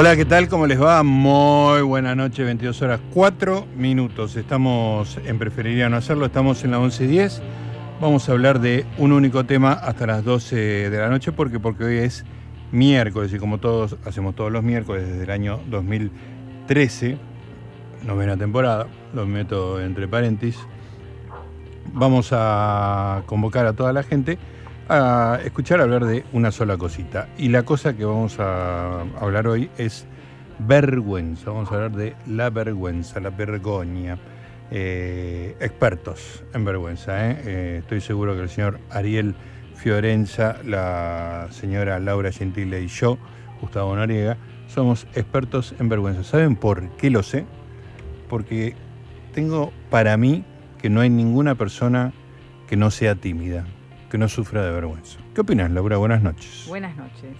[0.00, 0.48] Hola, ¿qué tal?
[0.48, 1.02] ¿Cómo les va?
[1.02, 4.36] Muy buena noche, 22 horas 4 minutos.
[4.36, 7.40] Estamos en Preferiría no hacerlo, estamos en la 11.10.
[8.00, 11.82] Vamos a hablar de un único tema hasta las 12 de la noche porque, porque
[11.82, 12.24] hoy es
[12.70, 17.18] miércoles y como todos hacemos todos los miércoles desde el año 2013,
[18.06, 20.60] novena temporada, lo meto entre paréntesis,
[21.92, 24.38] vamos a convocar a toda la gente
[24.88, 27.28] a escuchar hablar de una sola cosita.
[27.36, 30.06] Y la cosa que vamos a hablar hoy es
[30.58, 31.50] vergüenza.
[31.50, 34.18] Vamos a hablar de la vergüenza, la vergoña.
[34.70, 37.30] Eh, expertos en vergüenza.
[37.30, 37.42] ¿eh?
[37.44, 39.34] Eh, estoy seguro que el señor Ariel
[39.74, 43.16] Fiorenza, la señora Laura Gentile y yo,
[43.60, 46.24] Gustavo Noriega, somos expertos en vergüenza.
[46.24, 47.46] ¿Saben por qué lo sé?
[48.28, 48.74] Porque
[49.32, 50.44] tengo para mí
[50.82, 52.12] que no hay ninguna persona
[52.66, 53.64] que no sea tímida
[54.08, 55.18] que no sufra de vergüenza.
[55.34, 55.96] ¿Qué opinas, Laura?
[55.96, 56.64] Buenas noches.
[56.66, 57.30] Buenas noches.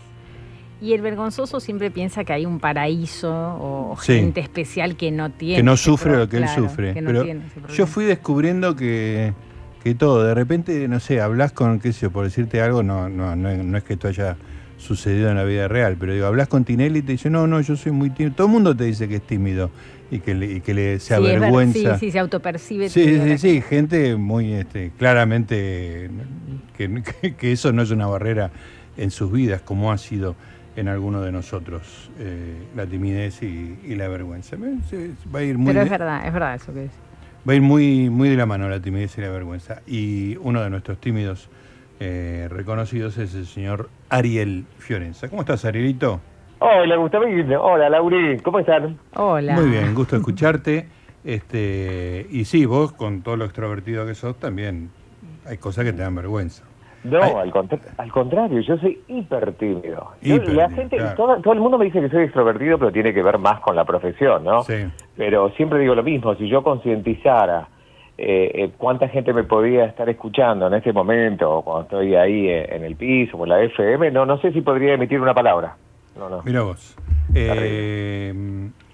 [0.81, 5.57] Y el vergonzoso siempre piensa que hay un paraíso o gente especial que no tiene.
[5.57, 6.95] Que no sufre lo que él sufre.
[6.95, 7.25] Pero
[7.75, 9.33] yo fui descubriendo que,
[9.83, 13.09] que, todo, de repente, no sé, hablas con, qué sé yo, por decirte algo, no,
[13.09, 14.37] no, no, es que esto haya
[14.79, 17.61] sucedido en la vida real, pero digo, hablas con Tinelli y te dice, no, no,
[17.61, 18.35] yo soy muy tímido.
[18.37, 19.71] Todo el mundo te dice que es tímido
[20.11, 21.99] y que le, y que le se avergüenza.
[21.99, 22.89] Sí, sí, se autopercibe.
[22.89, 26.11] Sí, sí, sí, gente muy este, claramente
[26.77, 27.03] que,
[27.37, 28.51] que, eso no es una barrera
[28.97, 30.37] en sus vidas, como ha sido
[30.77, 34.57] en alguno de nosotros eh, la timidez y, la vergüenza.
[34.57, 36.93] Va a ir muy Pero es verdad, es verdad eso que es.
[37.49, 39.83] Va a ir muy, muy de la mano la timidez y la vergüenza.
[39.87, 41.49] Y uno de nuestros tímidos
[42.01, 45.29] eh, reconocidos es el señor Ariel Fiorenza.
[45.29, 46.21] ¿Cómo estás, Arielito?
[46.61, 47.25] Hola, Gustavo.
[47.61, 48.39] Hola, Lauri.
[48.41, 48.99] ¿Cómo están?
[49.15, 49.55] Hola.
[49.55, 50.89] Muy bien, gusto escucharte.
[51.25, 54.91] Este, y sí, vos, con todo lo extrovertido que sos, también
[55.47, 56.65] hay cosas que te dan vergüenza.
[57.05, 57.53] No, al,
[57.97, 60.13] al, contrario, yo soy hiper tímido.
[60.21, 63.61] la gente, todo, el mundo me dice que soy extrovertido, pero tiene que ver más
[63.61, 64.63] con la profesión, ¿no?
[64.63, 64.85] Sí.
[65.17, 67.69] Pero siempre digo lo mismo, si yo concientizara
[68.19, 72.83] eh, eh, cuánta gente me podía estar escuchando en ese momento, cuando estoy ahí en,
[72.83, 75.77] el piso o en la FM, no, no sé si podría emitir una palabra.
[76.45, 76.97] Mira vos.
[77.33, 78.35] Eh,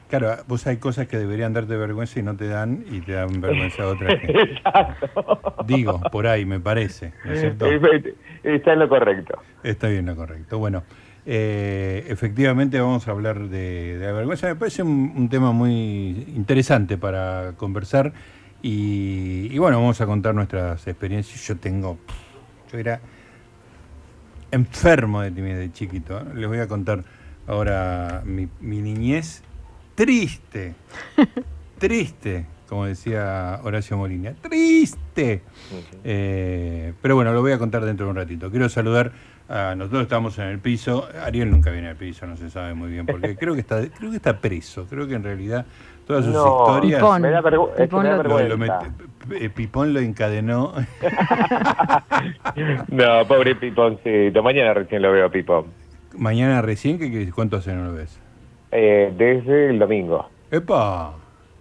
[0.09, 3.41] claro, vos hay cosas que deberían darte vergüenza y no te dan y te dan
[3.41, 5.41] vergüenza a otra Exacto.
[5.67, 9.39] Digo, por ahí me parece, Está en lo correcto.
[9.62, 10.59] Está bien lo correcto.
[10.59, 10.83] Bueno,
[11.27, 14.49] eh, efectivamente vamos a hablar de, la vergüenza.
[14.49, 18.12] Me parece un, tema muy interesante para conversar
[18.66, 21.47] y, y, bueno, vamos a contar nuestras experiencias.
[21.47, 21.98] Yo tengo,
[22.72, 22.98] yo era
[24.50, 26.25] enfermo de timidez de chiquito.
[26.34, 27.04] Les voy a contar
[27.47, 29.42] ahora mi, niñez
[29.94, 30.75] triste,
[31.78, 35.42] triste, como decía Horacio Molina, triste.
[36.02, 38.50] Eh, pero bueno, lo voy a contar dentro de un ratito.
[38.50, 39.12] Quiero saludar
[39.46, 41.06] a nosotros estamos en el piso.
[41.22, 44.10] Ariel nunca viene al piso, no se sabe muy bien porque creo que está, creo
[44.10, 44.87] que está preso.
[44.88, 45.67] Creo que en realidad
[46.06, 47.01] todas sus historias.
[47.01, 47.43] Pipón, me da,
[49.55, 50.73] Pipón lo encadenó.
[52.89, 54.43] no, pobre Pipóncito.
[54.43, 55.67] Mañana recién lo veo, Pipón.
[56.17, 56.99] ¿Mañana recién?
[56.99, 58.21] ¿Qué, ¿Cuánto hace no lo ves?
[58.71, 60.29] Eh, desde el domingo.
[60.51, 61.15] ¡Epa!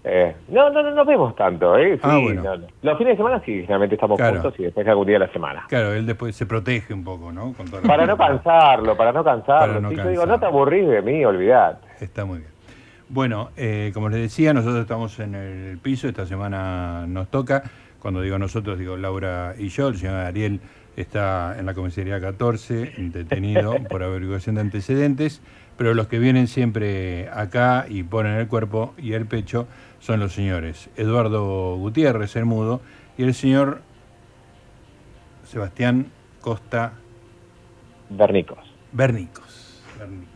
[0.05, 1.97] Eh, no, no, no nos vemos tanto, ¿eh?
[2.03, 2.43] ah, bueno.
[2.81, 5.65] Los fines de semana sí, generalmente estamos juntos y después algún día de la semana.
[5.69, 7.53] Claro, él después se protege un poco, ¿no?
[7.87, 9.79] para no cansarlo, para no cansarlo.
[9.79, 11.79] no yo digo, no te aburrís de mí, olvidad.
[12.01, 12.52] Está muy bien.
[13.09, 17.63] Bueno, eh, como les decía, nosotros estamos en el piso, esta semana nos toca.
[17.99, 20.59] Cuando digo nosotros, digo Laura y yo, el señor Ariel
[20.95, 25.41] está en la comisaría 14, detenido por averiguación de antecedentes,
[25.77, 29.67] pero los que vienen siempre acá y ponen el cuerpo y el pecho
[29.99, 32.81] son los señores Eduardo Gutiérrez, el mudo,
[33.17, 33.81] y el señor
[35.45, 36.07] Sebastián
[36.41, 36.93] Costa
[38.09, 38.59] Bernicos.
[38.91, 39.42] Bernicos.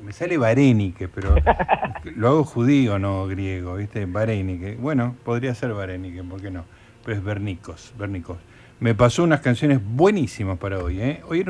[0.03, 1.35] Me sale Varenique, pero
[2.15, 4.05] lo hago judío, no griego, ¿viste?
[4.05, 4.75] Varenique.
[4.75, 6.65] Bueno, podría ser Varenique, ¿por qué no?
[7.03, 8.37] Pero es Bernicos, Bernicos.
[8.79, 11.21] Me pasó unas canciones buenísimas para hoy, ¿eh?
[11.27, 11.43] Hoy,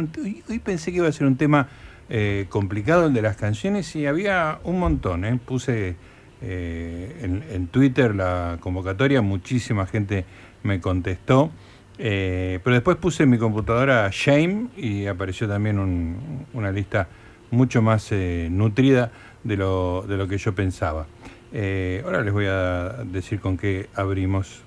[0.49, 1.67] hoy, pensé que iba a ser un tema
[2.09, 5.37] eh, complicado el de las canciones y había un montón, ¿eh?
[5.45, 5.95] Puse
[6.41, 10.25] eh, en, en, Twitter la convocatoria, muchísima gente
[10.63, 11.51] me contestó.
[11.97, 15.77] pero después puse en mi computadora Shame y apareció también
[16.53, 17.07] una lista
[17.51, 19.11] mucho más eh, nutrida
[19.43, 21.07] de lo, de lo que yo pensaba.
[21.53, 24.61] Eh, ahora les voy a decir con qué abrimos.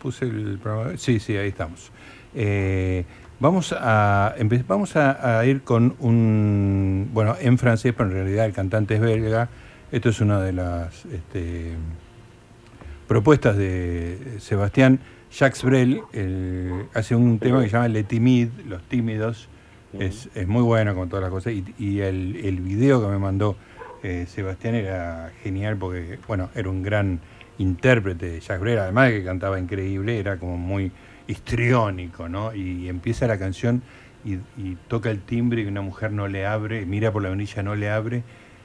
[0.00, 0.96] Puse el programa.
[0.96, 1.90] Sí, sí, ahí estamos.
[2.34, 3.04] Eh,
[3.38, 4.34] vamos a,
[4.66, 7.10] vamos a, ir con un.
[7.12, 9.48] Bueno, en francés, pero en realidad el cantante es belga.
[9.92, 11.74] Esto es una de las este,
[13.06, 14.98] propuestas de Sebastián.
[15.30, 16.00] Jacques Brel
[16.94, 19.48] hace un tema que se llama Le Timide, Los Tímidos
[19.92, 21.52] es, muy bueno con todas las cosas.
[21.78, 23.56] Y, el, el, video que me mandó
[24.02, 27.20] eh, Sebastián era genial porque, bueno, era un gran
[27.58, 30.92] intérprete de Jacques Brel, además de que cantaba increíble, era como muy
[31.26, 32.54] histriónico, ¿no?
[32.54, 33.82] Y empieza la canción
[34.24, 34.38] y,
[34.88, 37.88] toca el timbre y una mujer no le abre, mira por la venilla, no le
[37.90, 38.24] abre,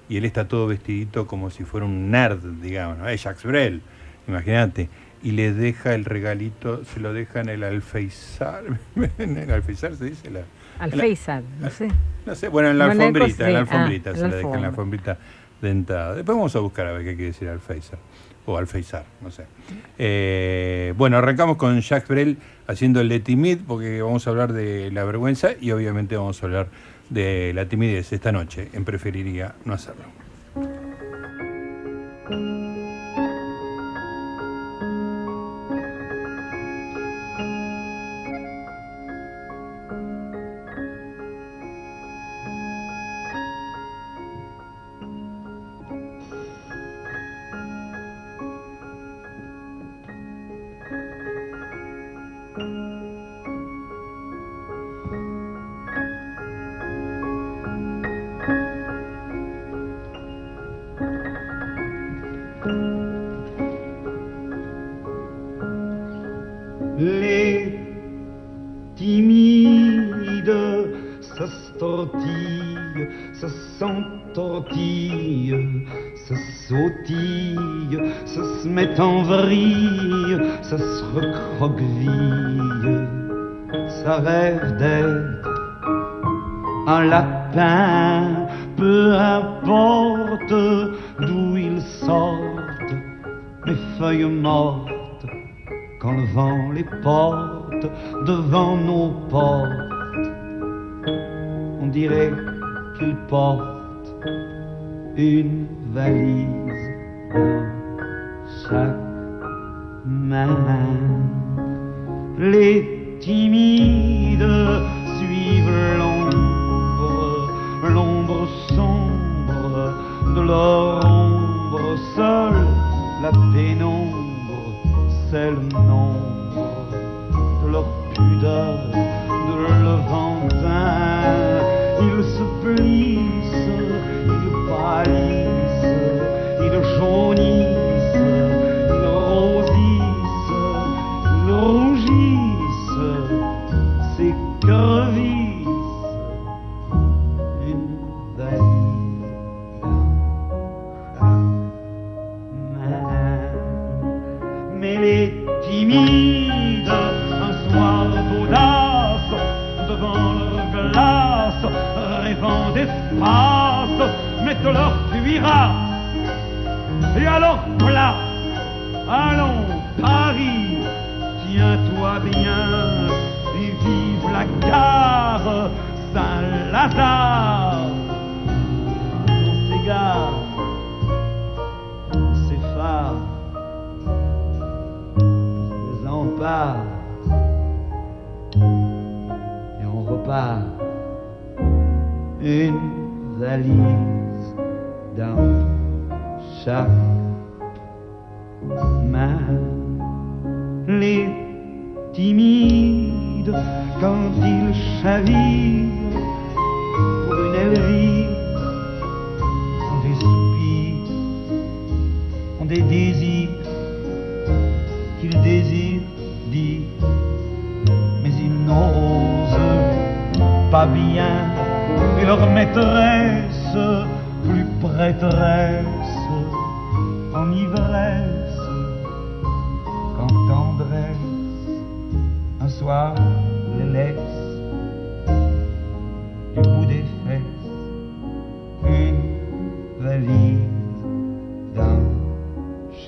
[0.10, 3.08] y él está todo vestidito como si fuera un nerd, digamos, ¿no?
[3.08, 3.82] Es Jacques Brel,
[4.28, 4.90] imagínate
[5.24, 8.64] y le deja el regalito, se lo deja en el alfeizar.
[9.18, 10.42] en el alfeizar se dice la.
[10.80, 11.90] Alfeizar, no sé.
[12.26, 15.18] No sé, bueno, en la alfombrita, en la alfombrita, se la deja en la alfombrita
[15.62, 16.16] dentada.
[16.16, 18.00] Después vamos a buscar a ver qué quiere decir alfeizar.
[18.46, 19.46] O alfeizar, no sé.
[20.00, 22.38] Eh, bueno, arrancamos con Jacques Brel
[22.68, 26.46] haciendo el de timid, porque vamos a hablar de la vergüenza y obviamente vamos a
[26.48, 26.68] hablar
[27.10, 28.70] de la timidez esta noche.
[28.74, 30.21] En preferiría no hacerlo.
[79.00, 83.08] en vrille, ça se recroqueville,
[84.04, 84.91] ça rêve d'être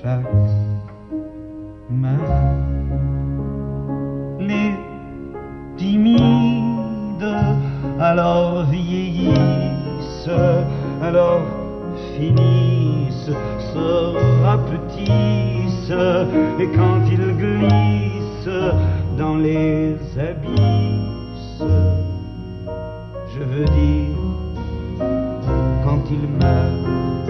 [0.04, 0.22] chaque
[1.90, 2.18] main.
[4.40, 4.76] Les
[5.78, 7.36] timides
[8.00, 10.30] alors vieillissent,
[11.02, 11.42] alors
[12.18, 13.32] finissent,
[13.74, 15.92] se rapetissent,
[16.60, 18.60] et quand ils glissent
[19.18, 21.64] dans les abysses,
[23.34, 24.18] je veux dire,
[25.86, 27.23] quand ils meurent,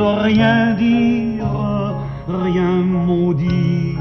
[0.00, 1.46] rien dire,
[2.28, 3.96] rien maudit,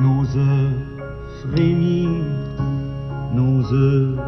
[0.00, 0.38] n'ose
[1.42, 2.10] frémir,
[3.34, 4.19] n'ose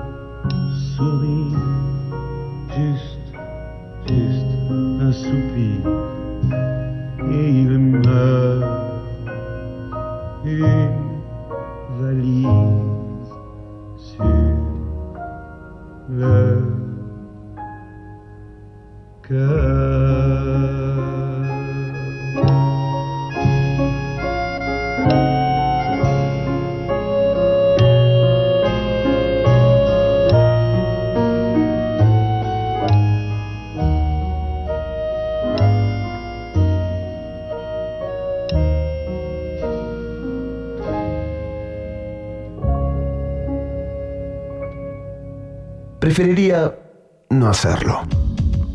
[47.28, 48.08] No hacerlo.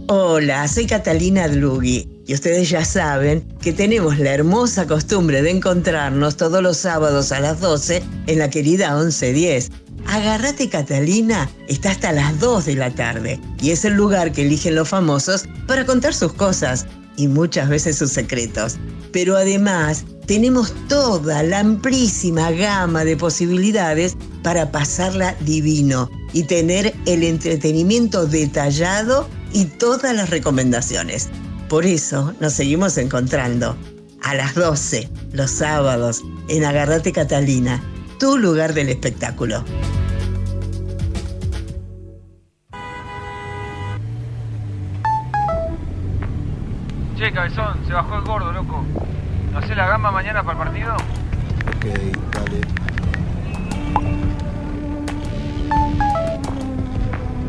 [0.09, 6.37] Hola, soy Catalina Dlugi y ustedes ya saben que tenemos la hermosa costumbre de encontrarnos
[6.37, 9.71] todos los sábados a las 12 en la querida 1110.
[10.05, 14.75] Agárrate Catalina está hasta las 2 de la tarde y es el lugar que eligen
[14.75, 16.85] los famosos para contar sus cosas
[17.17, 18.77] y muchas veces sus secretos.
[19.11, 27.23] Pero además tenemos toda la amplísima gama de posibilidades para pasarla divino y tener el
[27.23, 31.31] entretenimiento detallado y todas las recomendaciones.
[31.67, 33.75] Por eso nos seguimos encontrando
[34.21, 37.81] a las 12 los sábados en Agarrate Catalina,
[38.19, 39.63] tu lugar del espectáculo.
[47.17, 48.85] Che, cabezón, se bajó el gordo, loco.
[49.53, 50.93] ¿No sé la gamba mañana para el partido?
[50.93, 51.85] Ok,
[52.31, 52.86] dale.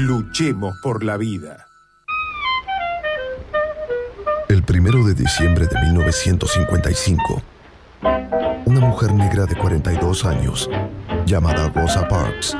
[0.00, 1.66] Luchemos por la vida.
[4.48, 7.42] El primero de diciembre de 1955,
[8.64, 10.70] una mujer negra de 42 años,
[11.26, 12.56] llamada Rosa Parks,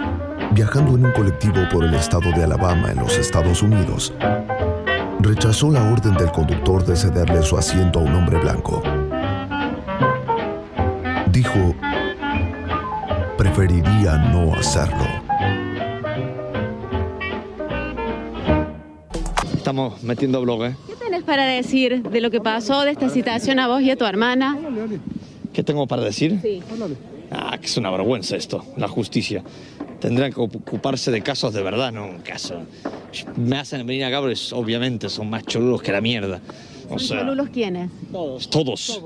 [0.52, 4.12] viajando en un colectivo por el estado de Alabama en los Estados Unidos,
[5.20, 8.82] rechazó la orden del conductor de cederle su asiento a un hombre blanco.
[11.32, 11.74] Dijo,
[13.38, 15.29] preferiría no hacerlo.
[19.70, 20.76] Estamos metiendo blog, ¿eh?
[20.88, 23.94] ¿Qué tenés para decir de lo que pasó, de esta situación a vos y a
[23.94, 24.58] tu hermana?
[25.52, 26.40] ¿Qué tengo para decir?
[26.42, 26.60] Sí.
[27.30, 29.44] Ah, que es una vergüenza esto, la justicia.
[30.00, 32.62] Tendrán que ocuparse de casos de verdad, no un caso.
[33.36, 36.40] Me hacen venir acá porque obviamente son más cholulos que la mierda.
[36.88, 37.90] O sea, ¿Cholulos quiénes?
[38.10, 38.50] todos.
[38.50, 39.02] Todos.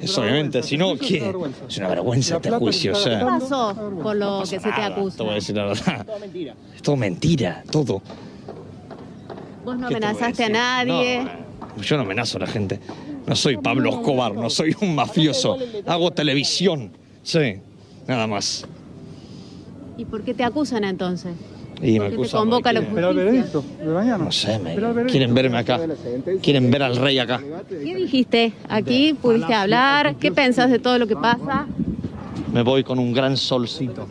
[0.00, 1.32] Es obviamente, si no, ¿qué?
[1.68, 5.16] Es una vergüenza este juicio, o ¿Qué pasó con lo que se te acusa?
[5.18, 6.04] Te voy a decir la verdad.
[6.74, 8.02] Es todo mentira, todo.
[9.70, 11.20] Vos no ¿Qué te voy a amenazaste a nadie.
[11.76, 12.80] No, yo no amenazo a la gente.
[13.24, 15.56] No soy Pablo Escobar, no soy un mafioso.
[15.86, 16.90] Hago televisión.
[17.22, 17.54] Sí,
[18.08, 18.66] nada más.
[19.96, 21.34] ¿Y por qué te acusan entonces?
[21.80, 23.60] Y ¿Por me qué te acusan convoca la justicia?
[23.80, 24.24] de mañana.
[24.24, 24.74] No sé, me
[25.06, 25.78] quieren verme acá.
[26.42, 27.40] Quieren ver al rey acá.
[27.68, 28.52] ¿Qué dijiste?
[28.68, 30.16] ¿Aquí pudiste hablar?
[30.16, 31.68] ¿Qué pensás de todo lo que pasa?
[32.52, 34.08] me voy con un gran solcito.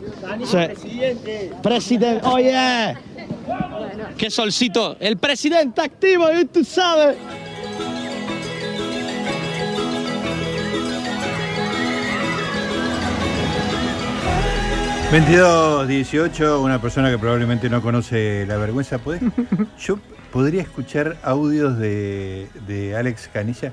[0.50, 1.52] presidente.
[1.62, 2.96] Presidente, oye.
[4.20, 4.98] ¿Qué solcito?
[5.00, 7.16] El presidente activo, tú sabes.
[15.10, 18.98] 22, 18, una persona que probablemente no conoce la vergüenza.
[18.98, 19.22] ¿Podés?
[19.78, 19.98] Yo
[20.30, 23.72] podría escuchar audios de, de Alex Canilla.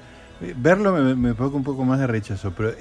[0.56, 2.72] Verlo me, me, provoca un poco más de rechazo, pero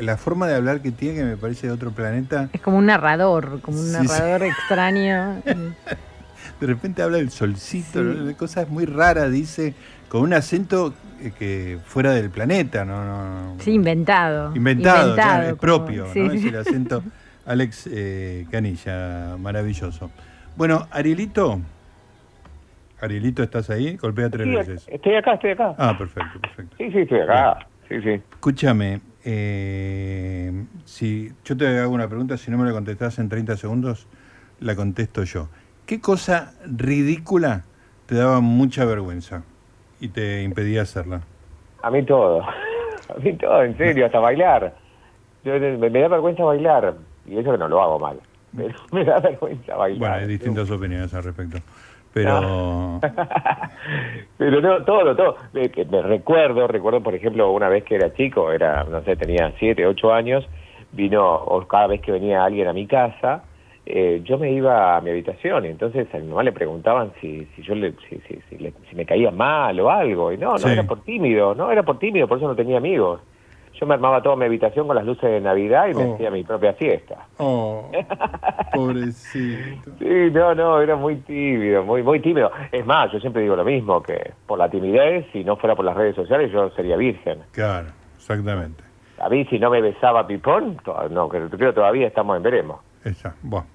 [0.00, 2.50] la forma de hablar que tiene, que me parece de otro planeta.
[2.52, 5.40] Es como un narrador, como un narrador extraño.
[6.60, 9.74] de repente habla del solcito, de cosas muy raras, dice,
[10.08, 13.56] con un acento eh, que fuera del planeta, ¿no?
[13.58, 14.54] sí, inventado.
[14.54, 16.32] Inventado, es propio, ¿no?
[16.32, 17.02] Es el acento.
[17.46, 20.10] Alex eh, Canilla, maravilloso.
[20.56, 21.60] Bueno, Arielito.
[23.00, 23.96] Arielito, ¿estás ahí?
[23.96, 24.86] Golpea tres veces.
[24.88, 25.74] Estoy acá, estoy acá.
[25.76, 26.76] Ah, perfecto, perfecto.
[26.78, 27.66] Sí, sí, estoy acá.
[27.88, 28.10] Sí, sí.
[28.32, 33.56] Escúchame, eh, si yo te hago una pregunta, si no me la contestás en 30
[33.56, 34.06] segundos,
[34.60, 35.48] la contesto yo.
[35.86, 37.64] ¿Qué cosa ridícula
[38.06, 39.42] te daba mucha vergüenza
[40.00, 41.20] y te impedía hacerla?
[41.82, 42.42] A mí todo.
[43.14, 44.74] A mí todo, en serio, hasta bailar.
[45.44, 46.94] me da vergüenza bailar
[47.26, 48.18] y eso que no lo hago mal.
[48.56, 49.98] Pero me da vergüenza bailar.
[49.98, 51.58] Bueno, hay distintas opiniones al respecto.
[52.14, 53.00] Pero.
[54.38, 55.36] pero no, todo, todo.
[55.52, 59.52] Me, me, recuerdo, recuerdo, por ejemplo, una vez que era chico, era, no sé, tenía
[59.58, 60.48] siete, ocho años,
[60.92, 63.42] vino, o cada vez que venía alguien a mi casa,
[63.86, 67.46] eh, yo me iba a mi habitación y entonces a mi mamá le preguntaban si,
[67.54, 70.32] si yo le, si, si, si, me caía mal o algo.
[70.32, 73.20] Y no, no era por tímido, no era por tímido, por eso no tenía amigos
[73.78, 76.14] yo me armaba toda mi habitación con las luces de Navidad y me oh.
[76.14, 77.26] hacía mi propia fiesta.
[77.38, 77.90] Oh,
[78.72, 79.90] pobrecito.
[79.98, 82.50] sí, no, no, era muy tímido, muy, muy tímido.
[82.70, 85.84] Es más, yo siempre digo lo mismo, que por la timidez, si no fuera por
[85.84, 87.40] las redes sociales, yo sería virgen.
[87.50, 88.82] Claro, exactamente.
[89.18, 90.78] A mí, si no me besaba Pipón,
[91.10, 92.80] no, creo que todavía estamos en veremos.
[93.04, 93.66] Exacto, bueno,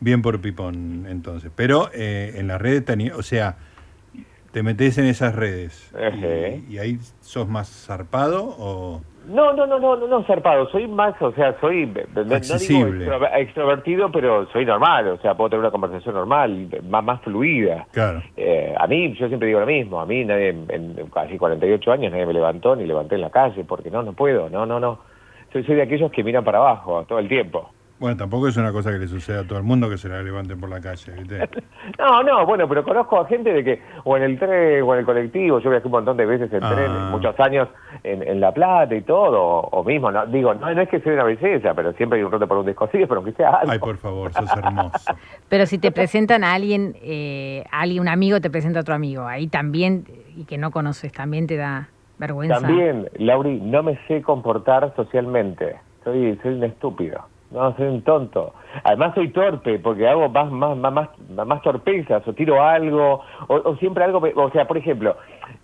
[0.00, 1.50] bien por Pipón, entonces.
[1.54, 2.84] Pero eh, en las redes,
[3.14, 3.56] o sea
[4.56, 5.92] te metes en esas redes
[6.70, 10.66] y, ahí sos más zarpado o no no no no no zarpado.
[10.70, 11.92] Soy más o sea soy
[12.32, 13.06] accesible.
[13.34, 15.08] extrovertido pero soy normal.
[15.08, 17.86] O sea puedo tener una conversación normal más más fluida.
[17.92, 18.22] Claro.
[18.34, 20.00] Eh, a mí yo siempre digo lo mismo.
[20.00, 23.62] A mí nadie en, casi 48 años nadie me levantó ni levanté en la calle
[23.64, 24.48] porque no no puedo.
[24.48, 25.00] No no no.
[25.52, 28.72] Soy soy de aquellos que miran para abajo todo el tiempo bueno, tampoco es una
[28.72, 31.12] cosa que le suceda a todo el mundo que se la levanten por la calle,
[31.12, 31.48] ¿viste?
[31.98, 35.00] no, no, bueno, pero conozco a gente de que, o en el tren, o en
[35.00, 37.08] el colectivo, yo viajé un montón de veces en tren, ah.
[37.10, 37.68] muchos años
[38.04, 41.72] en, La Plata y todo, o, mismo, no, digo, no, es que sea una belleza,
[41.72, 43.72] pero siempre hay un roto por un descosido, pero aunque sea algo.
[43.72, 45.14] Ay, por favor, sos hermoso.
[45.48, 49.26] pero si te presentan a alguien, eh, alguien, un amigo te presenta a otro amigo,
[49.26, 50.04] ahí también,
[50.36, 52.60] y que no conoces, también te da vergüenza.
[52.60, 57.24] También, Lauri, no me sé comportar socialmente, soy, soy un estúpido.
[57.56, 58.52] No, soy un tonto.
[58.84, 61.08] Además soy torpe porque hago más más más
[61.46, 65.16] más, torpezas o tiro algo o, siempre algo, o sea, por ejemplo,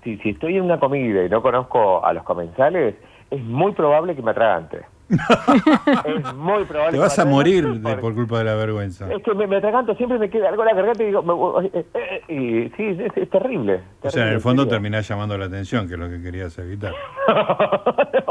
[0.02, 2.94] si, si estoy en una comida y no conozco a los comensales,
[3.30, 4.86] es muy probable que me atragante.
[5.12, 6.92] Es muy probable.
[6.92, 9.12] Te vas a morir de, por culpa de la vergüenza.
[9.12, 11.70] Es que me, me atraganto, siempre me queda algo en la garganta y digo, eh,
[11.74, 15.86] eh, eh, y sí, es, terrible, O sea, en el fondo terminás llamando la atención,
[15.86, 16.92] que es lo que querías evitar.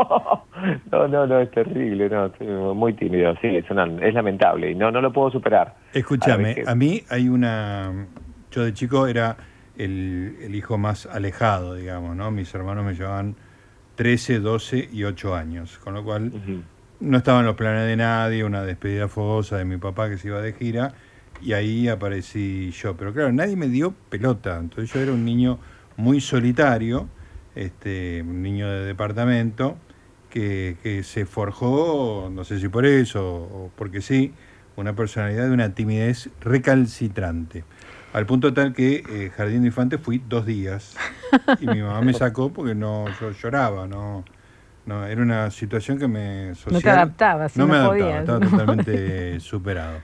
[0.92, 4.92] no, no, no, es terrible, no, muy tímido, sí, es, una, es lamentable y no,
[4.92, 5.76] no lo puedo superar.
[5.94, 8.08] Escúchame, a, mí hay una,
[8.52, 9.38] yo de chico era
[9.78, 12.32] el, el hijo más alejado, digamos, ¿no?
[12.32, 13.36] Mis hermanos me llevaban
[13.96, 16.32] 13, 12 y 8 años, con lo cual
[17.02, 20.28] no estaba en los planes de nadie, una despedida fogosa de mi papá que se
[20.28, 20.94] iba de gira,
[21.42, 22.96] y ahí aparecí yo.
[22.96, 25.60] Pero claro, nadie me dio pelota, entonces yo era un niño
[25.98, 27.10] muy solitario,
[27.56, 29.78] este, un niño de departamento,
[30.30, 34.34] que, que se forjó, no sé si por eso o porque sí,
[34.78, 37.66] una personalidad de una timidez recalcitrante.
[38.14, 40.96] Al punto tal que eh, Jardín de Infantes fui dos días
[41.60, 44.26] y mi mamá me sacó porque no yo lloraba, no,
[44.92, 49.40] no era una situación que me social, no te adaptabas, no, me adaptaba, estaba totalmente
[49.40, 50.00] superado.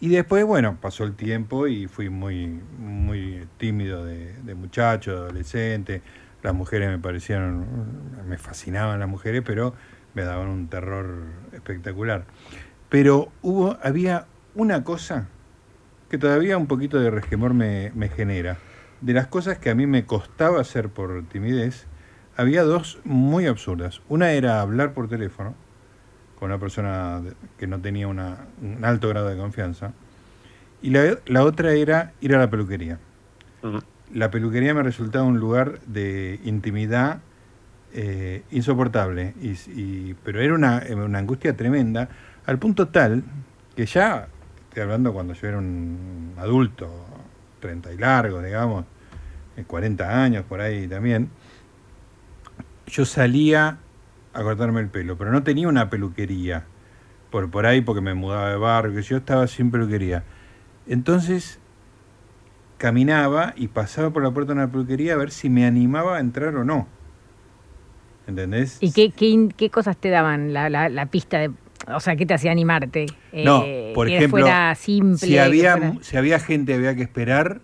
[0.00, 2.46] Y después, bueno, pasó el tiempo y fui muy,
[2.78, 6.02] muy tímido de, de muchacho, de adolescente.
[6.42, 7.66] Las mujeres me parecieron,
[8.26, 9.74] me fascinaban las mujeres, pero
[10.14, 12.24] me daban un terror espectacular.
[12.88, 15.28] Pero hubo, había una cosa
[16.10, 18.58] que todavía un poquito de resquemor me, genera.
[19.00, 21.86] De las cosas que a mí me costaba hacer por timidez,
[22.36, 24.00] había dos muy absurdas.
[24.08, 25.54] Una era hablar por teléfono
[26.38, 27.22] con una persona
[27.58, 28.18] que no tenía un
[28.82, 29.92] alto grado de confianza.
[30.82, 32.98] Y la, otra era ir a la peluquería.
[34.12, 37.20] La peluquería me resultaba un lugar de intimidad
[37.94, 39.34] eh, insoportable.
[39.40, 42.08] Y, pero era una, una angustia tremenda,
[42.44, 43.22] al punto tal
[43.76, 44.26] que ya,
[44.68, 46.90] estoy hablando cuando yo era un adulto,
[47.60, 48.84] 30 y largo, digamos,
[49.66, 51.30] 40 eh, años por ahí también,
[52.86, 53.78] yo salía
[54.32, 56.64] a cortarme el pelo, pero no tenía una peluquería
[57.30, 60.24] por, por ahí porque me mudaba de barrio, que yo estaba sin peluquería.
[60.86, 61.60] Entonces
[62.82, 66.20] caminaba y pasaba por la puerta de una peluquería a ver si me animaba a
[66.20, 66.88] entrar o no.
[68.26, 68.78] ¿Entendés?
[68.80, 71.50] ¿Y qué, qué, qué cosas te daban la, la, pista de...
[71.88, 73.06] O sea, ¿qué te hacía animarte?
[73.32, 77.60] No, eh, por ejemplo, fuera simple, si había, si había gente había que esperar...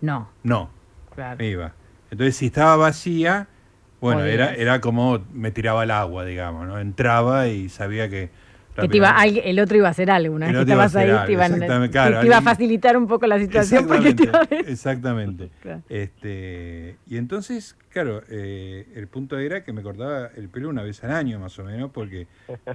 [0.00, 0.28] No.
[0.42, 0.70] No,
[1.14, 1.44] claro.
[1.44, 1.72] iba.
[2.10, 3.48] Entonces, si estaba vacía,
[4.02, 6.78] bueno, era, era como me tiraba el agua, digamos, ¿no?
[6.78, 8.30] Entraba y sabía que
[8.74, 12.38] que iba, el otro iba a hacer algo, una vez que estabas ahí, te, iba
[12.38, 13.86] a facilitar un poco la situación.
[14.66, 15.50] Exactamente.
[15.90, 21.04] este, y entonces, claro, eh, el punto era que me cortaba el pelo una vez
[21.04, 22.26] al año, más o menos, porque,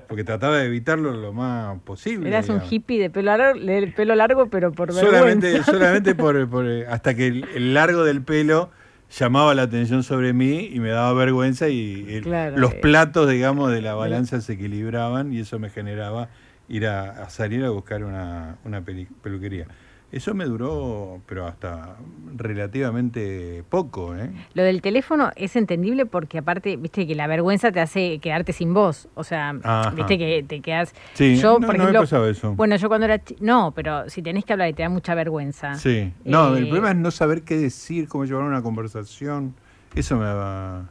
[0.08, 2.30] porque trataba de evitarlo lo más posible.
[2.30, 5.72] Eras un hippie de pelo largo, de pelo largo pero por solamente, vergüenza.
[5.72, 8.70] Solamente por, por, hasta que el largo del pelo
[9.10, 12.80] llamaba la atención sobre mí y me daba vergüenza y los eh.
[12.82, 16.30] platos, digamos, de la balanza se equilibraban y eso me generaba
[16.68, 19.68] ir a, salir a buscar una, una peluquería.
[20.10, 21.98] Eso me duró, pero hasta
[22.36, 24.16] relativamente poco.
[24.16, 24.32] ¿eh?
[24.54, 28.74] Lo del teléfono es entendible porque aparte, viste que la vergüenza te hace quedarte sin
[28.74, 29.10] voz.
[29.16, 29.54] O sea,
[29.94, 30.94] viste que te quedas...
[31.14, 32.56] Sí, yo, no, por ejemplo, me eso.
[32.56, 33.22] Bueno, yo cuando era...
[33.42, 35.76] No, pero si tenés que hablar y te da mucha vergüenza.
[35.76, 36.14] Sí.
[36.24, 39.56] No, el eh, problema es no saber qué decir, cómo llevar una conversación.
[39.94, 40.90] Eso me va...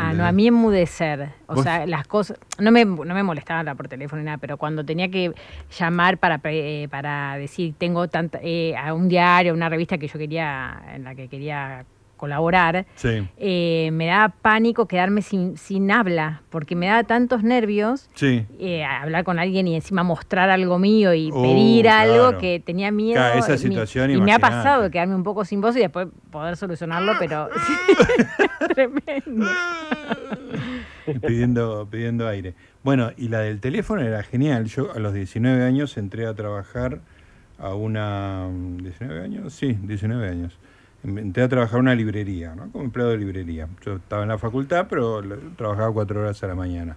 [0.00, 1.30] Ah, no, a mí enmudecer.
[1.48, 2.38] O sea, las cosas.
[2.60, 5.32] No me, no me molestaban hablar por teléfono ni nada, pero cuando tenía que
[5.76, 10.16] llamar para, eh, para decir, tengo tanta, eh, a un diario, una revista que yo
[10.16, 11.84] quería, en la que quería
[12.18, 12.84] colaborar,
[13.38, 19.24] eh, me daba pánico quedarme sin, sin habla, porque me daba tantos nervios eh, hablar
[19.24, 23.24] con alguien y encima mostrar algo mío y uh, pedir algo que tenía miedo.
[23.34, 27.14] esa situación, y me ha pasado quedarme un poco sin voz y después poder solucionarlo,
[27.18, 27.48] pero
[28.74, 29.46] tremendo.
[31.26, 32.54] pidiendo, pidiendo aire.
[32.82, 34.66] Bueno, y la del teléfono era genial.
[34.66, 37.00] Yo a los 19 años entré a trabajar
[37.58, 38.46] a una...
[38.48, 39.52] ¿19 años?
[39.52, 40.58] Sí, 19 años
[41.04, 42.70] entré a trabajar en una librería, ¿no?
[42.70, 43.68] como empleado de librería.
[43.84, 45.22] Yo estaba en la facultad, pero
[45.56, 46.96] trabajaba cuatro horas a la mañana.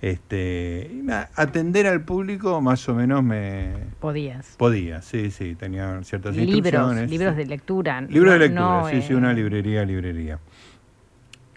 [0.00, 0.90] Este,
[1.36, 3.72] atender al público más o menos me...
[4.00, 4.56] Podías.
[4.56, 7.10] Podía, sí, sí, tenía ciertas libros, instrucciones.
[7.10, 8.00] Libros de lectura.
[8.00, 10.40] Libros de lectura, sí, sí, una librería, librería.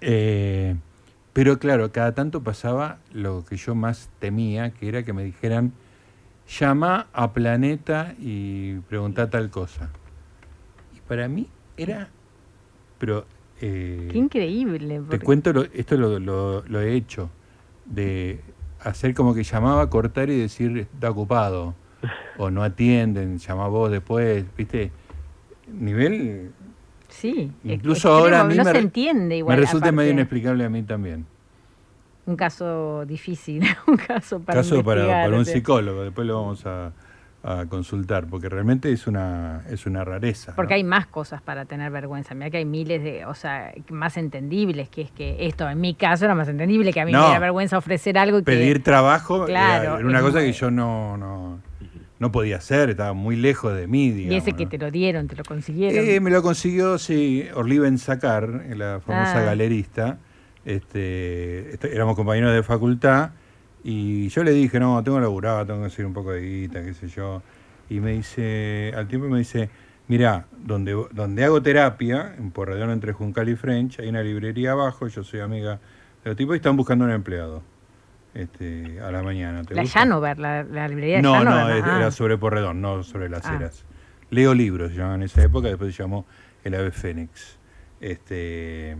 [0.01, 0.75] Eh,
[1.33, 5.73] pero claro, cada tanto pasaba lo que yo más temía, que era que me dijeran,
[6.47, 9.89] llama a Planeta y pregunta tal cosa.
[10.95, 12.09] Y para mí era,
[12.97, 13.25] pero...
[13.61, 15.01] Eh, Qué increíble.
[15.09, 17.29] Te cuento, esto lo, lo, he hecho,
[17.85, 18.41] de
[18.81, 21.73] hacer como que llamaba, cortar y decir está ocupado,
[22.37, 24.91] o no atienden, llama vos después, ¿viste?
[25.71, 26.51] Nivel...
[27.07, 29.55] Sí, incluso ahora a mí no me, se entiende igual.
[29.57, 31.25] Me resulta medio inexplicable a mí también.
[32.25, 36.91] Un caso difícil, un caso para Caso para, para un psicólogo, después lo vamos a,
[37.47, 40.55] a consultar, porque realmente es una, es una rareza.
[40.55, 42.33] Porque hay más cosas para tener vergüenza.
[42.33, 45.93] Mira que hay miles de, o sea, más entendibles, que es que esto en mi
[45.93, 48.39] caso era más entendible, que a mí me da vergüenza ofrecer algo.
[48.39, 51.59] Y Pedir trabajo era, una cosa que yo no, no,
[52.17, 54.07] no, podía hacer, estaba muy lejos de mí.
[54.07, 56.03] y ese que te lo dieron, te lo consiguieron.
[56.03, 59.43] Eh, me lo consiguió, sí, Orliven Sacar, la famosa ah.
[59.43, 60.17] galerista.
[60.65, 63.29] Este, éramos compañeros de facultad
[63.87, 66.95] y yo le dije, no, tengo laburado, tengo que hacer un poco de guita, qué
[66.95, 67.43] sé yo.
[67.87, 69.69] Y me dice, al tiempo me dice,
[70.07, 75.07] mira, donde, donde hago terapia, en Porredón entre Juncal y French, hay una librería abajo,
[75.07, 75.79] yo soy amiga
[76.23, 77.61] de los tipos y están buscando un empleado.
[78.33, 79.63] Este, a la mañana.
[79.63, 82.11] ¿te la Llanover, la, la librería de No, no, era ah.
[82.11, 83.55] sobre Porredón, no sobre las ah.
[83.55, 83.85] eras.
[84.31, 86.25] Leo libros, se llamaban en esa época, después se llamó
[86.63, 87.59] El Ave Fénix.
[88.01, 88.97] Este,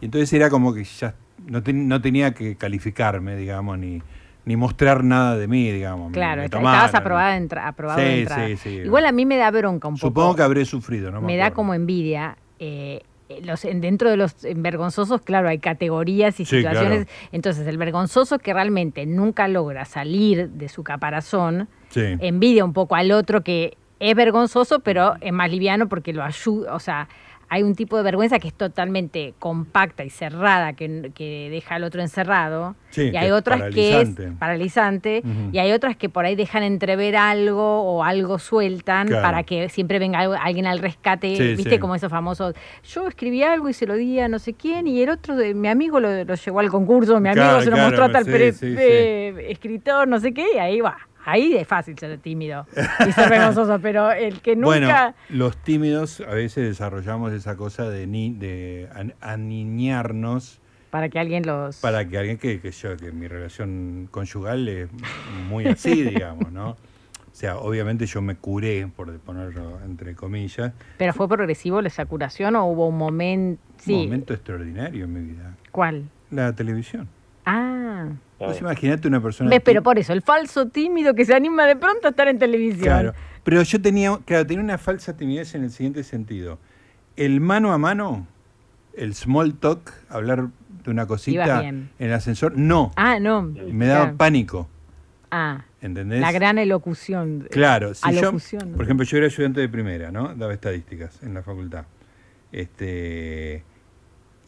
[0.00, 1.14] y entonces era como que ya
[1.46, 4.02] no, no tenía que calificarme, digamos, ni,
[4.44, 6.12] ni mostrar nada de mí, digamos.
[6.12, 8.46] Claro, estabas aprobada aprobado de entrada.
[8.48, 10.08] Sí, sí, Igual a mí me da bronca un poco.
[10.08, 11.20] Supongo que habré sufrido, ¿no?
[11.20, 12.36] Me, da como envidia.
[12.58, 13.02] Eh,
[13.42, 17.08] los, dentro de los vergonzosos, claro, hay categorías y situaciones.
[17.32, 23.12] Entonces, el vergonzoso que realmente nunca logra salir de su caparazón, envidia un poco al
[23.12, 27.08] otro que es vergonzoso, pero es más liviano porque lo ayuda, o sea,
[27.48, 31.84] hay un tipo de vergüenza que es totalmente compacta y cerrada, que, que deja al
[31.84, 32.74] otro encerrado.
[32.96, 35.22] y hay otras que es paralizante.
[35.52, 39.98] Y hay otras que por ahí dejan entrever algo o algo sueltan para que siempre
[39.98, 41.28] venga alguien al rescate.
[41.56, 41.80] ¿Viste?
[41.80, 42.54] Como esos famosos.
[42.84, 45.68] Yo escribí algo y se lo di a no sé quién, y el otro, mi
[45.68, 48.24] amigo lo, lo llevó al concurso, mi amigo se lo mostró a tal
[49.50, 50.96] escritor, no sé qué, y ahí va.
[51.24, 52.66] Ahí es fácil ser tímido
[53.06, 54.66] y ser vergonzoso, pero el que nunca...
[54.66, 58.88] Bueno, los tímidos a veces desarrollamos esa cosa de, ni, de
[59.20, 60.60] aniñarnos.
[60.90, 61.78] Para que alguien los...
[61.78, 64.88] Para que alguien que, que yo, que mi relación conyugal es
[65.48, 66.70] muy así, digamos, ¿no?
[67.34, 70.72] O sea, obviamente yo me curé, por ponerlo entre comillas.
[70.98, 73.60] ¿Pero fue progresivo esa curación o hubo un momento...?
[73.88, 75.56] Un momento extraordinario en mi vida.
[75.72, 76.04] ¿Cuál?
[76.30, 77.08] La televisión.
[77.44, 78.08] Ah.
[78.38, 79.50] Pues imagínate una persona.
[79.50, 79.60] ¿Ves?
[79.64, 82.82] Pero por eso, el falso tímido que se anima de pronto a estar en televisión.
[82.82, 83.14] Claro.
[83.42, 86.58] Pero yo tenía, claro, tenía una falsa timidez en el siguiente sentido.
[87.16, 88.26] El mano a mano,
[88.94, 90.48] el small talk, hablar
[90.84, 92.90] de una cosita en el ascensor, no.
[92.96, 93.42] Ah, no.
[93.42, 94.68] Me daba pánico.
[95.30, 95.64] Ah.
[95.80, 96.20] ¿Entendés?
[96.20, 97.46] La gran elocución.
[97.50, 100.34] Claro, si yo, por ejemplo, yo era ayudante de primera, ¿no?
[100.34, 101.84] Daba estadísticas en la facultad.
[102.52, 103.64] Este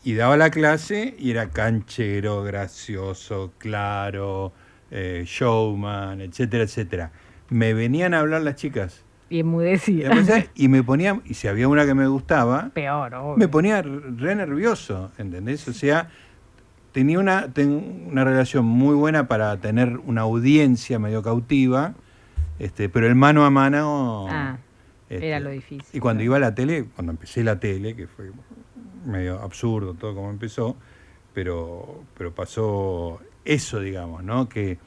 [0.06, 4.52] y daba la clase y era canchero, gracioso, claro,
[4.92, 7.10] eh, showman, etcétera, etcétera.
[7.48, 9.04] Me venían a hablar las chicas.
[9.28, 10.12] Y enmudecía.
[10.54, 15.10] Y me ponía, y si había una que me gustaba, peor, me ponía re nervioso,
[15.18, 15.66] ¿entendés?
[15.66, 16.08] O sea,
[16.92, 17.52] tenía una,
[18.08, 21.94] una relación muy buena para tener una audiencia medio cautiva,
[22.60, 24.28] este, pero el mano a mano.
[24.30, 24.58] Ah,
[25.10, 25.84] era lo difícil.
[25.92, 28.30] Y cuando iba a la tele, cuando empecé la tele, que fue
[29.06, 30.76] medio absurdo todo como empezó,
[31.32, 34.48] pero, pero pasó eso, digamos, ¿no?
[34.48, 34.78] Que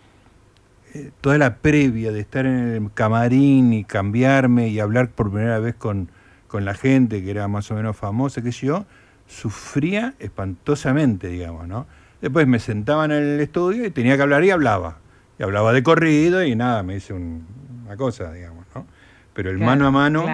[0.94, 5.60] eh, toda la previa de estar en el camarín y cambiarme y hablar por primera
[5.60, 6.10] vez con,
[6.48, 8.86] con la gente que era más o menos famosa, que yo,
[9.28, 11.86] sufría espantosamente, digamos, ¿no?
[12.22, 14.98] Después me sentaba en el estudio y tenía que hablar y hablaba.
[15.38, 18.86] Y hablaba de corrido y nada, me hice una cosa, digamos, ¿no?
[19.34, 20.26] Pero el mano a mano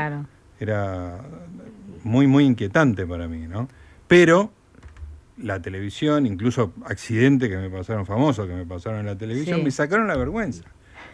[0.59, 1.21] era
[2.05, 3.67] muy, muy inquietante para mí, ¿no?
[4.07, 4.51] Pero
[5.37, 9.71] la televisión, incluso accidentes que me pasaron famosos, que me pasaron en la televisión, me
[9.71, 10.63] sacaron la vergüenza.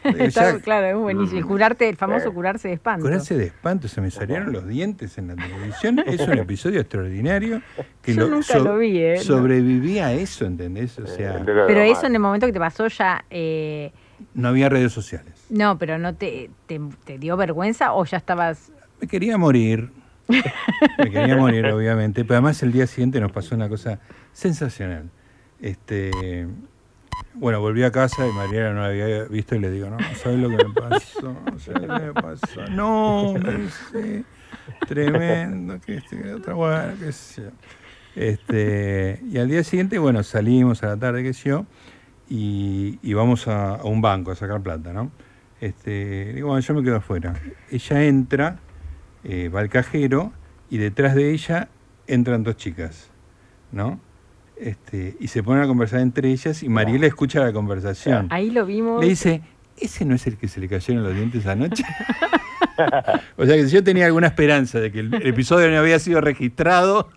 [0.63, 1.47] claro, es buenísimo.
[1.47, 3.05] Curarte, el famoso curarse de espanto.
[3.05, 5.99] Curarse de espanto, se me salieron los dientes en la televisión.
[6.05, 7.61] Es un episodio extraordinario
[8.01, 9.17] que Yo nunca lo vi, ¿eh?
[9.19, 10.99] sobreviví a eso, ¿entendés?
[10.99, 13.23] O sea, pero eso en el momento que te pasó ya...
[13.29, 13.91] Eh,
[14.33, 15.33] no había redes sociales.
[15.49, 18.71] No, pero no te, te, te dio vergüenza o ya estabas...
[18.99, 19.89] Me quería morir.
[20.97, 22.23] Me quería morir, obviamente.
[22.23, 23.99] Pero además el día siguiente nos pasó una cosa
[24.33, 25.09] sensacional.
[25.59, 26.47] Este,
[27.33, 30.39] bueno, volví a casa y Mariana no la había visto y le digo, no, ¿sabes
[30.39, 31.37] lo que me pasó?
[31.57, 32.67] ¿Sabes lo que me pasó?
[32.69, 34.23] No, me dice,
[34.87, 37.49] tremendo, que este, que otra, bueno, qué sé yo.
[38.15, 41.65] Este, y al día siguiente, bueno, salimos a la tarde, qué sé yo,
[42.29, 45.11] y, y vamos a, a, un banco a sacar plata, ¿no?
[45.61, 47.33] Este, digo, bueno, yo me quedo afuera.
[47.69, 48.59] Ella entra
[49.23, 50.31] eh, va al cajero
[50.69, 51.69] y detrás de ella
[52.07, 53.09] entran dos chicas,
[53.71, 53.99] ¿no?
[54.55, 58.27] Este, y se ponen a conversar entre ellas y Mariela escucha la conversación.
[58.29, 59.01] Ahí lo vimos.
[59.01, 59.41] Le dice,
[59.77, 61.83] ¿ese no es el que se le cayeron los dientes anoche?
[63.37, 66.21] o sea que si yo tenía alguna esperanza de que el, episodio no había sido
[66.21, 67.09] registrado...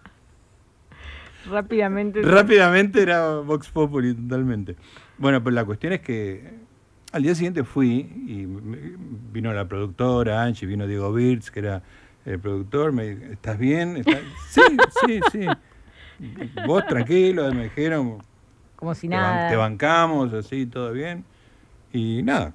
[1.50, 2.22] Rápidamente.
[2.22, 4.76] Rápidamente era Vox Populi totalmente.
[5.18, 6.54] Bueno, pues la cuestión es que
[7.12, 8.46] al día siguiente fui y
[9.34, 11.82] vino la productora, Angie, vino Diego Birz, que era
[12.24, 14.02] el productor, me ¿estás bien?
[14.48, 14.62] Sí,
[15.04, 15.46] sí, sí.
[16.66, 18.22] Vos tranquilo, me dijeron.
[18.76, 19.50] Como si nada.
[19.50, 21.24] te bancamos, así, todo bien.
[21.92, 22.52] Y nada.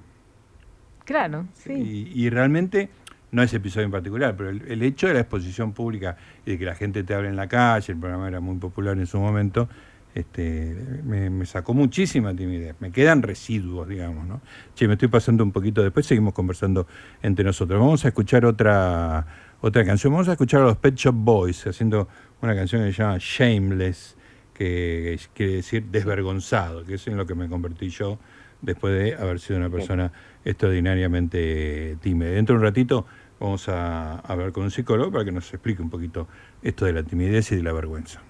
[1.04, 2.10] Claro, sí.
[2.14, 2.88] Y, realmente,
[3.30, 6.16] no ese episodio en particular, pero el, el, hecho de la exposición pública
[6.46, 8.96] y de que la gente te hable en la calle, el programa era muy popular
[8.96, 9.68] en su momento,
[10.14, 12.74] este, me, sacó muchísima timidez.
[12.80, 14.40] Me quedan residuos, digamos, ¿no?
[14.74, 16.86] Che, me estoy pasando un poquito, después seguimos conversando
[17.22, 17.78] entre nosotros.
[17.78, 19.26] Vamos a escuchar otra,
[19.60, 20.12] otra canción.
[20.12, 22.08] Vamos a escuchar a los Pet Shop Boys haciendo
[22.42, 24.16] una canción que se llama Shameless,
[24.54, 28.18] que quiere decir desvergonzado, que es en lo que me convertí yo
[28.62, 30.12] después de haber sido una persona
[30.44, 32.30] extraordinariamente tímida.
[32.30, 33.06] Dentro de un ratito
[33.38, 36.28] vamos a hablar con un psicólogo para que nos explique un poquito
[36.62, 38.20] esto de la timidez y de la vergüenza.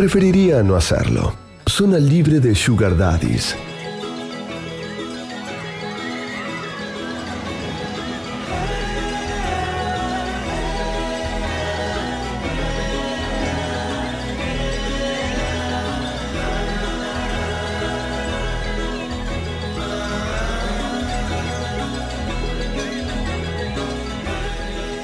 [0.00, 1.34] Preferiría no hacerlo.
[1.68, 3.54] Zona libre de Sugar Daddies.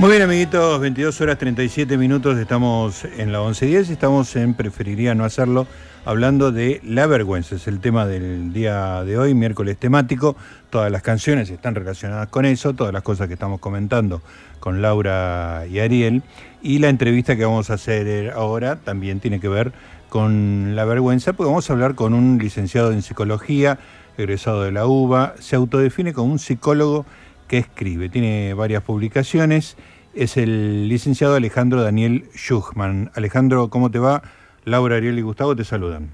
[0.07, 5.25] Muy bien, amiguitos, 22 horas 37 minutos, estamos en la 11.10, estamos en Preferiría no
[5.25, 5.67] hacerlo,
[6.05, 10.37] hablando de la vergüenza, es el tema del día de hoy, miércoles temático,
[10.71, 14.23] todas las canciones están relacionadas con eso, todas las cosas que estamos comentando
[14.61, 16.23] con Laura y Ariel,
[16.63, 19.73] y la entrevista que vamos a hacer ahora también tiene que ver
[20.09, 23.81] con la vergüenza, porque vamos a hablar con un licenciado en psicología,
[24.17, 27.05] egresado de la UBA, se autodefine como un psicólogo
[27.49, 28.09] que escribe.
[28.09, 29.77] Tiene varias publicaciones.
[30.17, 33.11] Es el licenciado Alejandro Daniel Schuchman.
[33.15, 34.23] Alejandro, ¿cómo te va?
[34.65, 36.09] Laura, Ariel y Gustavo te saludan.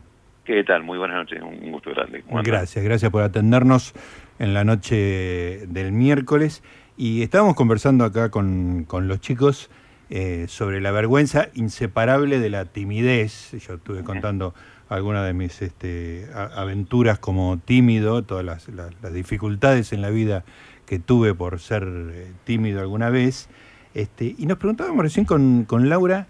[0.45, 0.83] ¿Qué tal?
[0.83, 2.25] Muy buenas noches, un gusto grande.
[2.43, 3.95] Gracias, gracias por atendernos
[4.41, 6.65] en la noche del miércoles.
[6.97, 9.71] Y estábamos conversando acá con, los chicos
[10.11, 13.53] eh, sobre la vergüenza inseparable de la timidez.
[13.53, 14.53] Yo estuve contando
[14.89, 20.45] algunas de mis este, aventuras como tímido, todas las, las dificultades en la vida
[20.87, 23.49] que tuve por ser eh, tímido alguna vez.
[23.95, 26.27] Este, y nos preguntábamos recién con, Laura,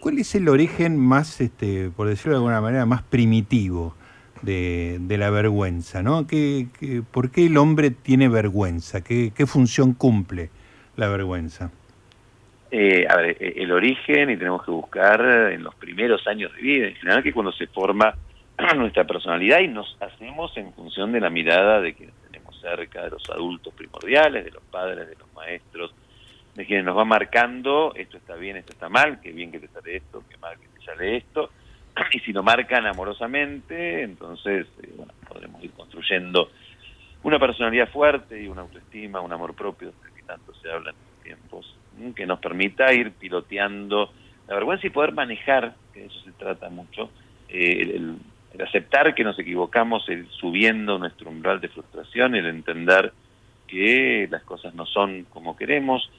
[0.00, 3.94] ¿cuál es el origen más, este, por decirlo de alguna manera, más primitivo
[4.42, 6.02] de, la vergüenza?
[6.02, 6.26] ¿no?
[6.26, 6.66] ¿Qué,
[7.10, 9.02] por qué el hombre tiene vergüenza?
[9.02, 10.50] ¿Qué, función cumple
[10.96, 11.70] la vergüenza?
[12.70, 15.20] Eh, a ver, eh, el origen, y tenemos que buscar
[15.52, 18.14] en los primeros años de vida, en general, que cuando se forma
[18.76, 22.08] nuestra personalidad y nos hacemos en función de la mirada de que
[22.62, 25.92] cerca de los adultos primordiales, de los padres, de los maestros,
[26.54, 29.68] de quienes nos va marcando, esto está bien, esto está mal, qué bien que te
[29.68, 31.50] sale esto, qué mal que te sale esto,
[32.12, 36.50] y si lo marcan amorosamente, entonces eh, bueno, podremos ir construyendo
[37.22, 41.22] una personalidad fuerte y una autoestima, un amor propio, que tanto se habla en estos
[41.22, 41.76] tiempos,
[42.16, 44.12] que nos permita ir piloteando
[44.48, 47.10] la vergüenza y poder manejar, que de eso se trata mucho,
[47.48, 48.16] eh, el,
[48.52, 53.12] el aceptar que nos equivocamos, el subiendo nuestro umbral de frustración, el entender
[53.66, 56.10] que las cosas no son como queremos,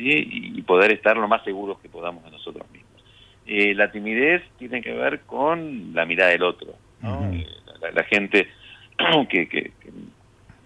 [0.00, 0.54] ¿sí?
[0.56, 2.90] y poder estar lo más seguros que podamos de nosotros mismos.
[3.52, 6.74] Eh, la timidez tiene que ver con la mirada del otro.
[7.02, 7.46] Eh,
[7.92, 8.48] la, gente
[9.28, 9.72] que, que,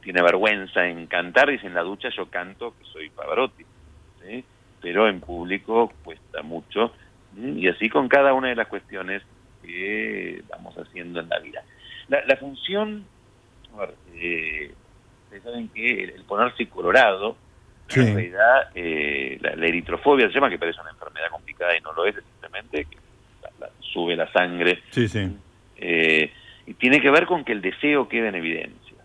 [0.02, 3.64] tiene vergüenza en cantar, dice en la ducha yo canto que soy Pavarotti,
[4.82, 6.92] pero en público cuesta mucho.
[7.34, 9.22] Y así con cada una de las cuestiones
[9.62, 11.62] que vamos haciendo en la vida.
[12.08, 13.06] La, función,
[14.14, 14.74] eh,
[15.24, 17.38] ustedes saben que el, ponerse colorado,
[17.90, 22.06] en realidad eh, la, eritrofobia se llama, que parece una enfermedad complicada y no lo
[22.06, 22.98] es, simplemente que
[23.80, 24.82] sube la sangre.
[24.90, 25.36] Sí, sí.
[25.76, 26.32] Eh,
[26.66, 28.96] y tiene que ver con que el deseo quede en evidencia.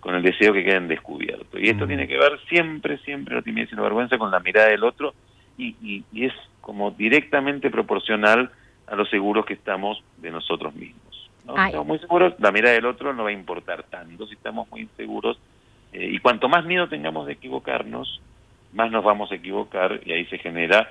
[0.00, 1.58] Con el deseo que quede en descubierto.
[1.58, 1.88] Y esto mm.
[1.88, 5.14] tiene que ver siempre, siempre, la timidez y la vergüenza, con la mirada del otro
[5.58, 8.50] y, y es como directamente proporcional
[8.86, 11.30] a los seguros que estamos de nosotros mismos.
[11.44, 11.64] ¿no?
[11.64, 14.82] estamos muy seguros, la mirada del otro no va a importar tanto si estamos muy
[14.82, 15.38] inseguros.
[15.96, 18.20] Eh, y cuanto más miedo tengamos de equivocarnos,
[18.74, 20.88] más nos vamos a equivocar y ahí se genera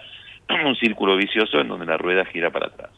[0.65, 2.89] un círculo vicioso en donde la rueda gira para atrás.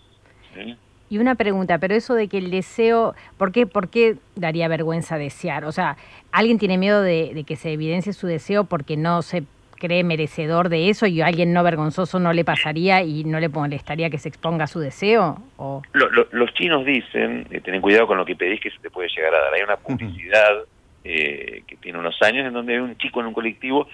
[1.09, 5.17] Y una pregunta, pero eso de que el deseo, ¿por qué, por qué daría vergüenza
[5.17, 5.65] desear?
[5.65, 5.97] O sea,
[6.31, 9.43] ¿alguien tiene miedo de, de que se evidencie su deseo porque no se
[9.77, 13.49] cree merecedor de eso y a alguien no vergonzoso no le pasaría y no le
[13.49, 15.37] molestaría que se exponga su deseo?
[15.57, 15.81] O...
[15.93, 19.35] los chinos dicen, eh, ten cuidado con lo que pedís que se te puede llegar
[19.35, 19.53] a dar.
[19.53, 20.63] Hay una publicidad
[21.03, 23.87] eh, que tiene unos años en donde un chico en un colectivo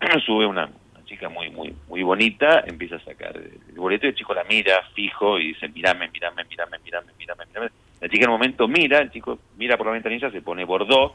[0.24, 0.68] sube una,
[1.04, 4.80] chica muy muy muy bonita, empieza a sacar el boleto y el chico la mira
[4.94, 7.68] fijo y dice, mirame, mirame, mirame, mirame, mirame, mirame.
[8.00, 11.14] La chica en un momento mira, el chico mira por la ventanilla, se pone bordó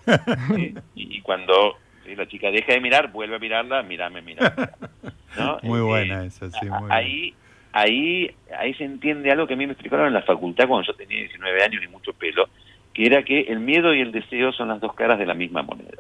[0.96, 1.78] y cuando
[2.16, 4.52] la chica deja de mirar, vuelve a mirarla, mírame, mírame.
[5.64, 7.34] muy buena esa, sí, muy ahí,
[7.72, 10.94] ahí, ahí se entiende algo que a mí me explicaron en la facultad cuando yo
[10.94, 12.50] tenía 19 años y mucho pelo,
[13.00, 15.64] que era que el miedo y el deseo son las dos caras de la misma
[15.64, 16.00] moneda.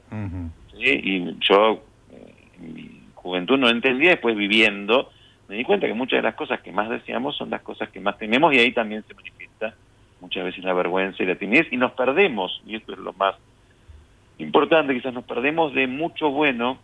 [0.77, 1.81] Y yo
[2.11, 5.09] eh, en mi juventud no entendía, después viviendo,
[5.47, 8.01] me di cuenta que muchas de las cosas que más deseamos son las cosas que
[8.01, 9.75] más tememos y ahí también se manifiesta
[10.19, 13.35] muchas veces la vergüenza y la timidez y nos perdemos, y esto es lo más
[14.37, 16.79] importante, quizás nos perdemos de mucho bueno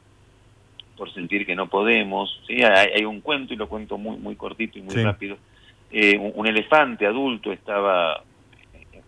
[0.95, 2.41] por sentir que no podemos.
[2.47, 2.63] ¿sí?
[2.63, 5.36] Hay, un cuento, y lo cuento muy, muy cortito y muy rápido.
[5.91, 8.24] Eh, un, elefante adulto estaba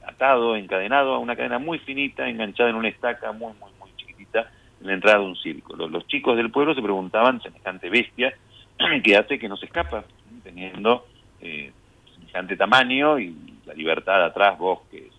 [0.07, 4.49] atado, encadenado a una cadena muy finita, enganchada en una estaca muy, muy, muy chiquitita
[4.81, 5.87] en la entrada de un círculo.
[5.87, 8.33] Los chicos del pueblo se preguntaban, semejante bestia,
[9.03, 10.03] ¿qué hace que no se escapa?
[10.43, 11.05] Teniendo
[11.41, 11.71] eh,
[12.15, 13.35] semejante tamaño y
[13.65, 15.11] la libertad atrás, bosques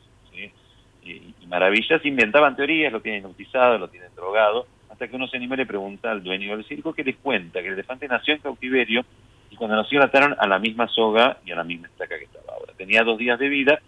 [1.05, 5.55] y, maravillas, inventaban teorías, lo tienen hipnotizado, lo tienen drogado, hasta que uno se anima
[5.55, 8.41] y le pregunta al dueño del circo que les cuenta que el elefante nació en
[8.41, 9.05] cautiverio
[9.51, 12.25] y cuando nació lo ataron a la misma soga y a la misma estaca que
[12.25, 12.73] estaba ahora.
[12.77, 13.81] Tenía dos días de vida,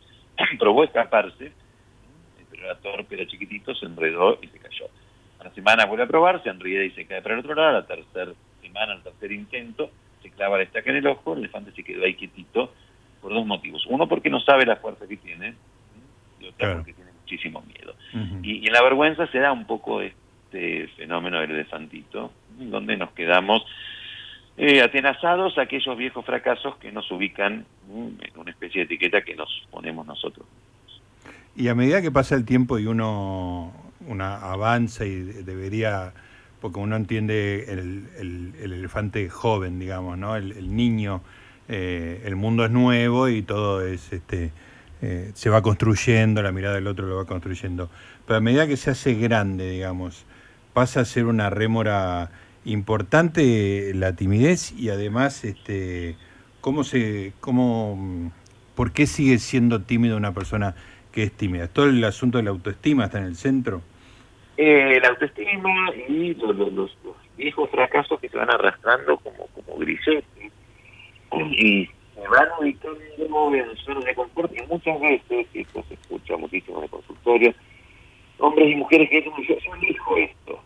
[0.59, 1.53] probó escaparse,
[2.51, 4.87] pero era torpe, era chiquitito, se enredó y se cayó.
[5.39, 7.69] A la semana vuelve a probar, se enreda y se cae para el otro lado,
[7.69, 9.91] a la tercera semana, al tercer intento,
[10.23, 12.73] se clava la estaca en el ojo, el elefante se quedó ahí quietito
[13.21, 13.85] por dos motivos.
[13.89, 15.55] Uno, porque no sabe la fuerza que tiene,
[16.41, 17.95] y otro, porque tiene muchísimo miedo.
[18.43, 23.65] y, en la vergüenza se da un poco este fenómeno del elefantito, donde nos quedamos
[24.63, 29.49] eh, atenazados aquellos viejos fracasos que nos ubican en una especie de etiqueta que nos
[29.71, 30.47] ponemos nosotros.
[31.57, 33.73] Y a medida que pasa el tiempo y uno,
[34.07, 36.13] una avanza y debería,
[36.61, 40.37] porque uno entiende el, elefante joven, digamos, ¿no?
[40.37, 41.23] El, niño,
[41.69, 44.53] eh, el mundo es nuevo y todo es, este,
[45.01, 47.89] eh, se va construyendo, la mirada del otro lo va construyendo.
[48.27, 50.27] Pero a medida que se hace grande, digamos,
[50.75, 52.31] pasa a ser una rémora
[52.65, 56.17] importante la timidez y además, este,
[56.61, 58.33] ¿cómo se, cómo,
[58.75, 60.75] por qué sigue siendo tímido una persona
[61.13, 61.69] que es tímida?
[61.69, 63.83] ¿Todo el asunto de la autoestima está en el centro?
[64.57, 65.71] Eh, la autoestima
[66.09, 66.97] y los,
[67.37, 69.97] viejos fracasos que se van arrastrando como, como y
[72.15, 76.79] se van ubicando en zonas de confort y muchas veces, y esto se escucha muchísimo
[76.79, 77.55] en el consultorio,
[78.39, 80.63] hombres y mujeres que dicen, yo, yo elijo esto.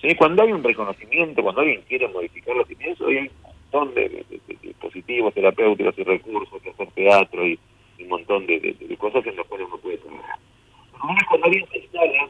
[0.00, 0.14] ¿Sí?
[0.14, 4.24] Cuando hay un reconocimiento, cuando alguien quiere modificar los cimientos, hay un montón de,
[4.62, 7.58] dispositivos terapéuticos y recursos, que hacer teatro y,
[8.00, 10.38] un montón de, cosas en las cuales uno puede trabajar.
[11.28, 12.28] Cuando alguien se instala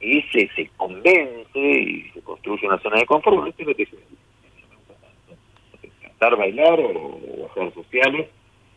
[0.00, 3.74] y se, se convence y se construye una zona de confort, bueno, esto es lo
[3.74, 3.88] que
[6.02, 8.28] cantar, bailar o, hacer sociales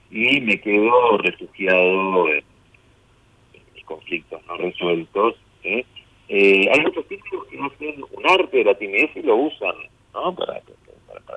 [0.10, 2.44] y me quedo refugiado en,
[3.76, 5.36] mis conflictos no resueltos.
[5.64, 5.86] ¿eh?
[6.36, 9.76] Eh, hay muchos títulos que hacen un arte de la timidez y lo usan
[10.16, 10.34] ¿no?
[10.34, 10.64] para,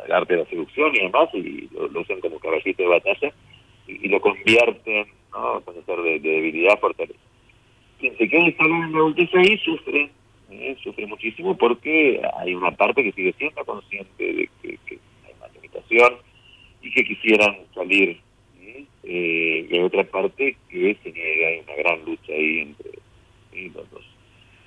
[0.06, 3.30] el arte de la seducción y demás, y lo, usan como caballito de batalla
[3.86, 5.60] y, lo convierten ¿no?
[5.60, 7.20] con ser de, debilidad fortaleza.
[8.00, 10.10] Quien se queda instalado en la ahí sufre,
[10.50, 10.76] ¿eh?
[10.82, 14.78] sufre muchísimo porque hay una parte que sigue siendo consciente de que,
[15.26, 16.14] hay una limitación
[16.80, 18.18] y que quisieran salir.
[18.62, 18.86] ¿eh?
[19.04, 22.92] y hay otra parte que se niega, hay una gran lucha ahí entre
[23.74, 24.15] los dos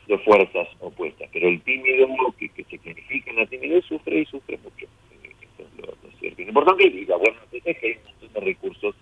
[0.09, 1.29] de fuerzas opuestas.
[1.31, 2.07] Pero el tímido
[2.37, 4.87] que, que se clarifica en la timidez sufre y sufre mucho.
[5.23, 8.95] Eso es lo, importante y la buena noticia es que hay un montón de recursos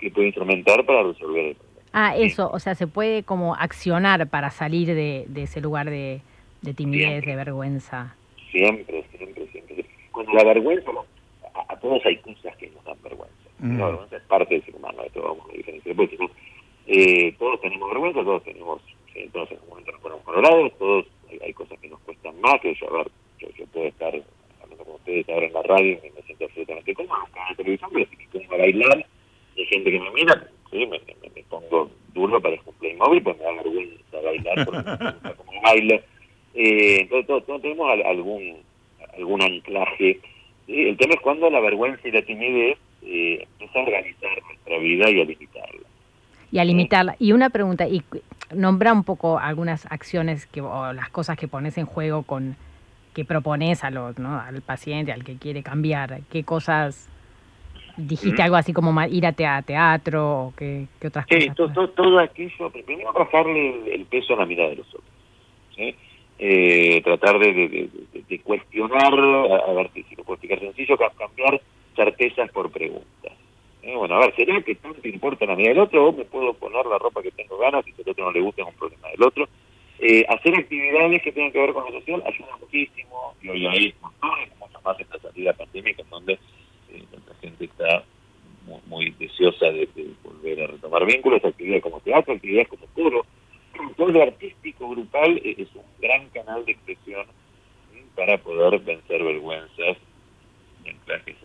[0.00, 1.80] que puede instrumentar para resolver el problema.
[1.92, 6.20] Ah, eso, o sea, se puede como accionar para salir de, ese lugar de,
[6.74, 8.16] timidez, de vergüenza.
[8.50, 9.84] Siempre, siempre, siempre.
[10.10, 10.90] Cuando la vergüenza,
[11.68, 13.34] a, todos hay cosas que nos dan vergüenza.
[13.58, 13.78] Mm.
[13.78, 15.96] La vergüenza es parte del ser humano, esto vamos a diferenciar.
[16.88, 18.80] Eh, todos tenemos vergüenza, todos tenemos
[19.24, 21.06] entonces en algún momento nos ponemos colorados, todos
[21.42, 24.14] hay, cosas que nos cuestan más, que yo, a ver, yo, puedo estar
[24.62, 27.90] hablando con ustedes ahora en la radio y me, siento absolutamente cómodo, en la televisión,
[27.92, 29.06] pero si me pongo a bailar,
[29.56, 31.00] hay gente que me mira, sí, me,
[31.48, 36.00] pongo duro para un Playmobil, pues me da vergüenza bailar, porque me gusta como bailo.
[36.54, 38.56] Eh, entonces todos, tenemos algún,
[39.16, 40.20] algún anclaje.
[40.66, 45.20] El tema es cuando la vergüenza y la timidez eh, a organizar nuestra vida y
[45.20, 45.86] a limitarla.
[46.50, 47.16] Y a limitarla.
[47.18, 48.02] Y una pregunta, y
[48.54, 52.56] nombra un poco algunas acciones que, o las cosas que pones en juego con
[53.14, 54.38] que propones a los, ¿no?
[54.38, 56.20] al paciente, al que quiere cambiar.
[56.30, 57.08] ¿Qué cosas
[57.96, 61.42] dijiste algo así como ir a teatro o qué, otras cosas?
[61.42, 65.04] Sí, todo, todo, aquello, primero bajarle el, peso a la mirada de los otros.
[66.38, 67.88] Eh, tratar de,
[68.28, 71.58] de, cuestionar, a, ver si lo puedo explicar sencillo, cambiar
[71.94, 73.32] certezas por preguntas.
[73.86, 76.52] Eh, bueno, a ver, ¿será que tanto importa la vida del otro o me puedo
[76.54, 78.74] poner la ropa que tengo ganas y si el otro no le gusta es un
[78.74, 79.48] problema del otro?
[80.00, 83.94] Eh, hacer actividades que tengan que ver con lo social ayuda muchísimo y hoy hay
[84.02, 87.04] montones, mucho más esta salida pandémica en donde eh,
[87.40, 88.02] gente está
[88.88, 89.88] muy, deseosa de,
[90.24, 93.24] volver a retomar vínculos, actividades como teatro, actividades como coro.
[93.96, 97.24] Todo artístico grupal es un gran canal de expresión
[98.16, 99.96] para poder vencer vergüenzas
[100.84, 101.36] en clases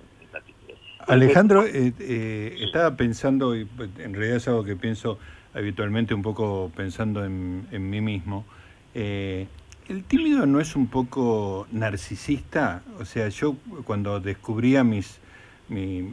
[1.08, 5.20] Alejandro, eh, eh, estaba pensando, y pues, en realidad es algo que pienso
[5.54, 8.45] habitualmente un poco pensando en, mí mismo,
[8.93, 9.47] eh,
[9.89, 12.84] ¿el tímido no es un poco narcisista?
[12.99, 15.20] O sea, yo cuando descubría mis,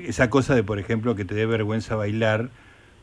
[0.01, 2.51] esa cosa de, por ejemplo, que te dé vergüenza bailar,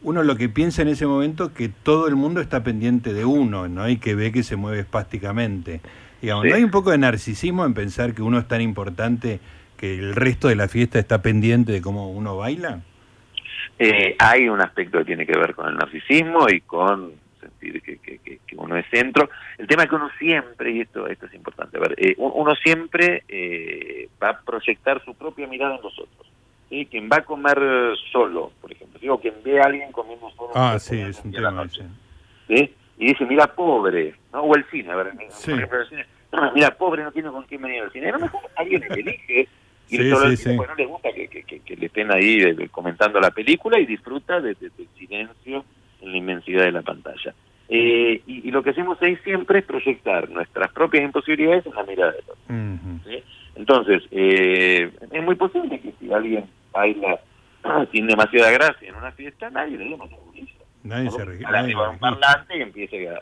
[0.01, 3.67] uno lo que piensa en ese momento que todo el mundo está pendiente de uno,
[3.67, 3.89] ¿no?
[3.89, 5.81] Y que ve que se mueve espásticamente.
[6.21, 9.39] Digamos, ¿no hay un poco de narcisismo en pensar que uno es tan importante
[9.75, 12.81] que el resto de la fiesta está pendiente de cómo uno baila?
[13.77, 17.97] Eh, hay un aspecto que tiene que ver con el narcisismo y con sentir que,
[17.97, 19.29] que, uno es centro.
[19.57, 22.55] El tema es que uno siempre, y esto, esto es importante, a ver, eh, uno
[22.55, 26.27] siempre eh, va a proyectar su propia mirada en los otros.
[26.69, 26.87] ¿sí?
[26.89, 27.59] Quien va a comer
[28.11, 30.51] solo, por ejemplo, digo, quien ve a alguien comiendo solo.
[30.55, 31.67] Ah, sí, es un tema.
[31.67, 32.73] ¿sí?
[32.97, 34.41] Y dice, mira, pobre, ¿no?
[34.43, 37.43] O el cine, a ver, por ejemplo, el cine, no, mira, pobre, no tiene con
[37.43, 38.09] quién venir al cine.
[38.09, 39.47] A lo mejor alguien elige
[39.89, 43.19] y sí, solo sí, no le gusta que, que, que, le estén ahí eh, comentando
[43.19, 45.65] la película y disfruta de, del silencio
[46.01, 47.33] en la inmensidad de la pantalla.
[47.67, 52.11] Eh, y, lo que hacemos ahí siempre es proyectar nuestras propias imposibilidades en la mirada
[52.11, 52.35] de otro.
[53.55, 57.19] Entonces, eh, es muy posible que si alguien baila
[57.91, 60.09] sin demasiada gracia en una fiesta, nadie le más
[60.83, 61.25] Nadie se.
[61.39, 63.19] Nadie un parlante y empiece a.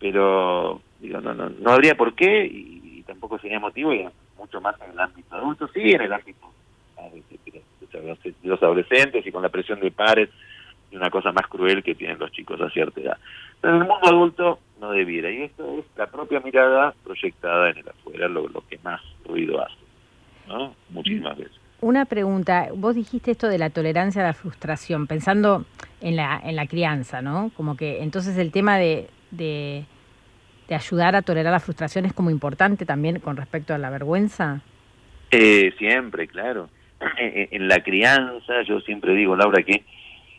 [0.00, 4.74] Pero, digo, no, no, no habría por qué y, tampoco sería motivo y mucho más
[4.80, 6.52] en el ámbito adulto, sí, en el ámbito
[7.92, 10.30] de los adolescentes y con la presión de pares
[10.90, 13.18] y una cosa más cruel que tienen los chicos a cierta edad.
[13.60, 17.78] Pero en el mundo adulto no debiera, y esto es la propia mirada proyectada en
[17.78, 19.76] el afuera, lo, lo que más ruido hace,
[20.48, 20.74] ¿no?
[20.90, 21.58] Muchísimas veces.
[21.80, 25.64] Una pregunta, vos dijiste esto de la tolerancia a la frustración, pensando
[26.00, 27.50] en la, en la crianza, ¿no?
[27.56, 29.84] Como que entonces el tema de, de,
[30.70, 34.60] ayudar a tolerar la frustración es como importante también con respecto a la vergüenza.
[35.30, 36.68] Eh, siempre, claro.
[37.18, 39.84] En, la crianza, yo siempre digo, Laura, que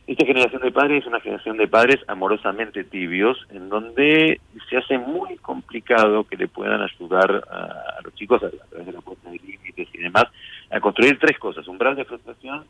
[0.07, 4.97] esta generación de padres es una generación de padres amorosamente tibios, en donde se hace
[4.97, 9.39] muy complicado que le puedan ayudar a, los chicos a, través de la puesta de
[9.39, 10.26] límites y demás,
[10.71, 12.65] a construir tres cosas, umbral de frustración,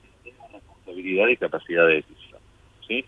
[0.51, 2.39] responsabilidad y capacidad de decisión.
[2.87, 3.05] ¿sí?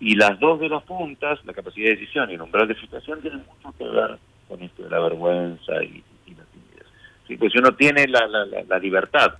[0.00, 3.20] Y las dos de las puntas, la capacidad de decisión y el umbral de frustración,
[3.20, 6.86] tienen mucho que ver con esto de la vergüenza y, la timidez.
[7.28, 7.36] ¿sí?
[7.36, 9.34] Pues si uno tiene la, la, la, libertad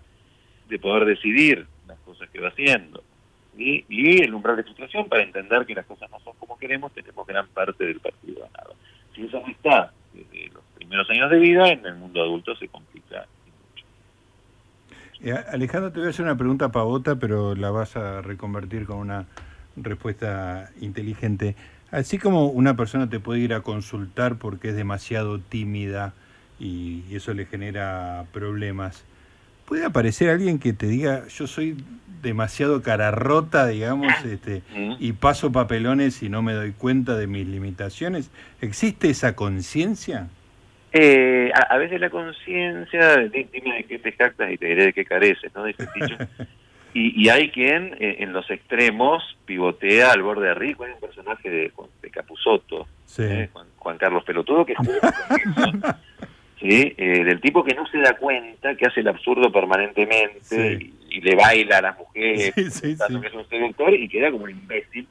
[0.69, 3.03] de poder decidir las cosas que va haciendo,
[3.57, 6.93] y, y, el umbral de frustración para entender que las cosas no son como queremos,
[6.93, 8.75] tenemos gran parte del partido ganado.
[9.15, 12.69] Si eso no está desde los primeros años de vida, en el mundo adulto se
[12.69, 13.27] complica.
[15.23, 18.99] Eh, Alejandro, te voy a hacer una pregunta pavota, pero la vas a reconvertir con
[18.99, 19.27] una
[19.83, 21.57] respuesta inteligente.
[21.91, 26.15] Así como una persona te puede ir a consultar porque es demasiado tímida
[26.59, 29.05] y eso le genera problemas,
[29.71, 31.77] puede aparecer alguien que te diga, yo soy
[32.23, 34.63] demasiado cara rota, digamos, este,
[34.99, 38.31] y paso papelones y no me doy cuenta de mis limitaciones.
[38.61, 40.29] ¿Existe esa conciencia?
[40.93, 45.05] Eh, a, veces la conciencia, dime de qué te jactas y te diré de qué
[45.05, 45.65] careces, ¿no?
[46.93, 50.87] Y, y hay quien eh, en los extremos pivotea al borde de arriba.
[50.87, 51.73] Hay un personaje de,
[52.03, 52.89] de Capusotto,
[53.19, 54.75] eh, Juan, Carlos Pelotudo, que
[56.61, 56.95] ¿sí?
[56.97, 61.35] Eh, del tipo que no se da cuenta que hace el absurdo permanentemente y, le
[61.35, 65.07] baila a las mujeres, que es un seductor y queda como un imbécil.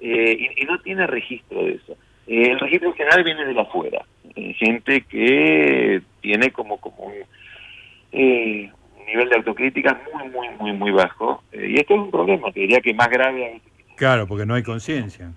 [0.00, 1.96] y, no tiene registro de eso.
[2.26, 4.04] el registro general viene de la afuera.
[4.34, 8.72] gente que tiene como, como un
[9.08, 11.42] nivel de autocrítica muy, muy, muy, muy bajo.
[11.52, 13.60] Eh, y esto es un problema, que diría que más grave.
[13.96, 15.32] Claro, porque no hay conciencia.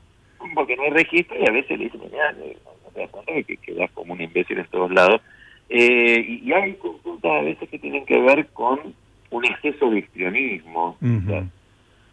[0.54, 3.58] Porque no hay registro y a veces le dicen, mira, no, te das cuenta que
[3.58, 5.22] quedas como un imbécil en todos lados.
[5.70, 8.94] Eh, y, hay consultas a veces que tienen que ver con
[9.30, 10.98] un exceso de histrionismo,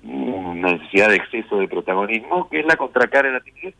[0.05, 3.75] una necesidad de exceso de protagonismo, que es la contracara de la timidez.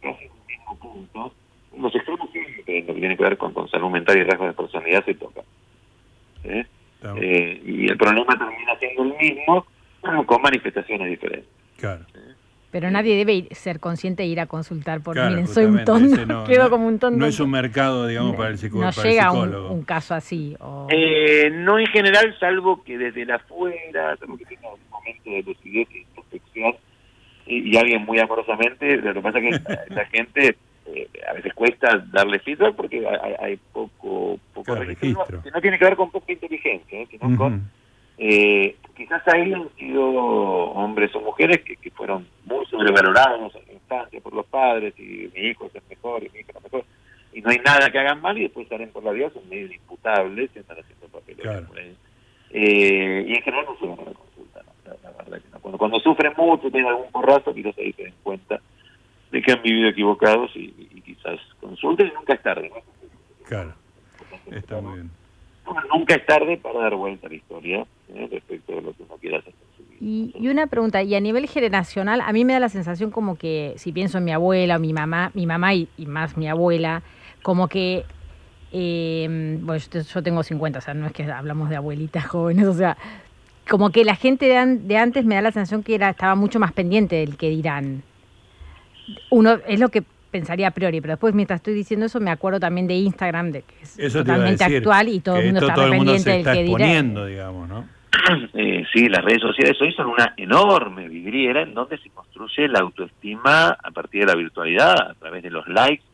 [0.00, 1.32] Casi en el mismo punto.
[1.76, 4.54] Los extremos siempre, lo que tiene que ver con, con salud mental y rasgos de
[4.54, 5.42] personalidad, se toca.
[6.44, 6.66] ¿Eh?
[7.20, 9.66] Eh, y el problema termina siendo el mismo,
[10.26, 11.48] con manifestaciones diferentes.
[11.76, 12.04] Claro.
[12.70, 16.68] Pero nadie debe ser consciente de ir a consultar por, miren, soy un tonto, quedo
[16.68, 17.18] como un tonto.
[17.18, 18.90] No es un mercado, digamos, para el, psicólogo.
[18.94, 20.54] No llega un, un, caso así.
[20.90, 25.42] Eh, no en general, salvo que desde la afuera, salvo que tenga un momento de
[25.44, 26.74] lucidez y introspección,
[27.46, 30.56] y, y, alguien muy amorosamente, lo que pasa es que la gente
[30.94, 33.06] eh, a veces cuesta darle feedback porque
[33.40, 37.06] hay, poco, poco registro, que no tiene que ver con poca inteligencia, ¿eh?
[37.10, 37.70] sino con
[38.20, 43.72] eh, quizás ahí han sido hombres o mujeres que, que fueron muy sobrevalorados en la
[43.74, 46.84] infancia por los padres y mi hijo es el mejor y mi hijo es mejor.
[47.32, 49.72] Y no hay nada que hagan mal y después salen por la vida son medio
[49.72, 51.46] imputables y están haciendo papeles
[52.50, 55.60] eh, y en general no se van a la consulta la, verdad que no.
[55.60, 58.60] cuando, cuando sufren mucho tienen algún porrazo quizás ahí se den cuenta
[59.30, 60.70] de que han vivido equivocados y,
[61.04, 62.70] quizás consulten y nunca es tarde.
[63.46, 63.72] Claro,
[64.50, 65.10] está muy bien.
[65.92, 68.28] nunca es tarde para dar vuelta a la historia ¿eh?
[68.30, 69.54] respecto de lo que uno quiera hacer.
[70.00, 73.36] Y, y, una pregunta, y a nivel generacional, a mí me da la sensación como
[73.36, 77.02] que, si pienso en mi abuela o mi mamá, mi mamá y, más mi abuela,
[77.42, 78.04] como que,
[78.72, 79.82] eh, bueno,
[80.14, 82.96] yo, tengo 50, o sea, no es que hablamos de abuelitas jóvenes, o sea,
[83.68, 86.72] como que la gente de, antes me da la sensación que era estaba mucho más
[86.72, 88.02] pendiente del que dirán.
[89.30, 92.60] Uno es lo que pensaría a priori, pero después mientras estoy diciendo eso me acuerdo
[92.60, 96.44] también de Instagram, de que es totalmente actual y todo el mundo está pendiente del
[96.44, 97.88] que digamos, ¿no?
[98.54, 102.80] Eh, sí, las redes sociales hoy son una enorme vidriera en donde se construye la
[102.80, 106.04] autoestima a partir de la virtualidad, a través de los likes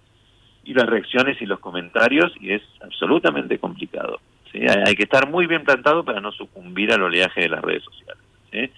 [0.64, 4.20] y las reacciones y los comentarios, y es absolutamente complicado.
[4.86, 8.22] Hay, que estar muy bien plantado para no sucumbir al oleaje de las redes sociales,
[8.52, 8.70] eh,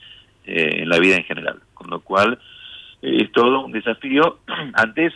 [0.45, 1.61] en la vida en general.
[1.75, 2.39] Con lo cual, eh,
[3.07, 4.39] es todo un desafío.
[4.75, 5.13] Antes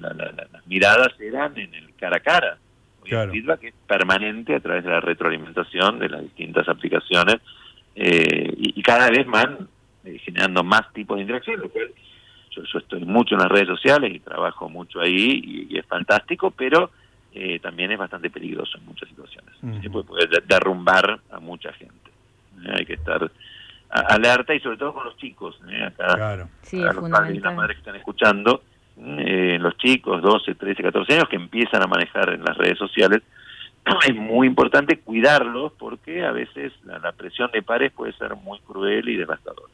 [0.00, 2.58] las miradas eran en el cara a cara,
[3.04, 3.30] claro.
[3.30, 7.36] feedback es permanente a través de la retroalimentación de las distintas aplicaciones
[7.94, 9.68] eh, y, cada vez van
[10.04, 11.90] eh, generando más tipos de interacción, lo cual
[12.50, 16.90] yo, estoy mucho en las redes sociales y trabajo mucho ahí y, es fantástico, pero
[17.32, 19.54] eh, también es bastante peligroso en muchas situaciones.
[19.90, 22.10] puede, derrumbar a mucha gente.
[22.68, 23.30] Hay que estar
[23.90, 25.60] alerta y sobre todo con los chicos.
[25.84, 26.48] Acá, claro.
[26.72, 28.62] a los padres y las madres que están escuchando,
[28.98, 33.22] eh, los chicos, 12, 13, 14 años, que empiezan a manejar en las redes sociales,
[34.08, 39.08] es muy importante cuidarlos porque a veces la, presión de pares puede ser muy cruel
[39.08, 39.72] y devastadora.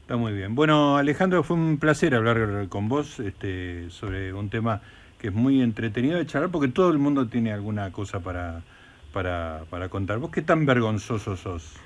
[0.00, 0.54] Está muy bien.
[0.54, 4.82] Bueno, Alejandro, fue un placer hablar con vos este, sobre un tema
[5.18, 8.60] que es muy entretenido de charlar porque todo el mundo tiene alguna cosa para,
[9.14, 10.18] para, para contar.
[10.18, 11.80] ¿Vos qué tan vergonzoso sos?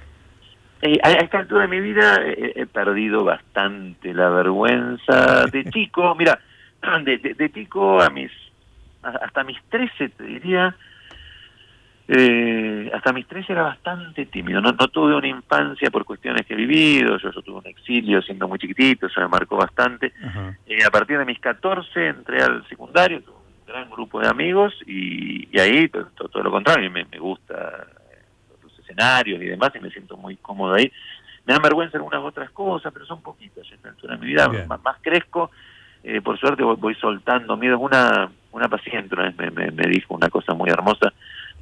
[0.80, 6.14] Eh, a esta altura de mi vida he, perdido bastante la vergüenza de chico.
[6.14, 6.38] Mira,
[7.04, 8.30] de, de, chico a mis
[9.02, 10.74] hasta mis 13 te diría,
[12.08, 14.60] eh, hasta mis 13 era bastante tímido.
[14.60, 17.18] No, no tuve una infancia por cuestiones que he vivido.
[17.18, 20.12] Yo, tuve un exilio siendo muy chiquitito, eso me marcó bastante.
[20.66, 24.74] Eh, a partir de mis 14 entré al secundario, tuve un gran grupo de amigos
[24.86, 27.86] y, y ahí todo, todo, lo contrario, me, me gusta
[28.88, 30.90] escenarios y demás, y me siento muy cómodo ahí.
[31.46, 34.48] Me dan vergüenza algunas otras cosas, pero son poquitas en esta altura de mi vida.
[34.48, 35.50] Más, crezco,
[36.02, 37.80] eh, por suerte voy, soltando miedos.
[37.80, 41.12] Una, una paciente me, me, dijo una cosa muy hermosa,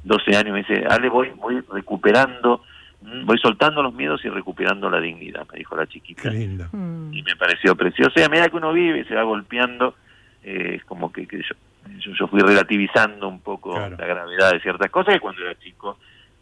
[0.03, 2.63] 12 años, me dice, Ale, voy, voy recuperando,
[3.01, 6.29] mm, voy soltando los miedos y recuperando la dignidad, me dijo la chiquita.
[6.31, 7.13] Mm.
[7.13, 8.13] Y me pareció precioso.
[8.17, 9.95] Y a medida que uno vive y se va golpeando,
[10.43, 15.15] eh, es como que, yo, yo, fui relativizando un poco la gravedad de ciertas cosas
[15.15, 15.97] y cuando era chico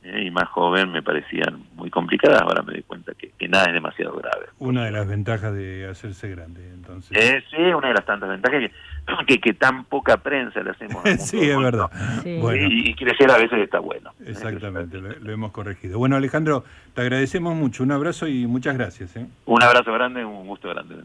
[0.05, 0.23] ¿eh?
[0.25, 4.15] y más joven me parecían muy complicadas, ahora me doy cuenta que, nada es demasiado
[4.15, 4.47] grave.
[4.57, 7.15] Una de las ventajas de hacerse grande, entonces.
[7.15, 8.59] Eh, sí, una de las tantas ventajas
[9.27, 11.89] que, que, tan poca prensa le hacemos sí, es verdad.
[12.25, 14.11] Y, crecer a veces está bueno.
[14.25, 15.99] Exactamente, lo, hemos corregido.
[15.99, 19.15] Bueno, Alejandro, te agradecemos mucho, un abrazo y muchas gracias.
[19.15, 19.27] ¿eh?
[19.45, 20.95] Un abrazo grande, un gusto grande.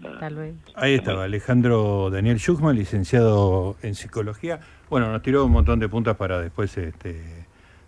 [0.76, 4.60] Ahí estaba, Alejandro Daniel Schuchman, licenciado en Psicología.
[4.88, 6.76] Bueno, nos tiró un montón de puntas para después...
[6.78, 7.39] este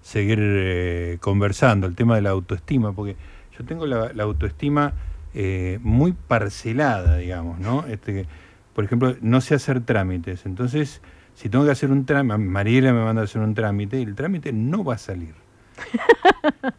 [0.03, 3.17] seguir eh, conversando, el tema de la autoestima, porque
[3.57, 4.93] yo tengo la, autoestima
[5.33, 7.87] eh, muy parcelada, digamos, ¿no?
[7.87, 8.27] Este,
[8.75, 11.01] por ejemplo, no sé hacer trámites, entonces
[11.35, 14.15] si tengo que hacer un trámite, Mariela me manda a hacer un trámite y el
[14.15, 15.35] trámite no va a salir.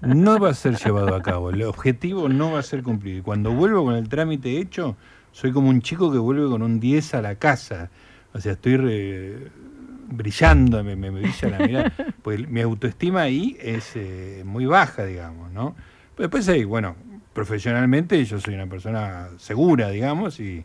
[0.01, 3.19] No va a ser llevado a cabo, el objetivo no va a ser cumplido.
[3.19, 4.97] Y cuando vuelvo con el trámite hecho,
[5.31, 7.89] soy como un chico que vuelve con un 10 a la casa.
[8.33, 8.77] O sea, estoy
[10.07, 15.51] brillando, me, me, brilla la mirada, pues mi autoestima ahí es eh, muy baja, digamos,
[15.51, 15.75] ¿no?
[16.17, 16.95] después ahí, bueno,
[17.33, 20.63] profesionalmente yo soy una persona segura, digamos, y,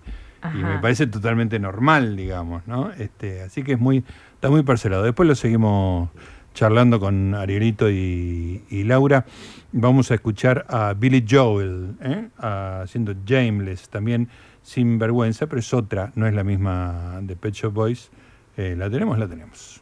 [0.54, 2.92] me parece totalmente normal, digamos, ¿no?
[2.92, 5.02] Este, así que es muy, está muy parcelado.
[5.02, 6.10] Después lo seguimos
[6.54, 9.26] charlando con Arielito y, Laura.
[9.72, 12.28] Vamos a escuchar a Billy Joel, ¿eh?
[12.38, 14.28] haciendo Jameless, también
[14.62, 18.10] sin vergüenza, pero es otra, no es la misma de Pet Shop Boys.
[18.58, 19.16] Eh, ¿La tenemos?
[19.18, 19.80] La tenemos.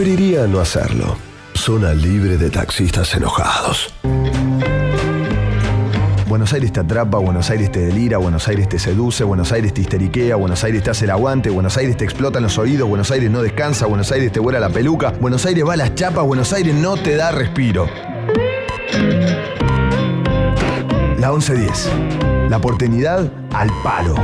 [0.00, 1.18] Preferiría no hacerlo.
[1.54, 3.92] Zona libre de taxistas enojados.
[6.26, 9.82] Buenos Aires te atrapa, Buenos Aires te delira, Buenos Aires te seduce, Buenos Aires te
[9.82, 13.30] histeriquea, Buenos Aires te hace el aguante, Buenos Aires te explota los oídos, Buenos Aires
[13.30, 16.50] no descansa, Buenos Aires te vuela la peluca, Buenos Aires va a las chapas, Buenos
[16.54, 17.86] Aires no te da respiro.
[21.18, 21.90] La 1110.
[22.48, 24.14] La oportunidad al palo.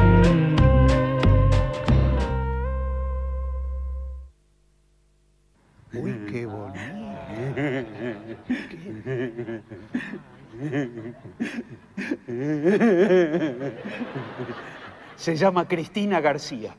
[15.26, 16.76] Se llama Cristina García.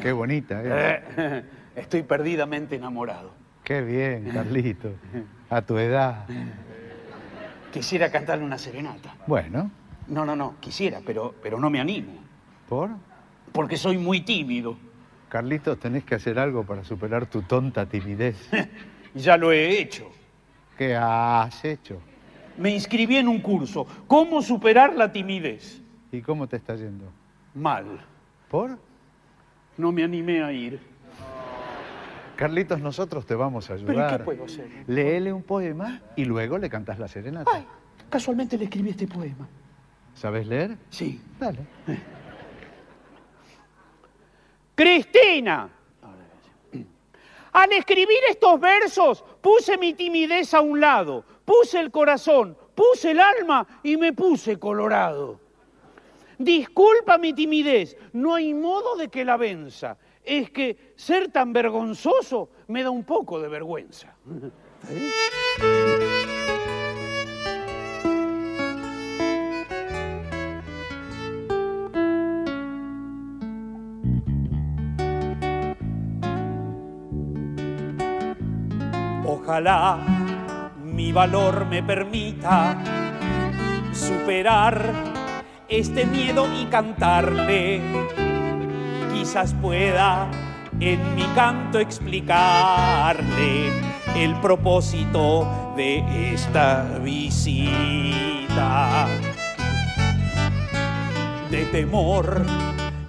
[0.00, 1.44] Qué bonita, ¿eh?
[1.76, 3.32] Estoy perdidamente enamorado.
[3.62, 4.88] Qué bien, Carlito.
[5.50, 6.24] A tu edad.
[7.70, 9.14] Quisiera cantarle una serenata.
[9.26, 9.70] Bueno,
[10.08, 12.14] No, no, no, quisiera, pero, pero no me animo.
[12.66, 12.92] ¿por?
[13.52, 14.78] Porque soy muy tímido.
[15.28, 18.48] Carlitos, tenés que hacer algo para superar tu tonta timidez.
[19.14, 20.10] Ya lo he hecho.
[20.78, 22.00] ¿Qué has hecho?
[22.56, 23.86] Me inscribí en un curso.
[24.06, 25.82] ¿Cómo superar la timidez?
[26.10, 27.19] ¿Y cómo te está yendo?
[27.54, 28.00] Mal.
[28.50, 28.78] ¿Por?
[29.76, 30.80] No me animé a ir.
[32.36, 34.18] Carlitos, nosotros te vamos a ¿Pero ayudar.
[34.18, 34.68] qué puedo hacer?
[34.86, 37.50] Léele un poema y luego le cantás la serenata.
[37.52, 37.66] Ay,
[38.08, 39.46] casualmente le escribí este poema.
[40.14, 40.76] ¿Sabes leer?
[40.88, 41.20] Sí.
[41.38, 41.58] Dale.
[44.74, 45.68] Cristina.
[47.52, 53.20] Al escribir estos versos puse mi timidez a un lado, puse el corazón, puse el
[53.20, 55.40] alma y me puse colorado.
[56.40, 59.98] Disculpa mi timidez, no hay modo de que la venza.
[60.24, 64.16] Es que ser tan vergonzoso me da un poco de vergüenza.
[79.26, 79.98] Ojalá
[80.82, 82.82] mi valor me permita
[83.92, 85.19] superar
[85.70, 87.80] este miedo y cantarle.
[89.14, 90.28] Quizás pueda
[90.80, 93.70] en mi canto explicarle
[94.16, 99.06] el propósito de esta visita.
[101.50, 102.42] De temor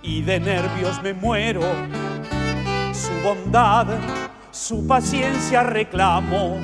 [0.04, 1.62] y de nervios me muero,
[2.94, 3.88] su bondad,
[4.52, 6.60] su paciencia reclamo.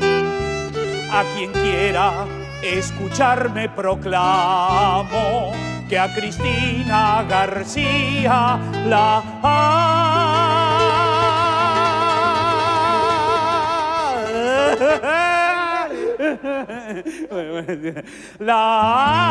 [1.11, 2.25] A quien quiera
[2.61, 9.23] escucharme proclamo que a Cristina García la
[18.39, 19.27] La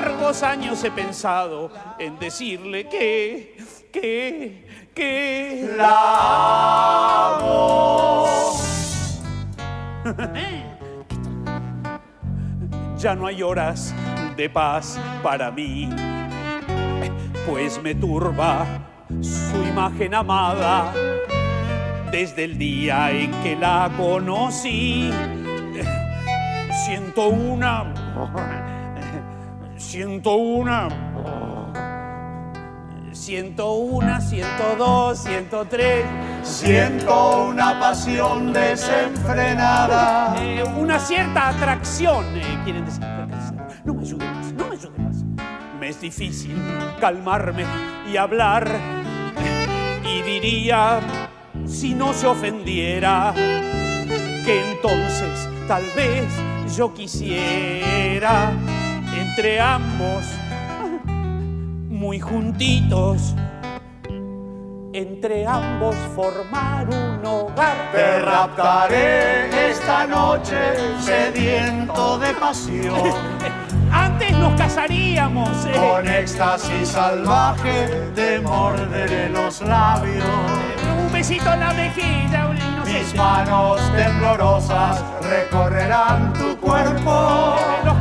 [0.00, 3.56] largos años he pensado en decirle que,
[3.90, 8.26] que, que la amo.
[12.98, 13.94] Ya no hay horas
[14.36, 15.88] de paz para mí,
[17.48, 18.66] pues me turba
[19.22, 20.92] su imagen amada
[22.12, 25.10] desde el día en que la conocí.
[26.84, 27.94] Siento una,
[29.76, 30.88] siento una,
[33.20, 36.06] siento una, siento dos, siento tres.
[36.42, 40.34] Siento una pasión desenfrenada.
[40.42, 43.04] Eh, una cierta atracción, eh, quieren decir.
[43.84, 45.16] No me ayude más, no me ayude más.
[45.78, 46.56] Me es difícil
[46.98, 47.64] calmarme
[48.10, 48.70] y hablar.
[50.04, 51.00] Y diría,
[51.66, 56.24] si no se ofendiera, que entonces tal vez
[56.74, 58.50] yo quisiera
[59.14, 60.24] entre ambos
[62.00, 63.34] muy juntitos
[64.94, 67.76] entre ambos formar un hogar.
[67.92, 70.56] Te raptaré esta noche
[70.98, 72.94] sediento de pasión.
[73.92, 75.50] Antes nos casaríamos.
[75.66, 75.72] eh.
[75.74, 80.24] Con éxtasis salvaje te morderé los labios.
[81.06, 83.18] Un besito en la mejilla, un Mis inocente.
[83.18, 87.56] manos temblorosas recorrerán tu cuerpo.
[87.84, 87.96] Los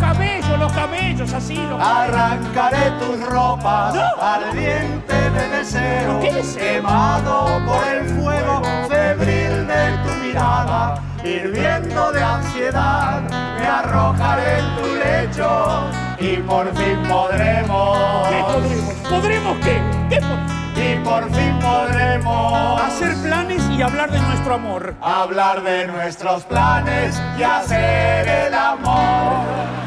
[0.60, 4.02] los cabellos, así los Arrancaré tus ropas No.
[4.22, 6.20] ardiente de deseo,
[6.58, 13.22] quemado por el fuego febril de tu mirada, hirviendo de ansiedad,
[13.60, 15.84] me arrojaré en tu lecho
[16.20, 18.28] y por fin podremos.
[18.30, 18.94] ¿Qué podremos?
[19.10, 19.82] ¿Podremos qué?
[20.10, 24.96] ¿Qué po- Y por fin podremos Hacer planes y hablar de nuestro amor.
[25.02, 29.79] hablar de nuestros planes y hacer el amor.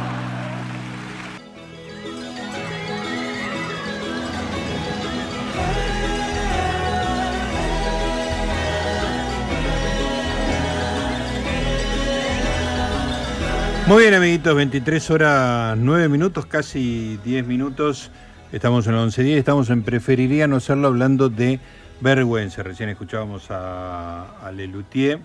[13.86, 18.10] Muy bien, amiguitos, 23 horas 9 minutos, casi 10 minutos.
[18.52, 21.58] Estamos en la 11.10, estamos en Preferiría no hacerlo hablando de
[22.00, 22.62] vergüenza.
[22.62, 25.18] Recién escuchábamos a, a Lelutier.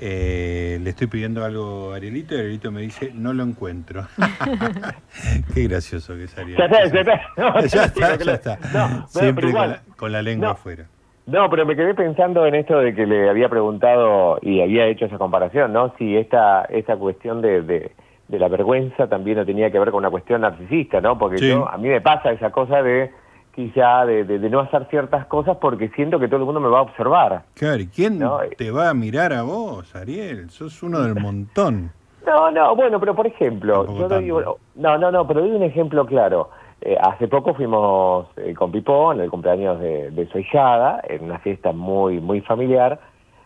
[0.00, 4.06] Eh, le estoy pidiendo algo a Arielito y Arielito me dice, no lo encuentro.
[5.54, 6.58] Qué gracioso que es Ariel.
[6.58, 7.20] Ya está, ya está.
[7.36, 8.58] No, ya está, pero- ya está.
[8.72, 10.52] no, bueno, Siempre la, con la lengua No.
[10.54, 10.86] afuera.
[11.26, 15.04] No, pero me quedé pensando en esto de que le había preguntado y había hecho
[15.06, 15.92] esa comparación, ¿no?
[15.96, 17.92] Si esta, esta cuestión de, de,
[18.28, 21.16] de la vergüenza también no tenía que ver con una cuestión narcisista, ¿no?
[21.18, 21.48] Porque Sí.
[21.48, 23.12] yo, a mí me pasa esa cosa de
[23.54, 26.68] quizá de, de- de no hacer ciertas cosas porque siento que todo el mundo me
[26.68, 27.42] va a observar.
[27.54, 30.50] Claro, ¿y quién No, te va a mirar a vos, Ariel?
[30.50, 31.92] Sos uno del montón.
[32.26, 34.26] No, no, bueno, pero por ejemplo, yo doy,
[34.76, 36.50] no, no, no, pero doy un ejemplo claro.
[36.84, 41.38] Eh, hace poco fuimos eh, con Pipón, el cumpleaños de, de su hijada, en una
[41.38, 42.98] fiesta muy, muy familiar,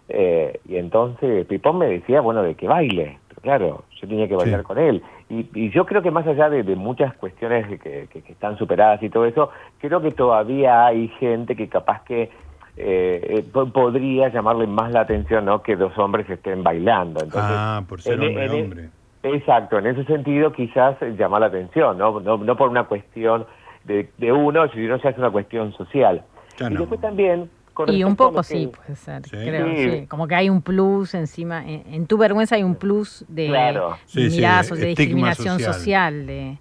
[0.08, 4.36] eh, y entonces Pipón me decía, bueno, de que baile, pero claro, yo tenía que
[4.36, 4.64] bailar Sí.
[4.66, 5.02] con él.
[5.28, 8.56] Y, y yo creo que más allá de, de muchas cuestiones que, que- que están
[8.56, 12.30] superadas y todo eso, creo que todavía hay gente que capaz que
[12.78, 15.62] eh, eh, po- podría llamarle más la atención, ¿no?
[15.62, 17.20] Que dos hombres estén bailando.
[17.22, 18.88] Entonces, ah, por ser en- hombre, en- hombre.
[19.34, 22.20] Exacto, en ese sentido quizás llama la atención, ¿no?
[22.20, 23.46] No, no por una cuestión
[23.84, 26.22] de, de uno, sino ya es una cuestión social.
[26.58, 26.80] Ya y no.
[26.80, 27.50] después también...
[27.74, 29.30] con Y un poco sí, puede ser, Sí.
[29.36, 29.90] creo, Sí.
[30.00, 30.06] sí.
[30.06, 33.96] Como que hay un plus encima, en, en tu vergüenza hay un plus de Claro.
[34.06, 35.74] Sí, sí, miradas, de discriminación social.
[35.74, 36.58] social, de,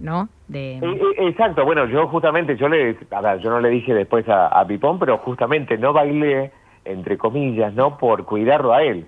[0.00, 0.28] ¿no?
[0.48, 3.92] De, Eh, eh, Exacto, bueno, yo justamente, yo le, a ver, yo no le dije
[3.94, 6.50] después a, a Pipón, pero justamente no bailé,
[6.84, 7.98] entre comillas, ¿no?
[7.98, 9.06] Por cuidarlo a él.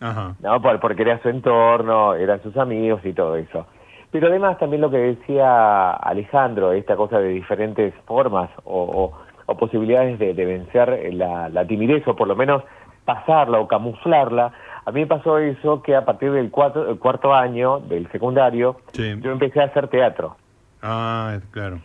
[0.00, 0.34] Ajá.
[0.40, 0.60] ¿no?
[0.60, 3.66] Por, porque era su entorno, eran sus amigos y todo eso.
[4.10, 9.56] Pero además también lo que decía Alejandro, esta cosa de diferentes formas o, o- o
[9.56, 12.62] posibilidades de, de vencer la, la timidez o por lo menos
[13.04, 14.52] pasarla o camuflarla.
[14.84, 18.76] A mí me pasó eso que a partir del cuatro- el cuarto año del secundario
[18.92, 19.14] Sí.
[19.20, 20.36] yo empecé a hacer teatro.
[20.82, 21.78] Ah, claro.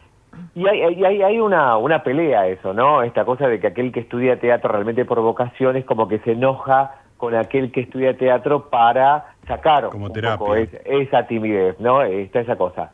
[0.56, 3.04] Y hay, hay, hay- hay una, una pelea eso, ¿no?
[3.04, 6.32] Esta cosa de que aquel que estudia teatro realmente por vocación es como que se
[6.32, 12.02] enoja con aquel que estudia teatro para sacar Como un poco esa timidez, ¿no?
[12.02, 12.92] Está esa cosa.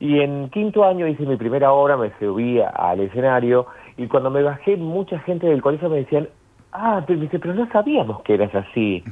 [0.00, 3.66] Y en quinto año hice mi primera obra, me subí al escenario
[3.98, 6.26] y cuando me bajé mucha gente del colegio me decían,
[6.72, 9.04] ah, pero, dice, pero no sabíamos que eras así,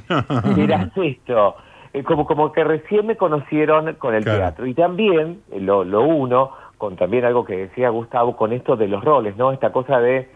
[0.55, 1.55] que eras esto.
[1.93, 4.39] Eh, Como, como que recién me conocieron con el Claro.
[4.39, 4.65] teatro.
[4.65, 8.87] Y también, eh, lo, lo uno, con también algo que decía Gustavo, con esto de
[8.87, 9.51] los roles, ¿no?
[9.51, 10.27] Esta cosa de,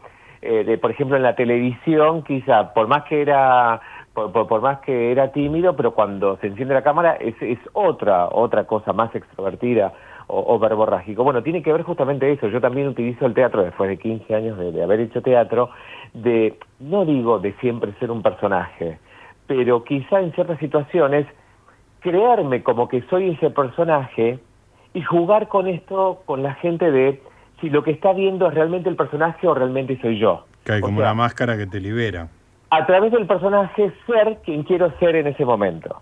[0.42, 3.82] eh, de por ejemplo, en la televisión, quizá, por más que era
[4.20, 7.60] por, por- por más que era tímido, pero cuando se enciende la cámara es, es
[7.74, 9.94] otra, otra cosa más extrovertida
[10.28, 11.24] o, o verborrágico.
[11.24, 12.48] Bueno, tiene que ver justamente eso.
[12.50, 15.70] Yo también utilizo el teatro después de 15 años de, de haber hecho teatro,
[16.14, 19.00] de, no digo de siempre ser un personaje,
[19.48, 21.26] pero quizá en ciertas situaciones
[22.02, 24.40] creerme como que soy ese personaje
[24.94, 27.22] y jugar con esto con la gente de
[27.62, 30.46] si lo que está viendo es realmente el personaje o realmente soy yo.
[30.64, 32.30] Que hay O como sea, una máscara que te libera.
[32.72, 36.02] A través del personaje ser quien quiero ser en ese momento.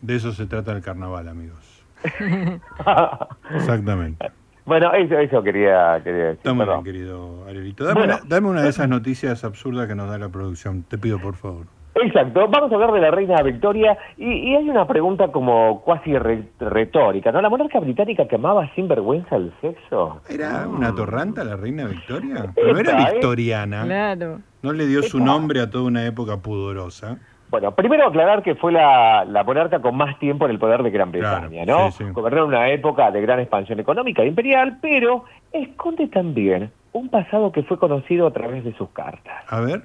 [0.00, 1.84] De eso se trata el carnaval, amigos.
[3.54, 4.30] Exactamente.
[4.64, 6.36] bueno, eso, eso quería, quería decir.
[6.38, 6.84] Está muy perdón.
[6.84, 7.84] bien, querido Arielito.
[7.84, 8.14] Dame, Bueno.
[8.20, 10.82] una, dame una de esas noticias absurdas que nos da la producción.
[10.82, 11.66] Te pido, por favor.
[12.02, 16.16] Exacto, vamos a hablar de la reina Victoria y, y hay una pregunta como cuasi
[16.18, 17.40] re- retórica, ¿no?
[17.40, 20.20] ¿La monarca británica que amaba sin vergüenza el sexo?
[20.28, 22.52] ¿Era una torranta la reina Victoria?
[22.54, 23.12] Pero no era ¿eh?
[23.12, 23.84] victoriana.
[23.84, 24.40] Claro.
[24.62, 27.18] No le dio su nombre a toda una época pudorosa.
[27.48, 30.90] Bueno, primero aclarar que fue la, la, monarca con más tiempo en el poder de
[30.90, 31.92] Gran Bretaña, ¿no?
[31.92, 37.08] Sí, Gobernó en una época de gran expansión económica e imperial, pero esconde también un
[37.08, 39.44] pasado que fue conocido a través de sus cartas.
[39.48, 39.82] A ver.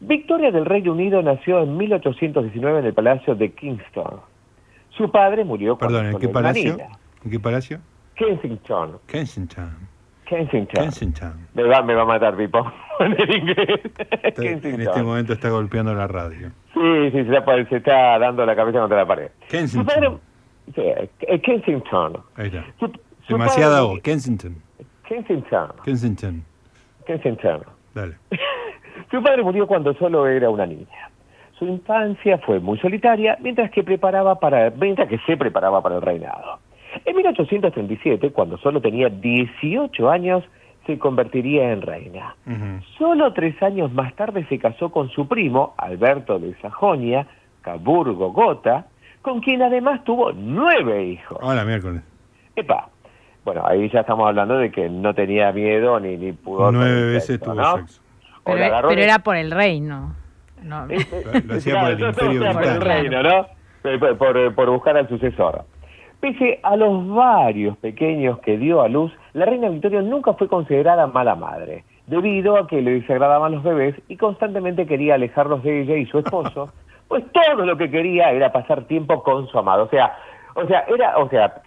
[0.00, 4.20] Victoria del Reino Unido nació en 1819 en el Palacio de Kingston.
[4.90, 6.76] Su padre murió Perdón, ¿en qué palacio?
[7.24, 7.80] ¿En qué palacio?
[8.14, 8.98] Kensington.
[9.06, 9.88] Kensington.
[10.24, 10.84] Kensington.
[10.84, 11.48] Kensington.
[11.54, 12.70] Me va, me va a matar, Pipo,
[13.00, 13.80] en el inglés.
[14.36, 16.50] en este momento está golpeando la radio.
[16.74, 19.30] Sí, sí, se está, se está dando la cabeza contra la pared.
[19.48, 19.86] Kensington.
[19.86, 20.18] Su padre,
[20.74, 20.82] sí,
[21.20, 22.18] eh, Kensington.
[22.36, 22.64] Ahí está.
[22.78, 22.86] Su,
[23.26, 24.56] su Demasiada O, Kensington.
[25.08, 25.72] Kensington.
[25.84, 26.44] Kensington.
[27.06, 27.62] Kensington.
[27.94, 28.16] Dale.
[29.10, 31.10] su padre murió cuando solo era una niña.
[31.58, 36.02] Su infancia fue muy solitaria, mientras que preparaba para, mientras que se preparaba para el
[36.02, 36.60] reinado.
[37.04, 40.44] En 1837, cuando solo tenía 18 años,
[40.86, 42.34] se convertiría en reina.
[42.46, 42.82] Uh -huh.
[42.96, 47.26] Solo tres años más tarde se casó con su primo, Alberto de Sajonia,
[47.62, 48.86] Caburgo-Gotha,
[49.20, 51.38] con quien además tuvo nueve hijos.
[51.42, 52.02] Hola, miércoles.
[52.56, 52.88] Epa.
[53.44, 56.72] Bueno, ahí ya estamos hablando de que no tenía miedo ni, ni pudor.
[56.72, 57.76] Nueve veces tuvo ¿no?
[57.78, 58.02] sexo.
[58.54, 60.14] Pero, pero era por el reino.
[60.62, 60.86] No.
[60.90, 60.98] Eh,
[61.46, 62.12] Lo hacía por el imperio
[62.52, 62.84] por el británico.
[62.84, 63.46] reino, ¿no?
[64.00, 65.62] Por, por- por buscar al sucesor.
[66.20, 71.06] Pese a los varios pequeños que dio a luz, la reina Victoria nunca fue considerada
[71.06, 75.94] mala madre, debido a que le desagradaban los bebés y constantemente quería alejarlos de ella
[75.96, 76.72] y su esposo,
[77.08, 79.84] pues todo lo que quería era pasar tiempo con su amado.
[79.84, 80.16] O sea,
[80.54, 81.62] o sea, era, o sea,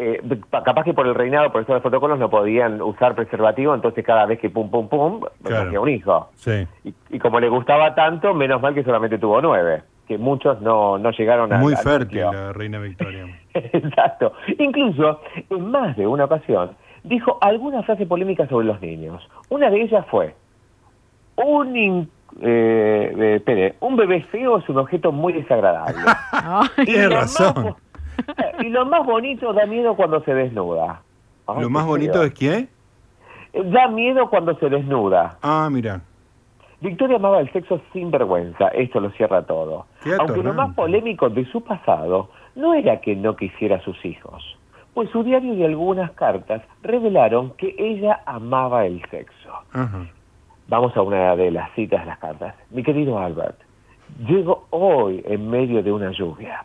[0.00, 0.20] eh,
[0.50, 4.38] capaz que por el reinado, por estos protocolos, no podían usar preservativo, entonces cada vez
[4.40, 5.66] que pum, pum, pum, Claro.
[5.68, 6.28] hacía un hijo.
[6.34, 6.66] Sí.
[6.84, 10.98] Y, y como le gustaba tanto, menos mal que solamente tuvo nueve, que muchos no,
[10.98, 11.58] no llegaron a...
[11.58, 13.26] Muy fértil la reina Victoria.
[13.54, 14.32] Exacto.
[14.58, 15.20] Incluso,
[15.50, 16.72] en más de una ocasión,
[17.04, 19.22] dijo alguna frase polémica sobre los niños.
[19.50, 20.34] Una de ellas fue,
[21.36, 22.10] un, in-
[22.42, 25.94] eh, eh, espere, un bebé feo es un objeto muy desagradable.
[26.84, 27.64] Tiene lo razón.
[27.64, 27.74] más
[28.60, 31.02] y lo más bonito da miedo cuando se desnuda.
[31.46, 32.54] Ay, Lo qué más bonito es que...
[32.54, 32.68] Eh,
[33.52, 35.38] Da miedo cuando se desnuda.
[35.42, 36.02] Ah, mira.
[36.80, 39.86] Victoria amaba el sexo sin vergüenza, esto lo cierra todo.
[40.02, 44.02] Qué Aunque lo más polémico de su pasado no era que no quisiera a sus
[44.04, 44.56] hijos,
[44.94, 49.50] pues su diario y algunas cartas revelaron que ella amaba el sexo.
[49.72, 50.06] Ajá.
[50.68, 52.54] Vamos a una de las citas de las cartas.
[52.70, 53.58] Mi querido Albert,
[54.26, 56.64] llego hoy en medio de una lluvia.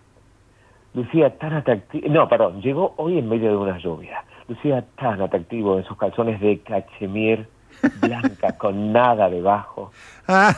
[0.95, 4.23] Lucía tan atractivo, no, perdón, llegó hoy en medio de una lluvia.
[4.47, 7.47] Lucía tan atractivo en sus calzones de cachemir
[8.01, 9.91] blanca con nada debajo.
[10.27, 10.53] Ah,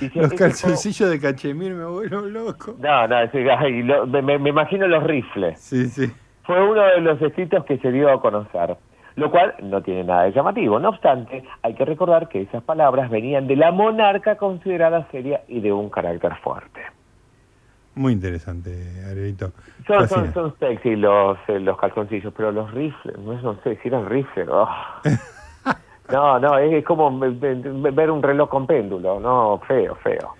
[0.00, 2.74] Dice, los calzoncillos de cachemir me vuelvo loco.
[2.78, 5.60] No, no, ay, lo- me- me imagino los rifles.
[5.60, 6.10] Sí, sí.
[6.44, 8.76] Fue uno de los escritos que se dio a conocer,
[9.16, 10.78] lo cual no tiene nada de llamativo.
[10.80, 15.60] No obstante, hay que recordar que esas palabras venían de la monarca considerada seria y
[15.60, 16.80] de un carácter fuerte.
[17.94, 18.70] Muy interesante,
[19.10, 19.52] Arielito.
[19.86, 24.08] Son, son, sexy los, eh, los calzoncillos, pero los rifles, no, no sé si eran
[24.08, 24.48] rifles.
[24.50, 24.68] oh.
[26.10, 30.34] No, no, es como ve- ve- ver un reloj con péndulo, no, feo, feo.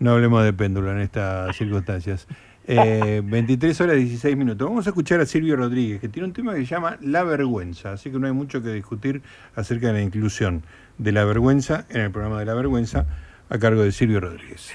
[0.00, 2.26] No hablemos de péndulo en estas circunstancias.
[2.66, 4.68] Eh, 23 horas 16 minutos.
[4.68, 7.92] Vamos a escuchar a Silvio Rodríguez, que tiene un tema que se llama La Vergüenza,
[7.92, 9.22] así que no hay mucho que discutir
[9.54, 10.62] acerca de la inclusión
[10.98, 13.06] de la vergüenza en el programa de la vergüenza
[13.48, 14.72] a cargo de Silvio Rodríguez.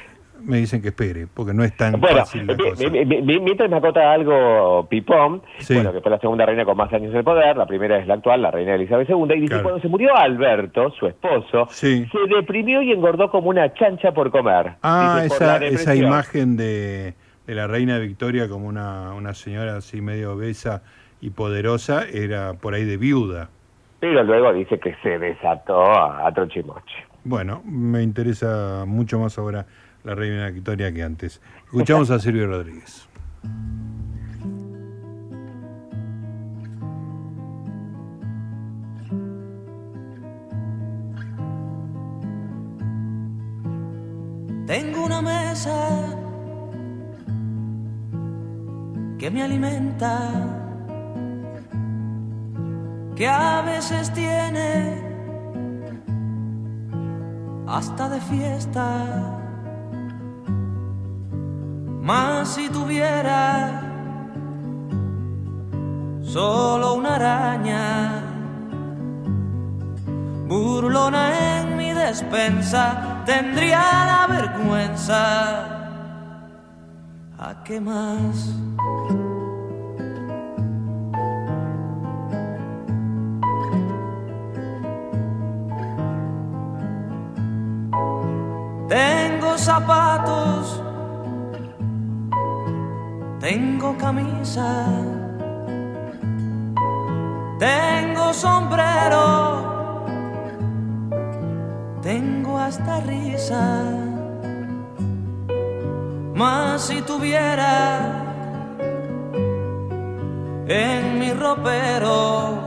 [0.47, 2.89] Me dicen que espere, porque no es tan Bueno, fácil la cosa.
[2.89, 5.73] mi- mi- mi- mientras me acota algo Pipón, Sí.
[5.73, 8.07] bueno, que fue la segunda reina con más años en el poder, la primera es
[8.07, 9.63] la actual, la reina Elizabeth II, y dice, Claro.
[9.63, 12.07] cuando se murió Alberto, su esposo, Sí.
[12.09, 14.75] se deprimió y engordó como una chancha por comer.
[14.83, 17.13] Ah, Dice, esa, esa imagen de,
[17.45, 20.81] de la reina Victoria como una, una señora así medio obesa
[21.19, 23.49] y poderosa era por ahí de viuda.
[23.99, 26.95] Pero luego dice que se desató a, a trochimoche.
[27.25, 29.65] Bueno, me interesa mucho más ahora
[30.07, 31.41] la reina Victoria que antes.
[31.65, 33.07] Escuchamos a Silvio Rodríguez.
[44.65, 46.15] Tengo una mesa
[49.17, 50.31] que me alimenta,
[53.15, 55.01] que a veces tiene
[57.67, 59.46] hasta de fiesta.
[62.07, 63.81] Mas si tuviera
[66.23, 68.23] solo una araña,
[70.47, 73.81] burlona en mi despensa, tendría
[74.11, 75.19] la vergüenza.
[77.39, 78.55] ¿A qué más?
[88.88, 90.86] Tengo zapatos
[93.49, 94.85] tengo camisa,
[97.57, 99.23] tengo sombrero,
[102.01, 103.85] tengo hasta risa.
[106.35, 108.11] Mas si tuviera
[110.67, 112.59] en mi ropero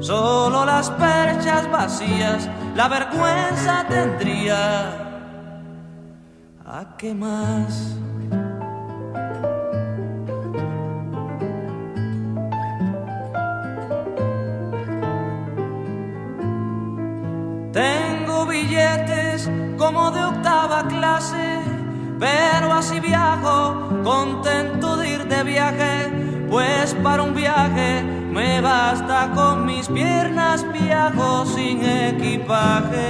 [0.00, 5.02] solo las perchas vacías, la vergüenza tendría.
[6.64, 7.96] ¿A qué más?
[24.06, 31.44] Contento de ir de viaje, pues para un viaje me basta con mis piernas, viajo
[31.44, 33.08] sin equipaje.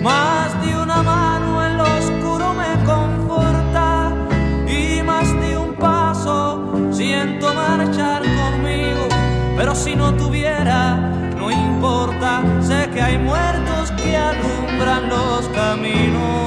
[0.00, 4.12] Más de una mano en lo oscuro me conforta
[4.68, 9.08] y más de un paso siento marchar conmigo,
[9.56, 10.94] pero si no tuviera,
[11.36, 16.39] no importa, sé que hay muertos que alumbran los caminos.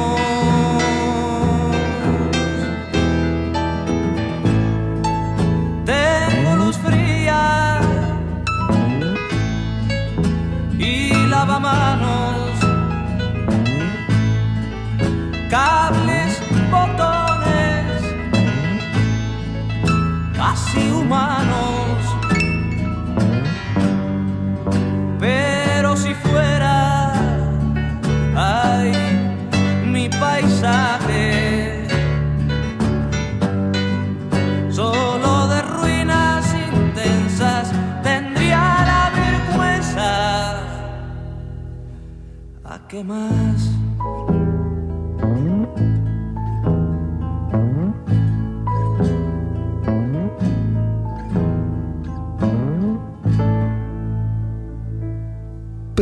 [15.53, 18.01] Cables, botones,
[20.35, 21.99] casi humanos.
[25.19, 27.13] Pero si fuera,
[28.35, 28.93] ay,
[29.93, 31.85] mi paisaje,
[34.71, 36.43] solo de ruinas
[36.73, 37.71] intensas
[38.01, 40.11] tendría la vergüenza.
[42.65, 43.03] ¿A qué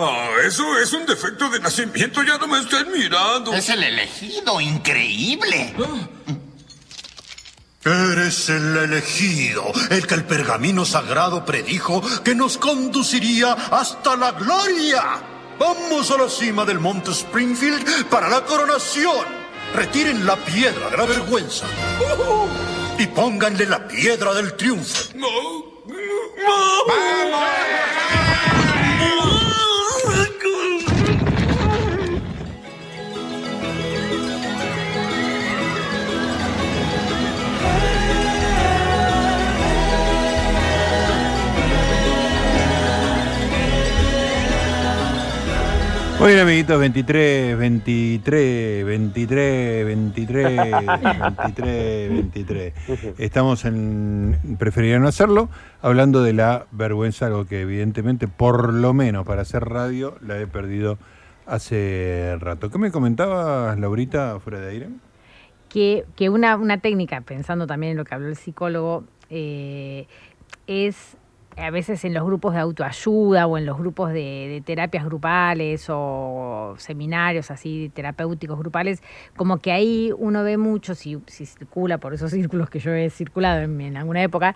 [0.00, 2.22] Ah, eso es un defecto de nacimiento.
[2.22, 3.52] Ya no me estén mirando.
[3.52, 5.74] Es el elegido, increíble.
[7.84, 15.02] Eres el elegido, el que el pergamino sagrado predijo que nos conduciría hasta la gloria.
[15.60, 19.24] Vamos a la cima del monte Springfield para la coronación.
[19.74, 21.66] Retiren la piedra de la vergüenza.
[22.98, 25.14] Y pónganle la piedra del triunfo.
[46.20, 50.72] Muy amiguitos, 23, 23, 23, 23,
[51.20, 52.74] 23, 23.
[53.18, 55.48] Estamos en Preferiría no hacerlo,
[55.80, 60.48] hablando de la vergüenza, algo que evidentemente, por lo menos para hacer radio, la he
[60.48, 60.98] perdido
[61.46, 62.68] hace rato.
[62.68, 64.88] ¿Qué me comentabas, Laurita, fuera de aire?
[65.68, 70.08] Que, que una, una técnica, pensando también en lo que habló el psicólogo, eh,
[70.66, 71.16] es
[71.60, 75.86] a veces en los grupos de autoayuda o en los grupos de, de, terapias grupales
[75.88, 79.02] o seminarios así terapéuticos grupales,
[79.36, 83.10] como que ahí uno ve mucho, si, si circula por esos círculos que yo he
[83.10, 84.54] circulado en, en, alguna época,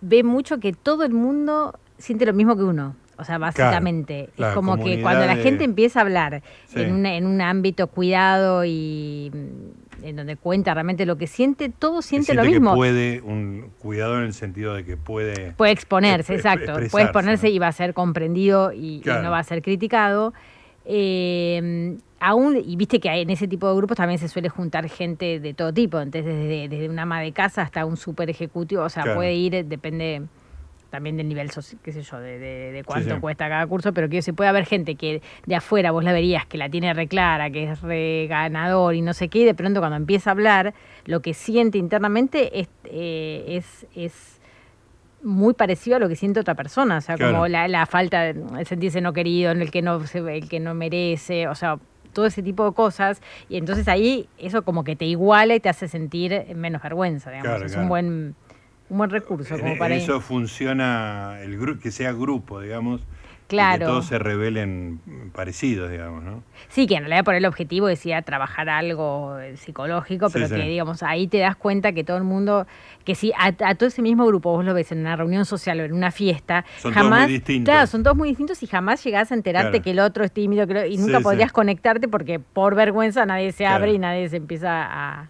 [0.00, 2.96] ve mucho que todo el mundo siente lo mismo que uno.
[3.16, 6.80] O sea, básicamente, Claro, es como que cuando la de- gente empieza a hablar Sí.
[6.82, 9.30] en, una- en un ámbito cuidado y
[10.04, 12.70] en donde cuenta realmente lo que siente, todo siente, Siente lo mismo.
[12.72, 15.52] que puede, un cuidado en el sentido de que puede...
[15.52, 16.72] Puede exponerse, exp- exacto.
[16.90, 20.34] Puede exponerse y va a ser comprendido y, no va a ser criticado.
[20.86, 25.40] Eh, aún, y viste que en ese tipo de grupos también se suele juntar gente
[25.40, 28.88] de todo tipo, entonces desde, desde una ama de casa hasta un super ejecutivo, o
[28.88, 29.18] sea, Claro.
[29.18, 30.22] puede ir, depende
[30.94, 31.50] también del nivel,
[31.82, 33.20] qué sé yo, de, de- de cuánto sí.
[33.20, 36.46] cuesta cada curso, pero que se puede haber gente que de afuera vos la verías
[36.46, 39.54] que la tiene re clara, que es re ganador y no sé qué, y de
[39.54, 40.72] pronto cuando empieza a hablar,
[41.04, 44.40] lo que siente internamente es, eh, es, es
[45.20, 47.32] muy parecido a lo que siente otra persona, o sea, Claro.
[47.32, 50.60] como la, la falta de el sentirse no querido, en el que no el que
[50.60, 51.78] no merece, o sea,
[52.12, 55.68] todo ese tipo de cosas, y entonces ahí eso como que te iguala y te
[55.68, 57.82] hace sentir menos vergüenza, digamos, Claro, es claro.
[57.82, 58.36] un buen
[58.90, 63.00] un buen recurso como En, para eso funciona el grupo, que sea grupo, digamos.
[63.00, 63.78] y Claro.
[63.80, 65.00] que todos se revelen
[65.34, 66.42] parecidos, digamos, ¿no?
[66.68, 70.54] Sí, que en realidad por el objetivo decía trabajar algo eh, psicológico, pero sí.
[70.54, 72.66] que digamos ahí te das cuenta que todo el mundo,
[73.04, 75.78] que si a, a todo ese mismo grupo vos lo ves en una reunión social
[75.80, 77.70] o en una fiesta, Son todos jamás, muy distintos.
[77.72, 79.84] claro, son todos muy distintos y jamás llegás a enterarte Claro.
[79.84, 83.26] que el otro es tímido que lo- y nunca Sí, podrías conectarte porque por vergüenza
[83.26, 83.76] nadie se Claro.
[83.76, 85.28] abre y nadie se empieza a,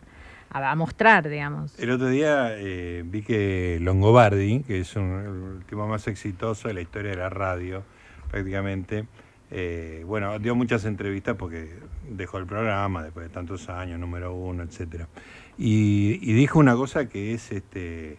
[0.54, 1.78] a- a mostrar, digamos.
[1.78, 6.74] El otro día eh, vi que Longobardi, que es un, el tipo más exitoso de
[6.74, 7.82] la historia de la radio,
[8.30, 9.06] prácticamente,
[9.50, 11.68] eh, bueno, dio muchas entrevistas porque
[12.10, 15.08] dejó el programa después de tantos años, número uno, etcétera.
[15.58, 18.18] Y, y dijo una cosa que es este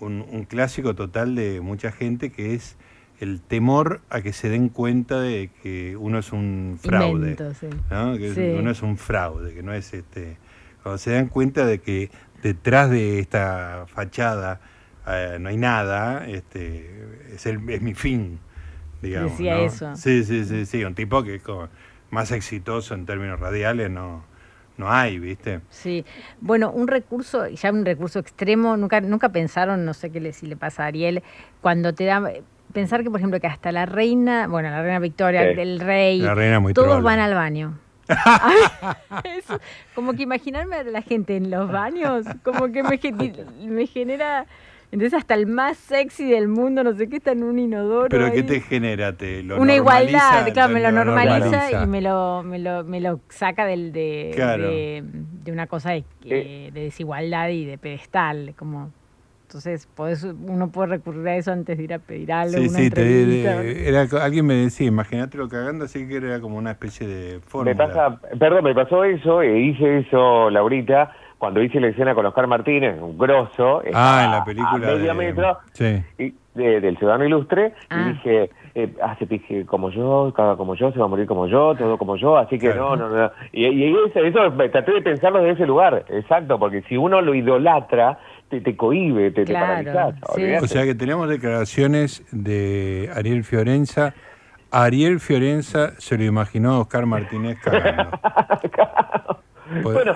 [0.00, 2.76] un, un clásico total de mucha gente, que es
[3.20, 7.30] el temor a que se den cuenta de que uno es un fraude.
[7.30, 7.68] Invento, sí.
[7.90, 8.18] ¿no?
[8.18, 8.40] Que Sí.
[8.58, 10.36] uno es un fraude, que no es este.
[10.84, 12.10] Cuando se dan cuenta de que
[12.42, 14.60] detrás de esta fachada
[15.08, 18.38] eh, no hay nada, este, es, el, es mi fin,
[19.00, 19.32] digamos.
[19.32, 19.62] Decía ¿no?
[19.64, 19.96] eso.
[19.96, 21.68] Sí, sí, sí, sí, un tipo que es como
[22.10, 24.24] más exitoso en términos radiales no,
[24.76, 25.62] no hay, ¿viste?
[25.70, 26.04] Sí,
[26.42, 30.46] bueno, un recurso, ya un recurso extremo, nunca, nunca pensaron, no sé qué le, si
[30.46, 31.22] le pasa a Ariel,
[31.62, 32.22] cuando te da,
[32.74, 35.60] pensar que por ejemplo que hasta la reina, bueno, la reina Victoria, Sí.
[35.60, 37.78] el rey, La reina muy todos van al baño.
[39.94, 42.98] Como que imaginarme a la gente en los baños, como que me,
[43.66, 44.46] me genera,
[44.92, 48.08] entonces hasta el más sexy del mundo, no sé qué, está en un inodoro.
[48.08, 48.42] Pero ¿qué ahí.
[48.42, 49.16] te genera?
[49.16, 51.82] ¿Te lo Una igualdad, claro, me lo normaliza, normaliza.
[51.82, 54.68] y me lo, me lo, me lo saca del, de, Claro.
[54.68, 58.90] de, de una cosa de, eh, de desigualdad y de pedestal, como
[59.54, 62.78] entonces podés, uno puede recurrir a eso antes de ir a pedir algo, Sí, una
[62.78, 67.34] sí, te- era, alguien me decía, imagínatelo cagando, así que era como una especie de
[67.34, 67.76] Me fórmula.
[67.76, 72.48] pasa, perdón, me pasó eso, e hice eso, Laurita, cuando hice la escena con Oscar
[72.48, 73.80] Martínez, un grosso.
[73.92, 76.02] Ah, en la película A medio de- metro, Sí.
[76.18, 78.00] y- de- del Ciudadano Ilustre, Ah.
[78.00, 81.46] y dije, eh, hace dije, como yo, cada como yo, se va a morir como
[81.46, 82.96] yo, todo como yo, así que Claro.
[82.96, 83.30] no, no, no.
[83.52, 87.20] Y, y eso, eso me traté de pensarlo desde ese lugar, exacto, porque si uno
[87.20, 88.18] lo idolatra,
[88.54, 90.14] te, te cohibe, te, Claro, te paralizás.
[90.34, 90.42] sí.
[90.42, 90.64] olvidate.
[90.64, 94.14] O sea que tenemos declaraciones de Ariel Fiorenza.
[94.70, 98.10] Ariel Fiorenza se lo imaginó a Oscar Martínez cagando.
[99.82, 100.12] Pues, Bueno,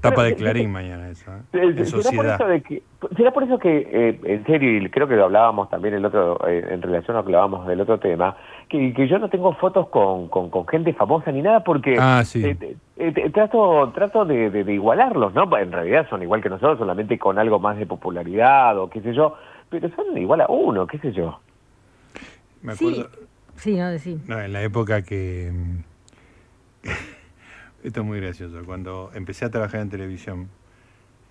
[0.00, 1.40] tapa pero- de Clarín mañana eso, ¿eh?
[1.52, 2.34] Eh, ¿Será por sociedad.
[2.34, 2.82] eso de que,
[3.16, 6.38] será por eso que, eh, en serio, y creo que lo hablábamos también el otro,
[6.48, 8.36] eh, en relación a lo que hablábamos del otro tema,
[8.70, 12.22] que, que yo no tengo fotos con, con, con gente famosa ni nada porque Ah,
[12.24, 12.42] sí.
[12.44, 12.56] eh,
[12.96, 15.54] eh, eh, trato, trato de, de- de igualarlos, ¿no?
[15.58, 19.12] En realidad son igual que nosotros, solamente con algo más de popularidad o qué sé
[19.12, 19.34] yo,
[19.68, 21.40] pero son igual a uno, qué sé yo.
[22.62, 23.10] Me Sí, acuerdo,
[23.56, 24.18] sí, no, sí.
[24.26, 25.50] no, en la época que...
[25.52, 25.78] mm,
[27.84, 28.62] Esto es muy gracioso.
[28.66, 30.48] Cuando empecé a trabajar en televisión,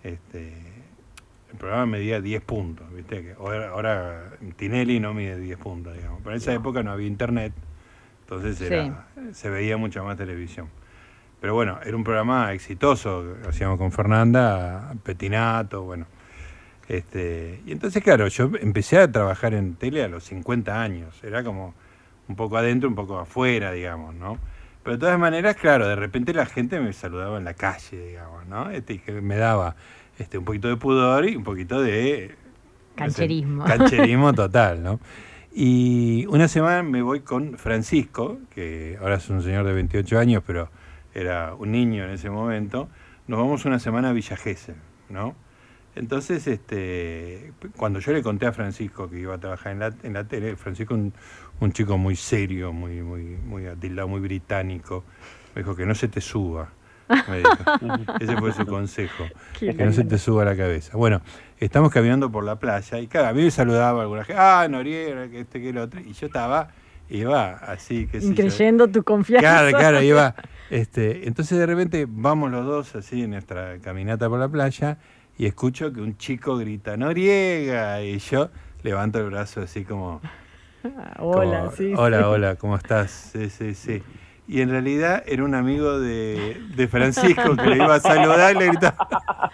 [0.04, 0.54] este,
[1.52, 3.24] el programa medía 10 puntos, ¿viste?
[3.24, 6.20] Que ahora, ahora Tinelli no mide 10 puntos, digamos.
[6.24, 7.54] Pero en esa época no había internet,
[8.22, 10.70] entonces era, se veía mucha más televisión.
[11.42, 16.06] Pero bueno, era un programa exitoso, lo hacíamos con Fernanda, Petinato, bueno.
[16.88, 21.44] Este, y entonces, claro, yo empecé a trabajar en tele a los 50 años, era
[21.44, 21.74] como
[22.28, 24.38] un poco adentro, un poco afuera, digamos, ¿no?
[24.84, 28.46] Pero de todas maneras, claro, de repente la gente me saludaba en la calle, digamos,
[28.48, 28.70] ¿no?
[28.70, 29.76] Este, que me daba
[30.20, 32.36] este, un poquito de pudor y un poquito de...
[32.96, 33.64] Cancherismo.
[33.66, 35.00] cancherismo total, ¿no?
[35.52, 40.44] Y una semana me voy con Francisco, que ahora es un señor de 28 años,
[40.46, 40.70] pero
[41.14, 42.88] era un niño en ese momento.
[43.28, 44.76] Nos vamos una semana a Villa Gesell,
[45.10, 45.36] ¿no?
[45.96, 50.14] Entonces, este, cuando yo le conté a Francisco que iba a trabajar en la, en
[50.14, 51.14] la tele, Francisco un,
[51.60, 55.04] un chico muy serio, muy, muy, muy atildado, muy británico,
[55.56, 56.70] me dijo que no se te suba.
[57.30, 57.56] Me dijo.
[58.20, 59.26] Ese fue su consejo,
[59.60, 60.98] que no se te suba la cabeza.
[60.98, 61.22] Bueno,
[61.58, 65.42] estamos caminando por la playa y cada vez me saludaba alguna gente, ah, Noriega, que
[65.42, 66.70] este, que el otro, y yo estaba,
[67.10, 69.42] iba así, que Creyendo tu confianza.
[69.42, 70.36] Claro, claro, iba.
[70.70, 75.00] Este, entonces de repente vamos los dos así en nuestra caminata por la playa
[75.36, 78.52] y escucho que un chico grita Noriega y yo
[78.84, 80.22] levanto el brazo así como,
[81.18, 81.94] Hola, como, sí.
[81.98, 82.24] hola, sí.
[82.24, 83.32] hola, ¿cómo estás?
[83.34, 84.04] Sí, sí, sí.
[84.50, 88.58] Y en realidad era un amigo de, de Francisco que le iba a saludar y
[88.58, 89.52] le gritaba.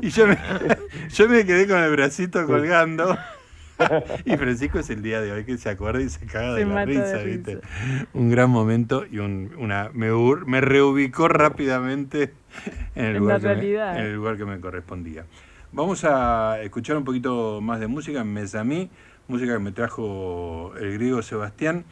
[0.00, 0.38] Y yo me,
[1.10, 3.14] yo me quedé con el bracito colgando.
[4.24, 6.86] Y Francisco es el día de hoy que se acuerda y se caga de la
[6.86, 7.22] de risa, risa.
[7.24, 7.60] ¿viste?
[8.14, 10.10] Un gran momento y un, una me,
[10.46, 12.32] me reubicó rápidamente
[12.94, 13.98] en el, En lugar la que me, realidad.
[13.98, 15.26] en el lugar que me correspondía.
[15.72, 18.88] Vamos a escuchar un poquito más de música, Mesamí,
[19.28, 21.84] música que me trajo el griego Sebastián.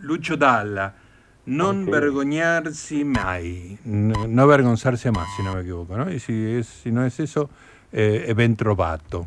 [0.00, 0.96] Lucho Dalla,
[1.44, 1.90] non Ok.
[1.90, 6.10] vergognarsi mai, no, no avergonzarse más, si no me equivoco, ¿no?
[6.10, 7.48] Y si, es, si no es eso,
[7.92, 9.26] eh, ben trovato.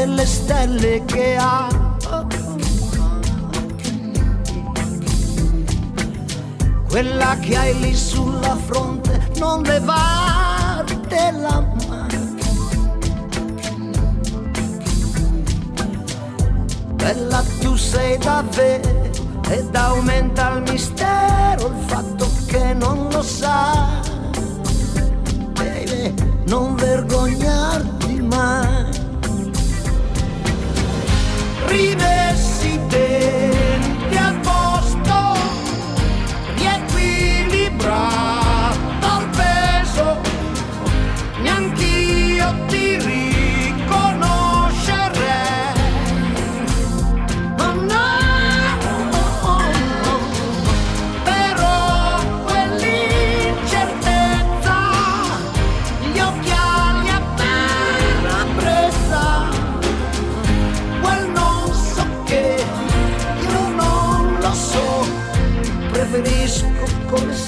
[0.00, 1.68] Notte tutte le stelle che ha.
[6.88, 10.86] Quella che hai lì sulla fronte, non levartela
[11.88, 12.08] mai.
[16.94, 19.08] Bella tu sei davvero
[19.48, 23.98] ed aumenta il mistero il fatto che non lo sai.
[25.52, 26.14] Baby,
[26.46, 28.59] non vergognarti mai.
[31.70, 32.19] Vive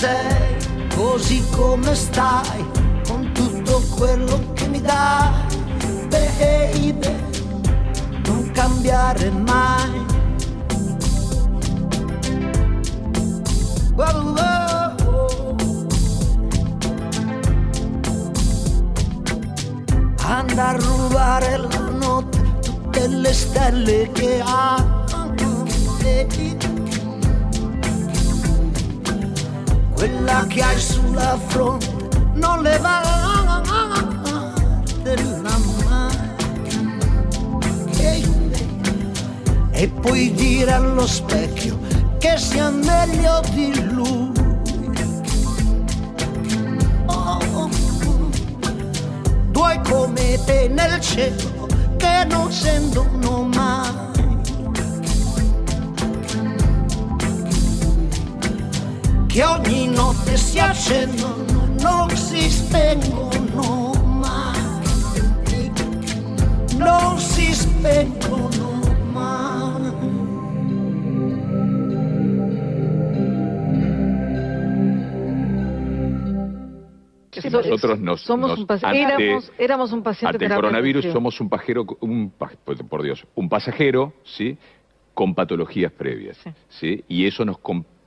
[0.02, 2.66] sei, così come stai,
[3.06, 5.30] con tutto quello che mi dai.
[6.08, 7.14] Baby,
[8.26, 10.04] non cambiare mai.
[13.94, 15.56] Wow, wow.
[20.24, 24.74] Andare a rubare la notte, tutte le stelle che ha
[25.12, 25.46] anche
[25.98, 26.51] te.
[30.02, 33.62] Quella che hai sulla fronte non le va
[35.00, 36.10] della mano.
[39.70, 41.78] E puoi dire allo specchio
[42.18, 44.32] che sia meglio di lui.
[47.06, 47.70] Oh, oh.
[49.52, 53.11] Due come te nel cielo che non sentono
[59.32, 65.70] Che ogni notte si accendono, non si spengono mai.
[66.76, 68.80] Non si spengono
[69.12, 69.90] mai.
[77.50, 81.48] Nosotros nos, somos nos- un ante- éramos, éramos un paciente ante el coronavirus somos un
[81.48, 82.56] pajero, un, por
[82.88, 84.58] por Dios, un pasajero, ¿sí?
[85.14, 86.38] Con patologías previas,
[86.68, 87.04] sí.
[87.08, 87.58] Y eso nos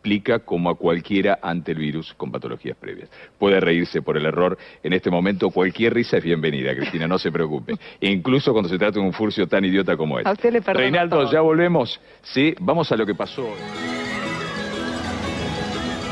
[0.05, 3.09] complica como a cualquiera ante el virus con patologías previas.
[3.39, 4.55] Puede reírse por el error.
[4.83, 7.73] En este momento cualquier risa es bienvenida, Cristina, no se preocupe.
[8.01, 10.29] Incluso cuando se trata de un furcio tan idiota como este.
[10.29, 11.31] A usted le perdono Reinaldo, todo.
[11.31, 11.99] ya volvemos.
[12.21, 13.49] Sí, vamos a lo que pasó.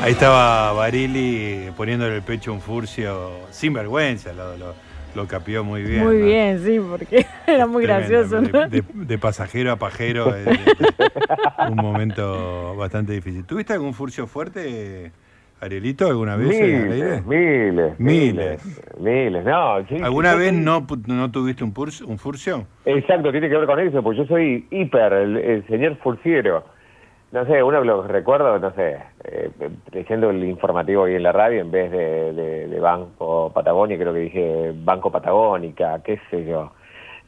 [0.02, 4.74] Ahí estaba Barili poniéndole el pecho a un furcio sin vergüenza, lo, lo,
[5.14, 6.04] lo capió muy bien.
[6.04, 6.26] Muy ¿no?
[6.26, 8.40] bien, sí, porque era muy Tremendo, gracioso.
[8.52, 8.68] ¿no?
[8.68, 10.44] De, de- de pasajero a pajero, eh,
[11.68, 13.44] un momento bastante difícil.
[13.44, 15.12] ¿Tuviste algún furcio fuerte,
[15.60, 16.58] Arielito, alguna vez?
[16.58, 17.22] en el aire?
[17.22, 18.64] Miles, miles, Miles.
[18.64, 19.86] miles, miles, no.
[19.88, 22.66] sí, ¿Alguna vez soy- no, pu- no tuviste un, purs- un furcio?
[22.84, 26.64] Exacto, tiene que ver con eso, porque yo soy hiper, el, el señor Furciero.
[27.34, 29.50] No sé, uno lo recuerdo, no sé, eh,
[29.90, 34.14] leyendo el informativo ahí en la radio, en vez de, de- de Banco Patagonia, creo
[34.14, 36.72] que dije Banco Patagónica, qué sé yo.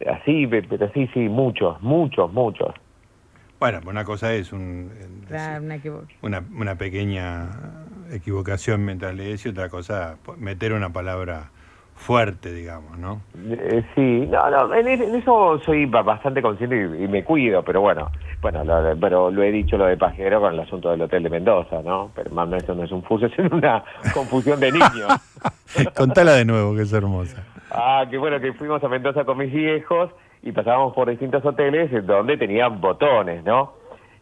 [0.09, 2.73] Así, pe- pero sí, sí, muchos, muchos, muchos.
[3.59, 4.93] Bueno, una cosa es un,
[5.28, 5.61] una
[6.23, 7.49] una, una pequeña
[8.12, 11.51] equivocación mientras lees y otra cosa, meter una palabra
[11.97, 13.20] fuerte, digamos, ¿no?
[13.51, 17.24] Eh, sí, no, no, en, es- en eso soy ba- bastante consciente y, y me
[17.24, 18.10] cuido, pero bueno,
[18.43, 21.31] bueno, lo, pero lo he dicho lo de pajero con el asunto del hotel de
[21.31, 22.10] Mendoza, ¿no?
[22.14, 23.82] Pero más no, eso no es un fuso, es una
[24.14, 25.09] confusión de niños.
[25.97, 27.43] Contala de nuevo, que es hermosa.
[27.70, 30.10] Ah, qué bueno que fuimos a Mendoza con mis viejos
[30.43, 33.73] y pasábamos por distintos hoteles en donde tenían botones, ¿no?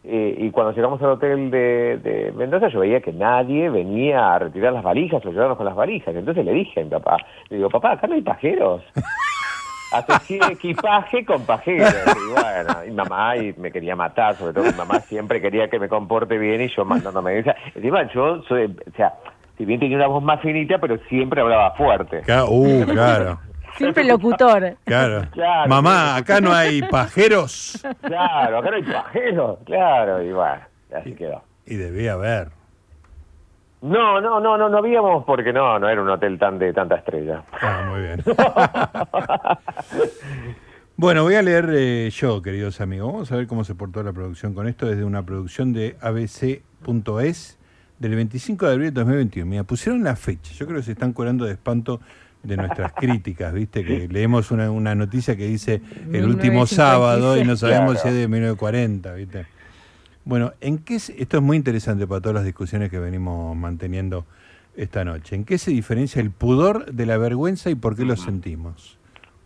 [0.07, 4.39] Eh, y cuando llegamos al hotel de, de Mendoza yo veía que nadie venía a
[4.39, 6.15] retirar las valijas o ayudarnos con las valijas.
[6.15, 7.17] Entonces le dije a mi papá,
[7.49, 8.83] le digo, papá, acá no hay pajeros.
[9.91, 11.93] Asocié equipaje con pajeros.
[12.17, 15.79] Y bueno, y mamá y me quería matar, sobre todo mi mamá siempre quería que
[15.79, 17.55] me comporte bien y yo mandándome esa.
[17.73, 19.13] Encima yo soy, o sea,
[19.57, 22.21] si bien tenía una voz más finita, pero siempre hablaba fuerte.
[22.47, 23.39] Uh, claro,
[23.77, 24.77] Siempre locutor.
[24.85, 25.27] claro.
[25.31, 25.69] Claro.
[25.69, 27.83] Mamá, acá no hay pajeros.
[28.01, 30.61] Claro, acá no hay pajeros, claro, y bueno,
[30.95, 31.43] así quedó.
[31.65, 32.49] Y debía haber.
[33.81, 36.95] No, no, no, no, no habíamos porque no, no era un hotel tan de tanta
[36.95, 37.43] estrella.
[37.61, 38.23] Ah, muy bien.
[40.97, 43.11] Bueno, voy a leer eh, yo, queridos amigos.
[43.11, 47.59] Vamos a ver cómo se portó la producción con esto desde una producción de abc.es
[47.99, 49.45] del 25 de abril de 2021.
[49.45, 50.53] Mira, pusieron la fecha.
[50.53, 51.99] Yo creo que se están curando de espanto
[52.45, 53.83] de nuestras críticas, ¿viste?
[53.83, 55.81] Que leemos una, una noticia que dice
[56.11, 56.75] el último 1956.
[56.75, 57.99] sábado y no sabemos Claro.
[58.01, 59.45] si es de 1940, ¿viste?
[60.23, 64.25] Bueno, ¿en qué se- esto es muy interesante para todas las discusiones que venimos manteniendo
[64.75, 65.35] esta noche.
[65.37, 68.97] ¿En qué se diferencia el pudor de la vergüenza y por qué lo sentimos?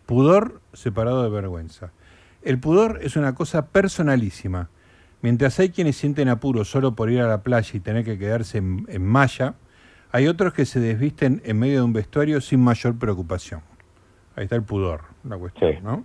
[0.07, 1.91] Pudor separado de vergüenza.
[2.41, 4.69] El pudor es una cosa personalísima.
[5.21, 8.57] Mientras hay quienes sienten apuro solo por ir a la playa y tener que quedarse
[8.57, 9.53] en, en malla,
[10.11, 13.61] hay otros que se desvisten en medio de un vestuario sin mayor preocupación.
[14.35, 16.03] Ahí está el pudor, la cuestión, ¿no?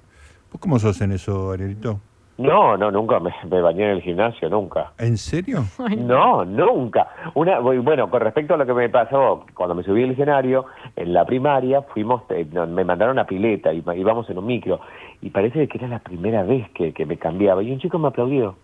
[0.53, 2.01] ¿Vos cómo sos en eso, Arielito?
[2.37, 4.93] No, no, nunca me, me bañé en el gimnasio, nunca.
[4.99, 5.65] ¿En serio?
[5.97, 7.09] No, nunca.
[7.35, 10.67] Una, bueno, con respecto a lo que me pasó cuando me subí al escenario,
[10.97, 14.81] en la primaria fuimos, eh, me mandaron a pileta y íbamos en un micro
[15.23, 18.09] y parece que era la primera vez que, que me cambiaba y un chico me
[18.09, 18.57] aplaudió.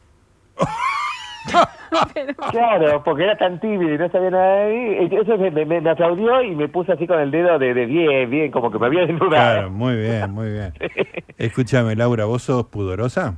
[2.50, 4.96] Claro, porque era tan tímido y no sabía nada de mí.
[5.00, 8.30] Entonces me, me- me aplaudió y me puso así con el dedo de, de bien,
[8.30, 9.28] bien, como que me había desnudado.
[9.30, 10.72] Claro, muy bien, muy bien.
[11.38, 13.34] Escúchame, Laura, ¿vos sos pudorosa?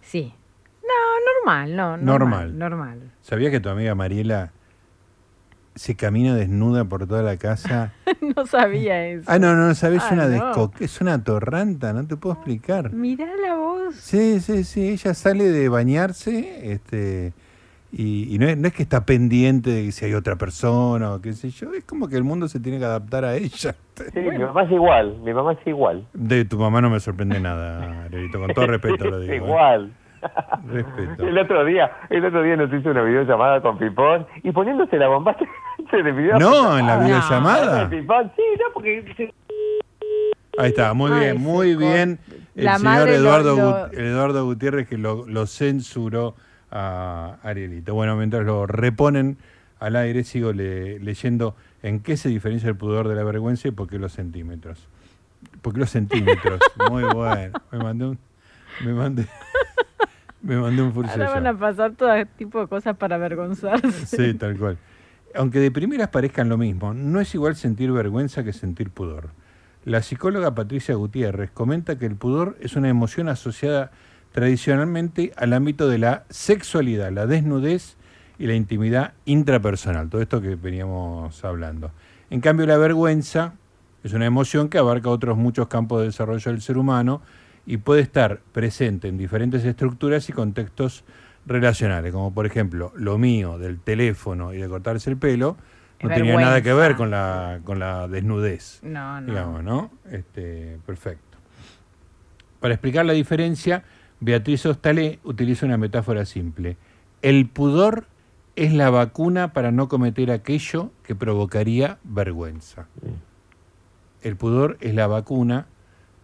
[0.00, 0.32] Sí.
[0.82, 1.96] No, normal, no.
[1.96, 2.58] Normal.
[2.58, 2.58] Normal.
[2.58, 3.10] Normal.
[3.20, 4.52] ¿Sabías que tu amiga Mariela
[5.76, 7.92] se camina desnuda por toda la casa?
[8.36, 9.24] no sabía eso.
[9.30, 10.72] Ah, no, no, sabes, Ah, una no.
[10.80, 12.92] es una torranta, no te puedo explicar.
[12.92, 13.94] Mirá la voz.
[13.94, 17.32] Sí, sí, sí, ella sale de bañarse, este,
[17.92, 21.20] Y, y no, es, no es que está pendiente de si hay otra persona o
[21.20, 23.74] qué sé yo, es como que el mundo se tiene que adaptar a ella.
[24.12, 26.06] Sí, mi mamá es igual, mi mamá es igual.
[26.12, 29.46] De tu mamá no me sorprende nada, Arelito, con todo respeto lo digo.
[29.46, 29.90] ¿eh?
[30.68, 31.26] Respeto.
[31.26, 35.08] El otro día, el otro día nos hizo una videollamada con Pipón y poniéndose la
[35.08, 35.36] bomba
[35.90, 36.38] se le pidió.
[36.38, 37.88] No, en la videollamada.
[37.88, 39.34] Pipón, sí, no, porque se-
[40.58, 42.18] Ahí está, muy Ay, bien, muy bien.
[42.54, 46.34] El señor lo- Eduardo, lo- Eduardo Gutiérrez que lo, lo censuró
[46.70, 47.94] a Arielito.
[47.94, 49.36] Bueno, mientras lo reponen
[49.80, 53.70] al aire, sigo le- leyendo en qué se diferencia el pudor de la vergüenza y
[53.70, 54.88] por qué los centímetros.
[55.60, 56.58] ¿Por qué los centímetros?
[56.90, 57.52] Muy bueno.
[57.70, 58.18] Me mandé un,
[58.82, 59.26] me mandé,
[60.46, 64.06] me mandé un furcio Ahora van a pasar todo tipo de cosas para avergonzarse.
[64.06, 64.78] Sí, tal cual.
[65.34, 69.30] Aunque de primeras parezcan lo mismo, no es igual sentir vergüenza que sentir pudor.
[69.84, 73.90] La psicóloga Patricia Gutiérrez comenta que el pudor es una emoción asociada
[74.32, 77.96] tradicionalmente al ámbito de la sexualidad, la desnudez
[78.38, 81.90] y la intimidad intrapersonal, todo esto que veníamos hablando.
[82.30, 83.54] En cambio, la vergüenza
[84.04, 87.22] es una emoción que abarca otros muchos campos de desarrollo del ser humano
[87.66, 91.04] y puede estar presente en diferentes estructuras y contextos
[91.44, 95.56] relacionales, como por ejemplo lo mío del teléfono y de cortarse el pelo,
[96.02, 98.80] no tenía nada que ver con la, con la desnudez.
[98.82, 99.26] No, no.
[99.26, 99.90] Digamos, ¿no?
[100.10, 101.38] Este, perfecto.
[102.60, 103.84] Para explicar la diferencia,
[104.20, 106.76] Beatriz Ostalé utiliza una metáfora simple.
[107.22, 108.06] El pudor
[108.56, 112.86] es la vacuna para no cometer aquello que provocaría vergüenza.
[114.22, 115.66] El pudor es la vacuna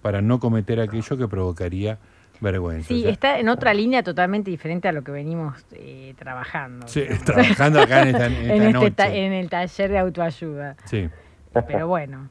[0.03, 1.99] para no cometer aquello que provocaría
[2.41, 2.89] vergüenza.
[2.89, 6.89] Sí, O sea, está en otra línea totalmente diferente a lo que venimos eh, trabajando.
[6.89, 7.25] Sí, digamos.
[7.25, 8.73] trabajando acá en esta- en esta este
[9.05, 9.27] noche.
[9.27, 10.77] en el taller de autoayuda.
[10.85, 11.09] sí.
[11.69, 12.29] Pero bueno,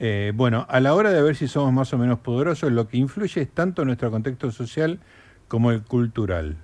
[0.00, 2.96] Eh, bueno, a la hora de ver si somos más o menos poderosos, lo que
[2.96, 4.98] influye es tanto nuestro contexto social
[5.46, 6.56] como el cultural.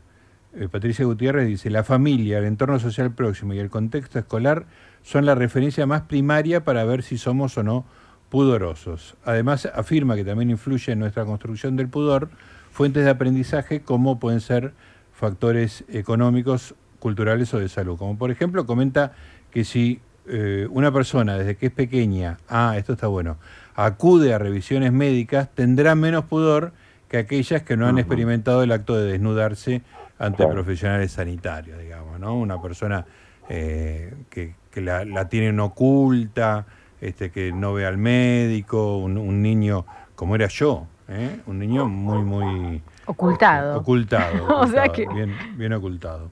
[0.56, 4.64] Eh, Patricia Gutiérrez dice, la familia, el entorno social próximo y el contexto escolar
[5.02, 7.84] son la referencia más primaria para ver si somos o no
[8.30, 9.16] pudorosos.
[9.24, 12.30] Además, afirma que también influye en nuestra construcción del pudor
[12.72, 14.72] fuentes de aprendizaje como pueden ser
[15.12, 17.98] factores económicos, culturales o de salud.
[17.98, 19.12] Como por ejemplo, comenta
[19.50, 23.36] que si eh, una persona desde que es pequeña, ah, esto está bueno,
[23.74, 26.72] acude a revisiones médicas, tendrá menos pudor
[27.08, 29.82] que aquellas que no han experimentado el acto de desnudarse
[30.18, 32.36] ante profesionales sanitarios, digamos, ¿no?
[32.36, 33.04] Una persona
[33.48, 36.66] eh, que, que la, la tienen oculta,
[37.00, 41.40] este, que no ve al médico, un, un niño como era yo, ¿eh?
[41.46, 43.78] un niño muy, muy ocultado.
[43.78, 46.30] ocultado, O sea que- bien, bien ocultado,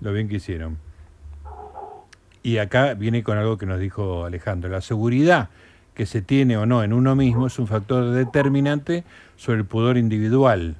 [0.00, 0.78] lo bien que hicieron.
[2.42, 5.48] Y acá viene con algo que nos dijo Alejandro, la seguridad
[5.94, 9.04] que se tiene o no en uno mismo es un factor determinante
[9.36, 10.76] sobre el pudor individual.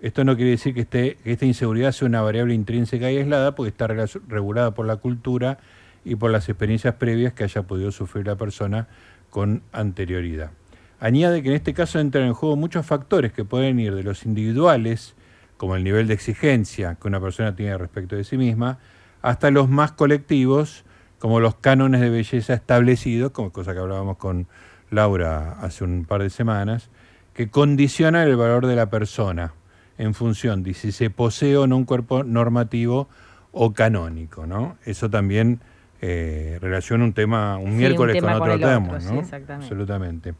[0.00, 3.54] Esto no quiere decir que, esté, que esta inseguridad sea una variable intrínseca y aislada,
[3.54, 5.58] porque está regulada por la cultura
[6.04, 8.88] y por las experiencias previas que haya podido sufrir la persona
[9.30, 10.50] con anterioridad.
[10.98, 14.26] Añade que en este caso entran en juego muchos factores que pueden ir de los
[14.26, 15.14] individuales,
[15.56, 18.78] como el nivel de exigencia que una persona tiene respecto de sí misma,
[19.22, 20.84] hasta los más colectivos,
[21.18, 24.46] como los cánones de belleza establecidos, como cosa que hablábamos con
[24.90, 26.90] Laura hace un par de semanas,
[27.34, 29.54] que condicionan el valor de la persona
[29.98, 33.08] en función de si se posee o no un cuerpo normativo
[33.52, 34.76] o canónico, ¿no?
[34.84, 35.60] Eso también
[36.00, 39.00] eh, relaciona un tema, un Sí, miércoles un tema con otro con el tema, otro,
[39.00, 39.20] sí, ¿no?
[39.20, 39.64] exactamente.
[39.66, 40.34] Absolutamente.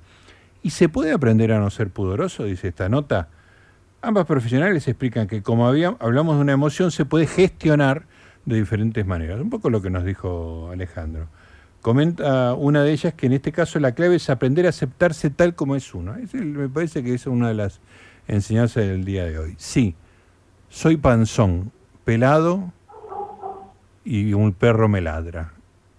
[0.63, 2.45] ¿Y se puede aprender a no ser pudoroso?
[2.45, 3.29] Dice esta nota.
[4.03, 8.05] Ambas profesionales explican que como había, hablamos de una emoción, se puede gestionar
[8.47, 9.41] de diferentes maneras.
[9.41, 11.29] Un poco lo que nos dijo Alejandro.
[11.83, 15.55] Comenta una de ellas que en este caso la clave es aprender a aceptarse tal
[15.55, 16.15] como es uno.
[16.17, 17.81] Ese me parece que es una de las
[18.29, 19.55] enseñanzas del día de hoy.
[19.59, 19.95] Sí,
[20.69, 21.73] soy panzón,
[22.05, 22.73] pelado
[24.05, 25.53] y un perro me ladra.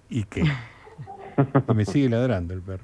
[0.10, 0.42] ¿Y qué?
[0.42, 2.84] Y me sigue ladrando el perro.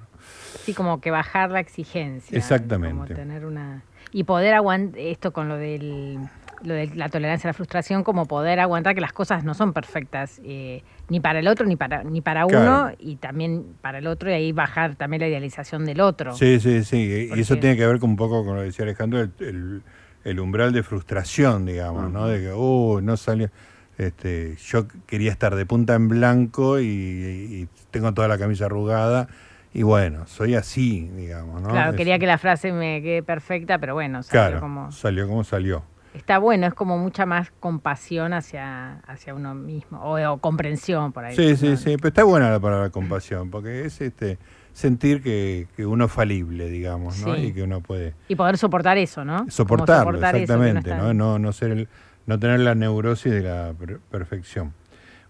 [0.64, 2.38] sí, como que bajar la exigencia.
[2.38, 2.94] Exactamente.
[2.95, 3.84] Como tener una...
[4.11, 6.18] Y poder aguantar, esto con lo del
[6.64, 9.73] lo de la tolerancia a la frustración, como poder aguantar que las cosas no son
[9.73, 14.07] perfectas, eh, ni para el otro, ni para, ni para uno, y también para el
[14.07, 16.34] otro, y ahí bajar también la idealización del otro.
[16.35, 17.30] Sí, sí, sí.
[17.35, 19.84] Y eso tiene que ver con un poco con lo que decía Alejandro, el, el-
[20.23, 22.27] el umbral de frustración, digamos, ¿no?
[22.27, 23.52] De que, uh, no salió.
[23.98, 29.28] Este, yo quería estar de punta en blanco y, y tengo toda la camisa arrugada.
[29.74, 31.69] Y bueno, soy así, digamos, ¿no?
[31.69, 34.91] Claro, Es- quería que la frase me quede perfecta, pero bueno, salió claro, como...
[34.91, 35.84] salió como salió.
[36.14, 41.26] Está bueno, es como mucha más compasión hacia, hacia uno mismo, o, o comprensión por
[41.26, 41.36] ahí.
[41.36, 44.40] Sí, sí, sí, pero está buena la palabra compasión, porque es este
[44.74, 47.36] sentir que, que uno es falible, digamos, ¿no?
[47.36, 47.41] Sí.
[47.48, 49.45] Y que uno puede Y poder soportar eso, ¿no?
[49.49, 51.14] Soportarlo, soportar exactamente, ¿no?
[51.14, 51.90] No, no ser el,
[52.28, 54.74] No tener la neurosis de la per- perfección.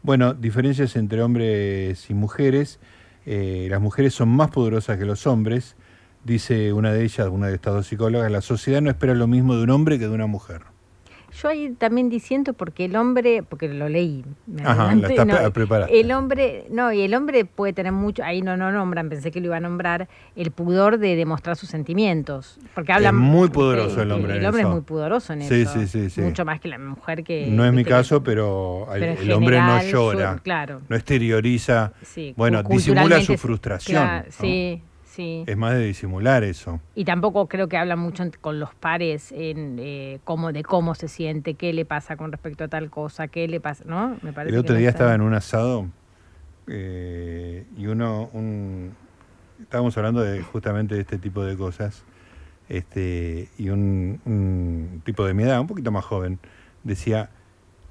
[0.03, 2.79] Bueno, diferencias entre hombres y mujeres.
[3.25, 5.75] Eh, las mujeres son más poderosas que los hombres.
[6.25, 9.55] Dice una de ellas, una de estas dos psicólogas, la sociedad no espera lo mismo
[9.55, 10.63] de un hombre que de una mujer.
[11.41, 15.25] Yo ahí también diciendo porque el hombre, porque lo leí, me Ajá, la adelanté, está
[15.25, 19.29] no, el hombre, no, y el hombre puede tener mucho, ahí no no nombran, pensé
[19.31, 23.49] que lo iba a nombrar, el pudor de demostrar sus sentimientos, porque hablan es muy
[23.49, 24.37] poderoso eh, el hombre.
[24.37, 24.69] El hombre eso.
[24.69, 26.21] es muy pudoroso en Sí, eso, sí, sí, sí.
[26.21, 27.47] mucho más que la mujer que.
[27.51, 30.81] No es mi que- caso, pero, el- pero hombre no llora, claro.
[30.89, 34.01] no exterioriza, Sí, bueno, disimula su frustración.
[34.01, 34.31] claro, ¿no?
[34.31, 34.81] Sí,
[35.17, 35.43] sí.
[35.47, 36.79] Es más de disimular eso.
[36.95, 41.07] Y tampoco creo que habla mucho con los pares en eh, cómo de cómo se
[41.07, 44.17] siente, qué le pasa con respecto a tal cosa, qué le pasa, ¿no?
[44.21, 45.87] Me parece El otro día estaba en un asado
[46.67, 48.93] eh, y uno, un,
[49.61, 52.03] estábamos hablando de justamente de este tipo de cosas,
[52.69, 56.39] este, y un, un tipo de mi edad, un poquito más joven,
[56.83, 57.29] decía,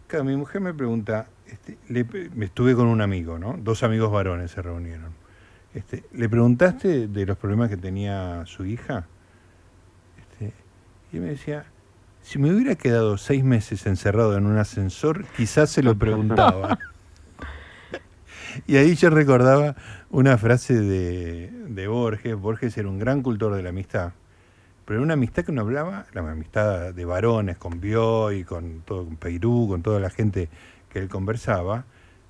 [0.06, 2.06] claro, mi mujer me pregunta, este, le
[2.44, 3.56] estuve con un amigo, ¿no?
[3.58, 5.25] Dos amigos varones se reunieron.
[5.76, 9.06] Este, ¿Le preguntaste de los problemas que tenía su hija?
[10.16, 10.54] Este,
[11.12, 11.66] y él me decía,
[12.22, 16.78] si me hubiera quedado seis meses encerrado en un ascensor, quizás se lo preguntaba.
[18.66, 19.76] y ahí yo recordaba
[20.08, 22.34] una frase de, de Borges.
[22.36, 24.14] Borges era un gran cultor de la amistad,
[24.86, 29.04] pero era una amistad que no hablaba, la amistad de varones con Bioy, con todo,
[29.04, 30.48] con Peirú, con toda la gente
[30.88, 31.84] que él conversaba,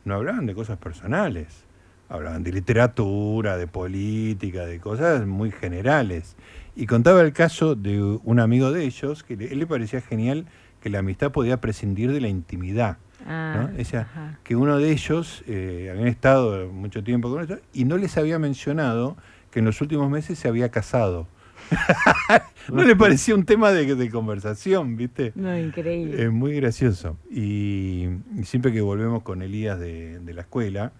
[0.05, 1.66] no hablaban de cosas personales.
[2.09, 6.37] Hablaban de literatura, de política, de cosas muy generales.
[6.77, 10.47] Y contaba el caso de un amigo de ellos, que le- él le parecía genial
[10.81, 12.99] que la amistad podía prescindir de la intimidad.
[13.27, 13.77] Ah, ¿no?
[13.77, 14.39] Decía ajá.
[14.45, 18.39] que uno de ellos eh, habían estado mucho tiempo con ellos y no les había
[18.39, 19.17] mencionado
[19.51, 21.27] que en los últimos meses se había casado.
[22.73, 25.33] no le parecía un tema de, de conversación, ¿viste?
[25.35, 26.23] No, increíble.
[26.25, 27.17] Es muy gracioso.
[27.31, 28.09] Y,
[28.39, 30.93] y siempre que volvemos con Elías de, de la escuela,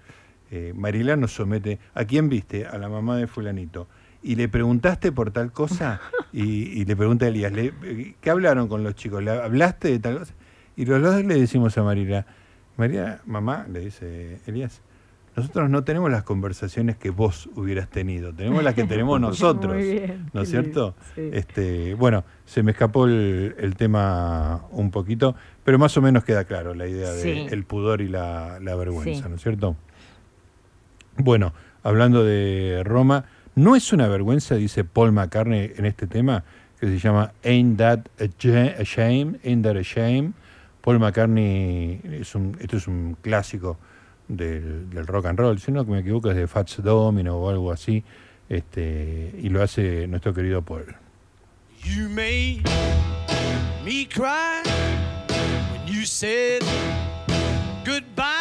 [0.51, 2.67] eh, Marilá nos somete, ¿a quién viste?
[2.67, 3.89] A la mamá de fulanito.
[4.23, 6.01] Y le preguntaste por tal cosa
[6.33, 9.23] y, y le pregunta a Elías, ¿le- ¿qué hablaron con los chicos?
[9.23, 10.35] ¿Le hablaste de tal cosa?
[10.77, 12.27] Y los dos le decimos a Marilá,
[12.77, 14.83] María, mamá, le dice Elías,
[15.37, 19.75] nosotros no tenemos las conversaciones que vos hubieras tenido, tenemos las que tenemos nosotros.
[19.75, 20.95] Muy bien, ¿No es cierto?
[21.15, 21.29] sí.
[21.33, 26.45] Este, bueno, se me escapó el, el tema un poquito, pero más o menos queda
[26.45, 27.29] claro la idea Sí.
[27.29, 29.29] de el pudor y la, la vergüenza, Sí.
[29.29, 29.77] ¿no es cierto?
[31.19, 31.53] Bueno,
[31.83, 33.25] hablando de Roma,
[33.55, 36.45] no es una vergüenza, dice Paul McCartney en este tema,
[36.79, 38.27] que se llama Ain't That a,
[38.85, 40.33] Shame, Ain't That a Shame.
[40.83, 43.79] Paul McCartney, es un, esto es un clásico
[44.29, 48.05] del, rock and roll, si no me equivoco es de Fats Domino o algo así,
[48.49, 50.95] este, y lo hace nuestro querido Paul.
[51.83, 52.63] You made
[53.85, 54.63] me cry
[55.73, 56.63] when you said
[57.85, 58.36] goodbye.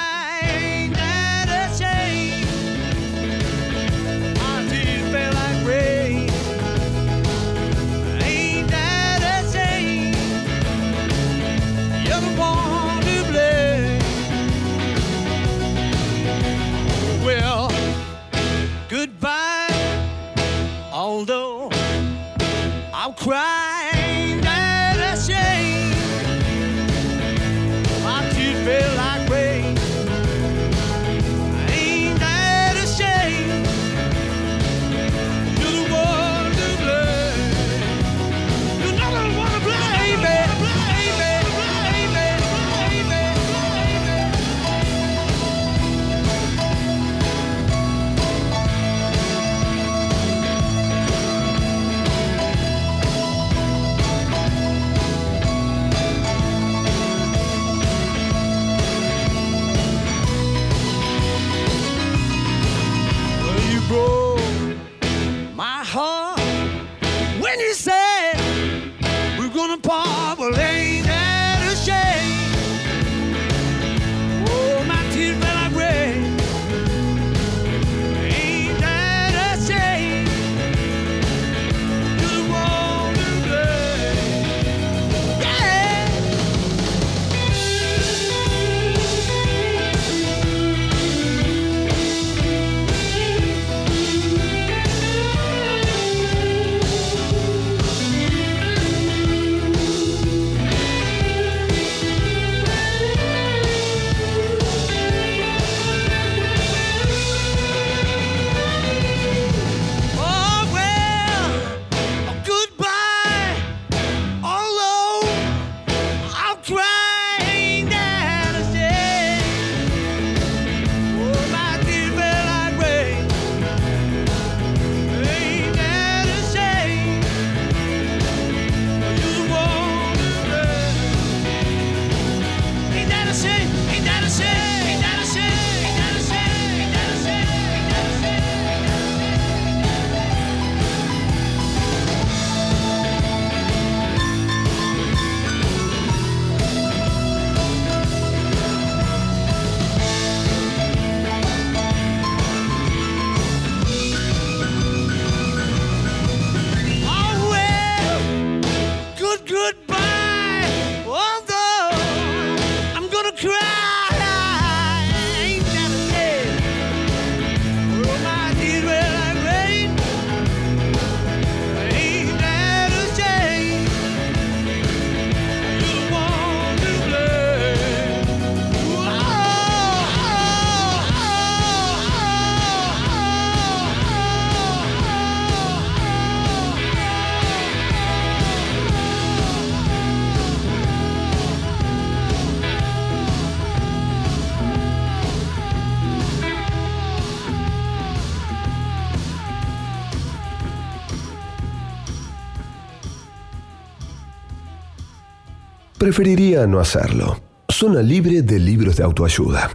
[206.06, 207.42] Preferiría no hacerlo.
[207.68, 209.72] Zona libre de libros de autoayuda.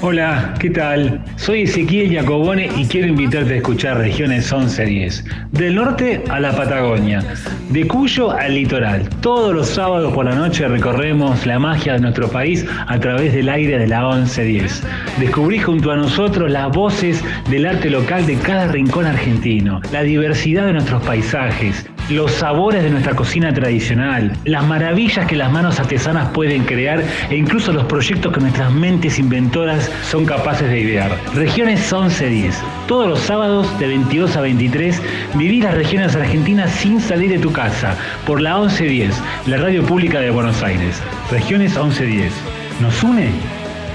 [0.00, 1.22] Hola, ¿qué tal?
[1.36, 5.24] Soy Ezequiel Jacobone y quiero invitarte a escuchar Regiones 1110.
[5.52, 7.22] Del norte a la Patagonia,
[7.68, 9.06] de Cuyo al litoral.
[9.20, 13.50] Todos los sábados por la noche recorremos la magia de nuestro país a través del
[13.50, 14.82] aire de la 1110.
[15.20, 20.64] Descubrí junto a nosotros las voces del arte local de cada rincón argentino, la diversidad
[20.64, 26.28] de nuestros paisajes, los sabores de nuestra cocina tradicional, las maravillas que las manos artesanas
[26.30, 31.16] pueden crear e incluso los proyectos que nuestras mentes inventoras son capaces de idear.
[31.34, 32.60] Regiones 1110.
[32.86, 35.00] Todos los sábados de 22 a 23,
[35.34, 39.14] viví las regiones argentinas sin salir de tu casa por la 1110,
[39.46, 41.00] la radio pública de Buenos Aires.
[41.30, 42.32] Regiones 1110.
[42.80, 43.30] Nos une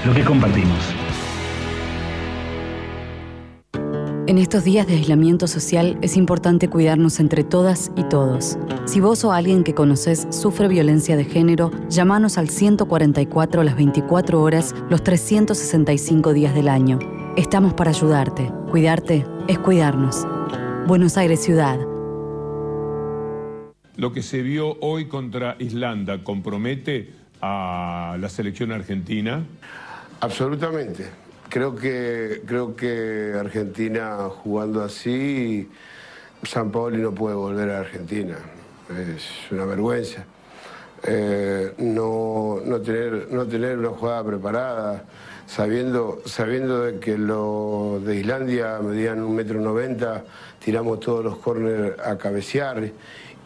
[0.04, 0.99] lo que compartimos.
[4.30, 8.56] En estos días de aislamiento social es importante cuidarnos entre todas y todos.
[8.84, 14.40] Si vos o alguien que conoces sufre violencia de género, llámanos al 144 las 24
[14.40, 17.00] horas, los 365 días del año.
[17.36, 18.52] Estamos para ayudarte.
[18.70, 20.24] Cuidarte es cuidarnos.
[20.86, 21.80] Buenos Aires Ciudad.
[23.96, 27.10] Lo que se vio hoy contra Islanda compromete
[27.42, 29.44] a la selección argentina.
[30.20, 31.19] Absolutamente.
[31.50, 35.68] Creo que, creo que Argentina jugando así,
[36.44, 38.36] San Paoli no puede volver a Argentina.
[38.88, 40.24] Es una vergüenza.
[41.02, 45.04] Eh, no, no, tener, no tener una jugada preparada,
[45.48, 50.22] sabiendo, sabiendo de que los de Islandia medían un metro noventa,
[50.64, 52.92] tiramos todos los córneres a cabecear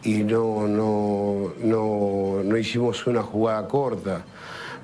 [0.03, 4.23] y no, no, no, no hicimos una jugada corta.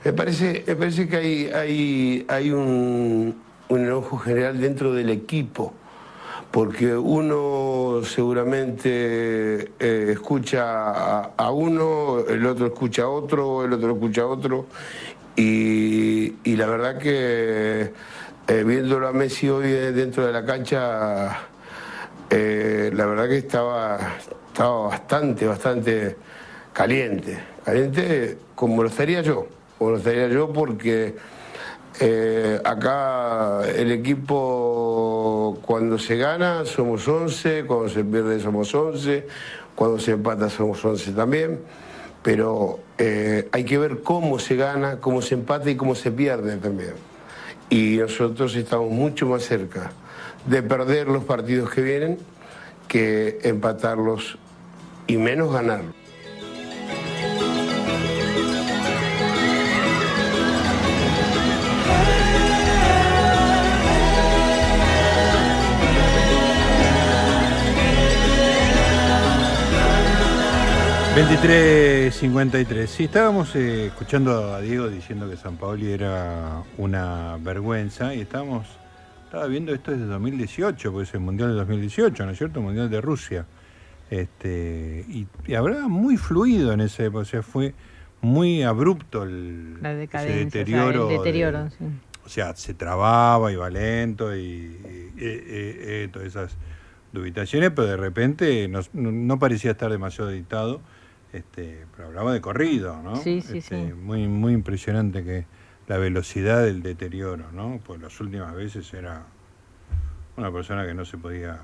[0.04, 5.76] Me parece, me parece que hay, hay, hay un, enojo general dentro del equipo,
[6.50, 14.24] porque uno seguramente eh, escucha a, uno, el otro escucha a otro, el otro escucha
[14.24, 14.66] a otro,
[15.36, 17.92] y, la verdad que
[18.48, 21.42] eh, viéndolo a Messi hoy dentro de la cancha,
[22.28, 24.00] eh, la verdad que estaba,
[24.48, 26.16] estaba bastante, bastante
[26.74, 31.16] caliente, caliente como lo estaría yo como lo estaría yo, porque
[32.00, 39.26] eh, acá el equipo cuando se gana somos 11, cuando se pierde somos 11,
[39.74, 41.62] cuando se empata somos 11 también,
[42.22, 46.58] pero eh, hay que ver cómo se gana, cómo se empata y cómo se pierde
[46.58, 46.94] también.
[47.72, 49.94] Y nosotros estamos mucho más cerca
[50.46, 52.20] de perder los partidos que vienen
[52.88, 54.38] que empatarlos
[55.08, 56.01] y menos ganarlos.
[71.26, 72.88] 23.53.
[72.88, 78.66] Sí, estábamos eh, escuchando a Diego diciendo que San Paoli era una vergüenza y estábamos,
[79.26, 82.60] estaba viendo esto desde 2018, porque es el Mundial de 2018, ¿no es cierto?
[82.60, 83.46] El Mundial de Rusia.
[84.10, 87.76] Este, y, y hablaba muy fluido en ese época, o sea, fue
[88.22, 91.10] muy abrupto el La ese decadencia, o sea, deterioro.
[91.12, 91.86] el deterioro, de- sí.
[92.26, 96.58] O sea, se trababa, iba lento y, y- eh, eh, todas esas
[97.14, 100.82] dubitaciones, pero de repente no- no parecía estar demasiado editado,
[101.34, 103.16] este, pero hablaba de corrido, ¿no?
[103.16, 103.94] Sí, sí, Este, sí.
[103.94, 105.46] Muy, muy impresionante que
[105.88, 107.80] la velocidad del deterioro, ¿no?
[107.86, 109.24] Pues las últimas veces era
[110.38, 111.60] una persona que no se podía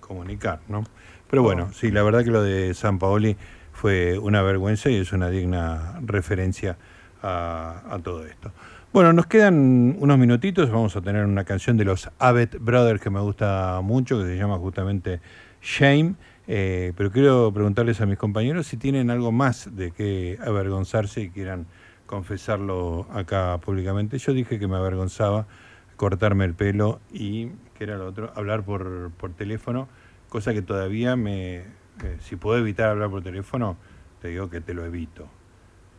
[0.00, 0.84] comunicar, ¿no?
[1.28, 3.36] Pero bueno, sí, la verdad que lo de San Paoli
[3.72, 6.76] fue una vergüenza y es una digna referencia
[7.22, 8.52] a, a todo esto.
[8.92, 13.10] Bueno, nos quedan unos minutitos, vamos a tener una canción de los Abbott Brothers que
[13.10, 15.20] me gusta mucho, que se llama justamente
[15.62, 16.16] Shame,
[16.52, 21.30] eh, pero quiero preguntarles a mis compañeros si tienen algo más de qué avergonzarse y
[21.30, 21.66] quieran
[22.06, 24.18] confesarlo acá públicamente.
[24.18, 25.46] Yo dije que me avergonzaba
[25.94, 29.86] cortarme el pelo y, que era lo otro, hablar por, por teléfono,
[30.28, 33.76] cosa que todavía me, eh, si puedo evitar hablar por teléfono,
[34.20, 35.28] te digo que te lo evito.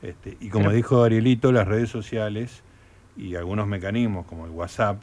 [0.01, 2.61] Este, y como Pero- dijo Arielito, las redes sociales
[3.15, 5.01] y algunos mecanismos como el WhatsApp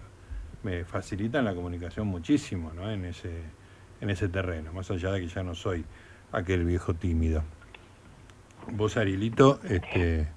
[0.63, 2.91] me facilitan la comunicación muchísimo ¿no?
[2.91, 3.45] en, ese,
[4.01, 5.85] en ese terreno, más allá de que ya no soy
[6.33, 7.43] aquel viejo tímido.
[8.73, 10.29] Vos, Arielito, este,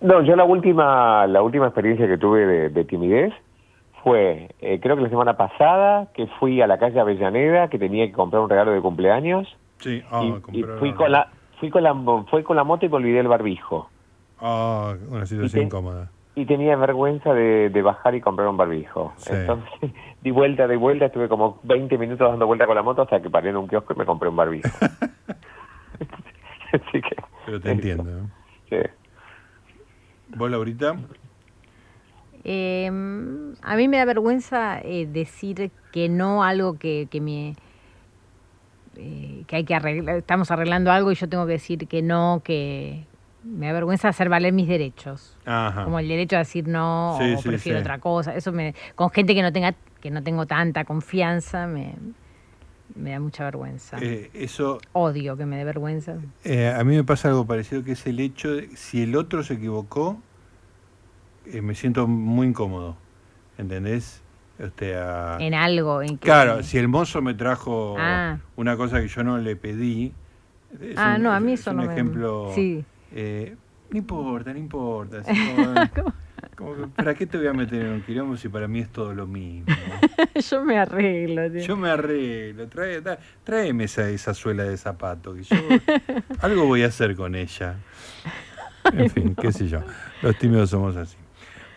[0.00, 3.32] No, yo la última, la última experiencia que tuve de, de timidez
[4.02, 8.06] fue, eh, creo que la semana pasada, que fui a la calle Avellaneda, que tenía
[8.06, 9.46] que comprar un regalo de cumpleaños,
[9.78, 11.28] sí, ah, y, y comprar- fui con la,
[11.60, 11.94] fui con la,
[12.30, 13.88] fui con la moto y me olvidé el barbijo.
[14.40, 16.10] ah, una situación incómoda.
[16.34, 19.12] Y tenía vergüenza de, de bajar y comprar un barbijo.
[19.16, 19.32] Sí.
[19.34, 19.90] Entonces,
[20.22, 23.28] di vuelta, de vuelta, estuve como 20 minutos dando vuelta con la moto hasta que
[23.28, 24.68] paré en un kiosco y me compré un barbijo.
[26.72, 28.28] Así que, Pero te entiendo.
[28.70, 28.78] Sí.
[30.28, 30.96] ¿Vos, Laurita?
[32.44, 37.54] Eh, a mí me da vergüenza eh, decir que no algo que, que me
[38.96, 42.42] eh, que hay que arreglar, estamos arreglando algo y yo tengo que decir que no,
[42.44, 43.04] que
[43.44, 45.36] me da vergüenza hacer valer mis derechos.
[45.44, 45.84] Ajá.
[45.84, 47.82] Como el derecho a decir no Sí, o sí, prefiero sí.
[47.82, 48.34] otra cosa.
[48.36, 51.94] Eso me con gente que no tenga que no tengo tanta confianza me,
[52.96, 53.98] me da mucha vergüenza.
[54.00, 56.16] Eh, eso Odio que me dé vergüenza.
[56.44, 59.42] Eh, a mí me pasa algo parecido, que es el hecho de si el otro
[59.44, 60.18] se equivocó,
[61.46, 62.96] eh, me siento muy incómodo,
[63.58, 64.22] ¿entendés?
[64.60, 68.38] O sea, En algo, en que- Claro, si el mozo me trajo Ah.
[68.56, 70.12] una cosa que yo no le pedí,
[70.80, 72.84] es Ah, un, no, a mí es eso un no me- ejemplo, sí.
[73.14, 73.56] Eh,
[73.90, 75.18] no importa, no importa.
[75.20, 75.32] así
[75.94, 76.12] como-
[76.56, 78.88] como que, ¿Para qué te voy a meter en un quilombo si para mí es
[78.90, 79.66] todo lo mismo?
[80.50, 81.50] yo me arreglo.
[81.50, 81.60] tío.
[81.62, 85.56] Yo me arreglo, trae, da- tráeme esa, esa suela de zapato, que yo
[86.40, 87.76] algo voy a hacer con ella.
[88.92, 89.80] En fin, qué sé yo.
[90.22, 91.16] Los tímidos somos así.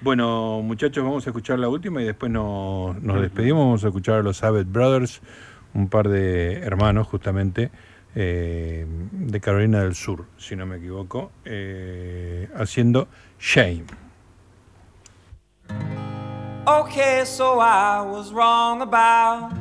[0.01, 3.63] Bueno, muchachos, vamos a escuchar la última y después nos, nos despedimos.
[3.65, 5.21] Vamos a escuchar a los Abbott Brothers,
[5.73, 7.71] un par de hermanos justamente
[8.15, 13.85] eh, de Carolina del Sur, si no me equivoco, eh, haciendo Shame.
[16.67, 19.51] Okay, so I was wrong about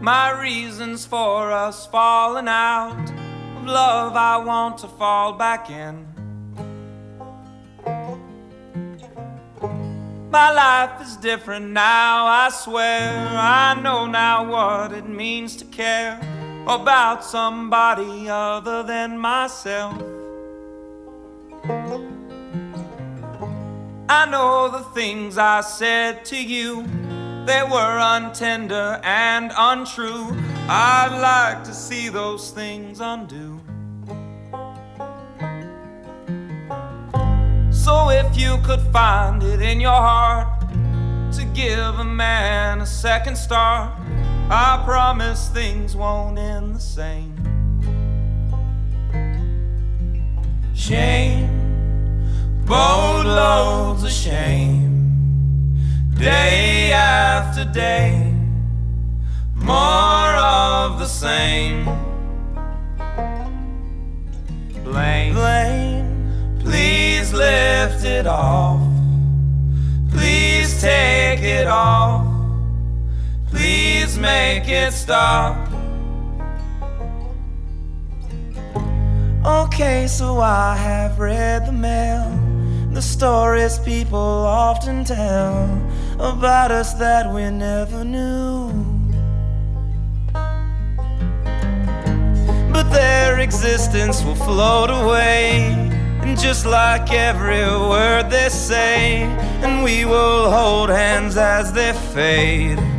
[0.00, 3.10] my reasons for us falling out.
[3.56, 6.06] Of love, I want to fall back in.
[10.30, 13.28] My life is different now, I swear.
[13.30, 16.20] I know now what it means to care
[16.66, 19.94] about somebody other than myself.
[24.08, 26.82] I know the things I said to you,
[27.44, 30.28] they were untender and untrue.
[30.66, 33.60] I'd like to see those things undo.
[37.70, 40.60] So if you could find it in your heart
[41.34, 43.92] to give a man a second start,
[44.50, 47.32] I promise things won't end the same.
[50.74, 51.64] Shame
[52.66, 55.66] boatloads of shame,
[56.14, 58.32] day after day,
[59.54, 61.84] more of the same.
[64.84, 68.80] Blame, blame, please lift it off.
[70.10, 72.23] Please take it off.
[73.64, 75.56] Please make it stop.
[79.42, 82.28] Okay, so I have read the mail,
[82.92, 85.64] the stories people often tell
[86.16, 88.70] about us that we never knew.
[92.70, 95.72] But their existence will float away,
[96.20, 99.22] and just like every word they say,
[99.62, 102.93] and we will hold hands as they fade.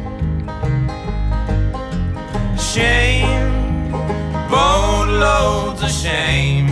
[2.76, 3.90] Shame
[4.50, 6.68] boatloads of shame,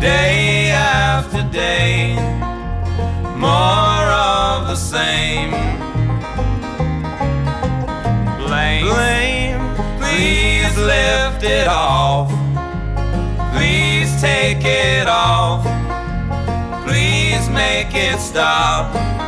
[0.00, 2.14] day after day,
[3.36, 5.50] more of the same.
[8.38, 12.30] Blame, blame, please lift it off.
[13.52, 15.62] Please take it off.
[16.86, 19.19] Please make it stop.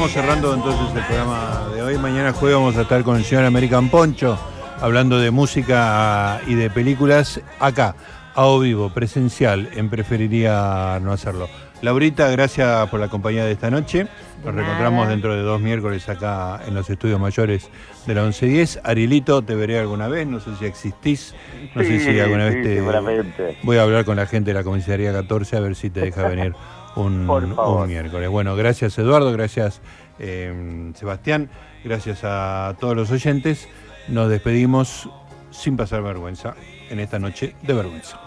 [0.00, 1.98] Vamos cerrando entonces el programa de hoy.
[1.98, 4.38] Mañana jueves vamos a estar con el señor American Poncho
[4.80, 7.94] hablando de música y de películas acá,
[8.34, 11.50] a o vivo, presencial, en preferiría no hacerlo.
[11.82, 14.06] Laurita, gracias por la compañía de esta noche.
[14.42, 17.68] Nos reencontramos dentro de dos miércoles acá en los estudios mayores
[18.06, 18.80] de la 1110.
[18.82, 21.34] Arielito, te veré alguna vez, no sé si existís,
[21.74, 22.74] no sé si Sí, alguna vez sí, te...
[22.76, 23.58] seguramente.
[23.64, 26.26] Voy a hablar con la gente de la comisaría 14 a ver si te deja
[26.26, 26.54] venir
[26.96, 28.28] un, un miércoles.
[28.28, 29.80] Bueno, gracias Eduardo, gracias
[30.18, 31.50] eh, Sebastián,
[31.84, 33.68] gracias a todos los oyentes.
[34.08, 35.08] Nos despedimos
[35.50, 36.54] sin pasar vergüenza
[36.90, 38.18] en esta noche de vergüenza.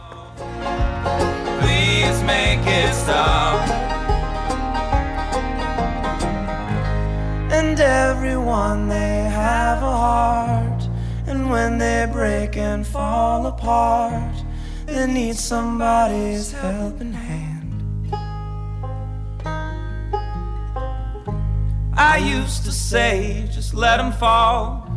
[1.60, 3.60] Please make it stop.
[7.52, 10.90] And everyone, they have a heart.
[11.27, 14.35] And when they break and fall apart,
[14.85, 17.52] they need somebody's helping hand.
[21.95, 24.88] I used to say, just let them fall.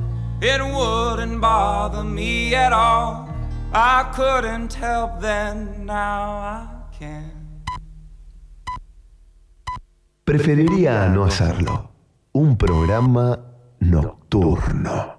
[0.40, 3.28] It wouldn't bother me at all.
[3.72, 6.66] I couldn't help then, now I
[6.98, 7.30] can.
[10.24, 11.90] Preferiría no hacerlo.
[12.32, 13.38] Un programa
[13.80, 15.15] nocturno.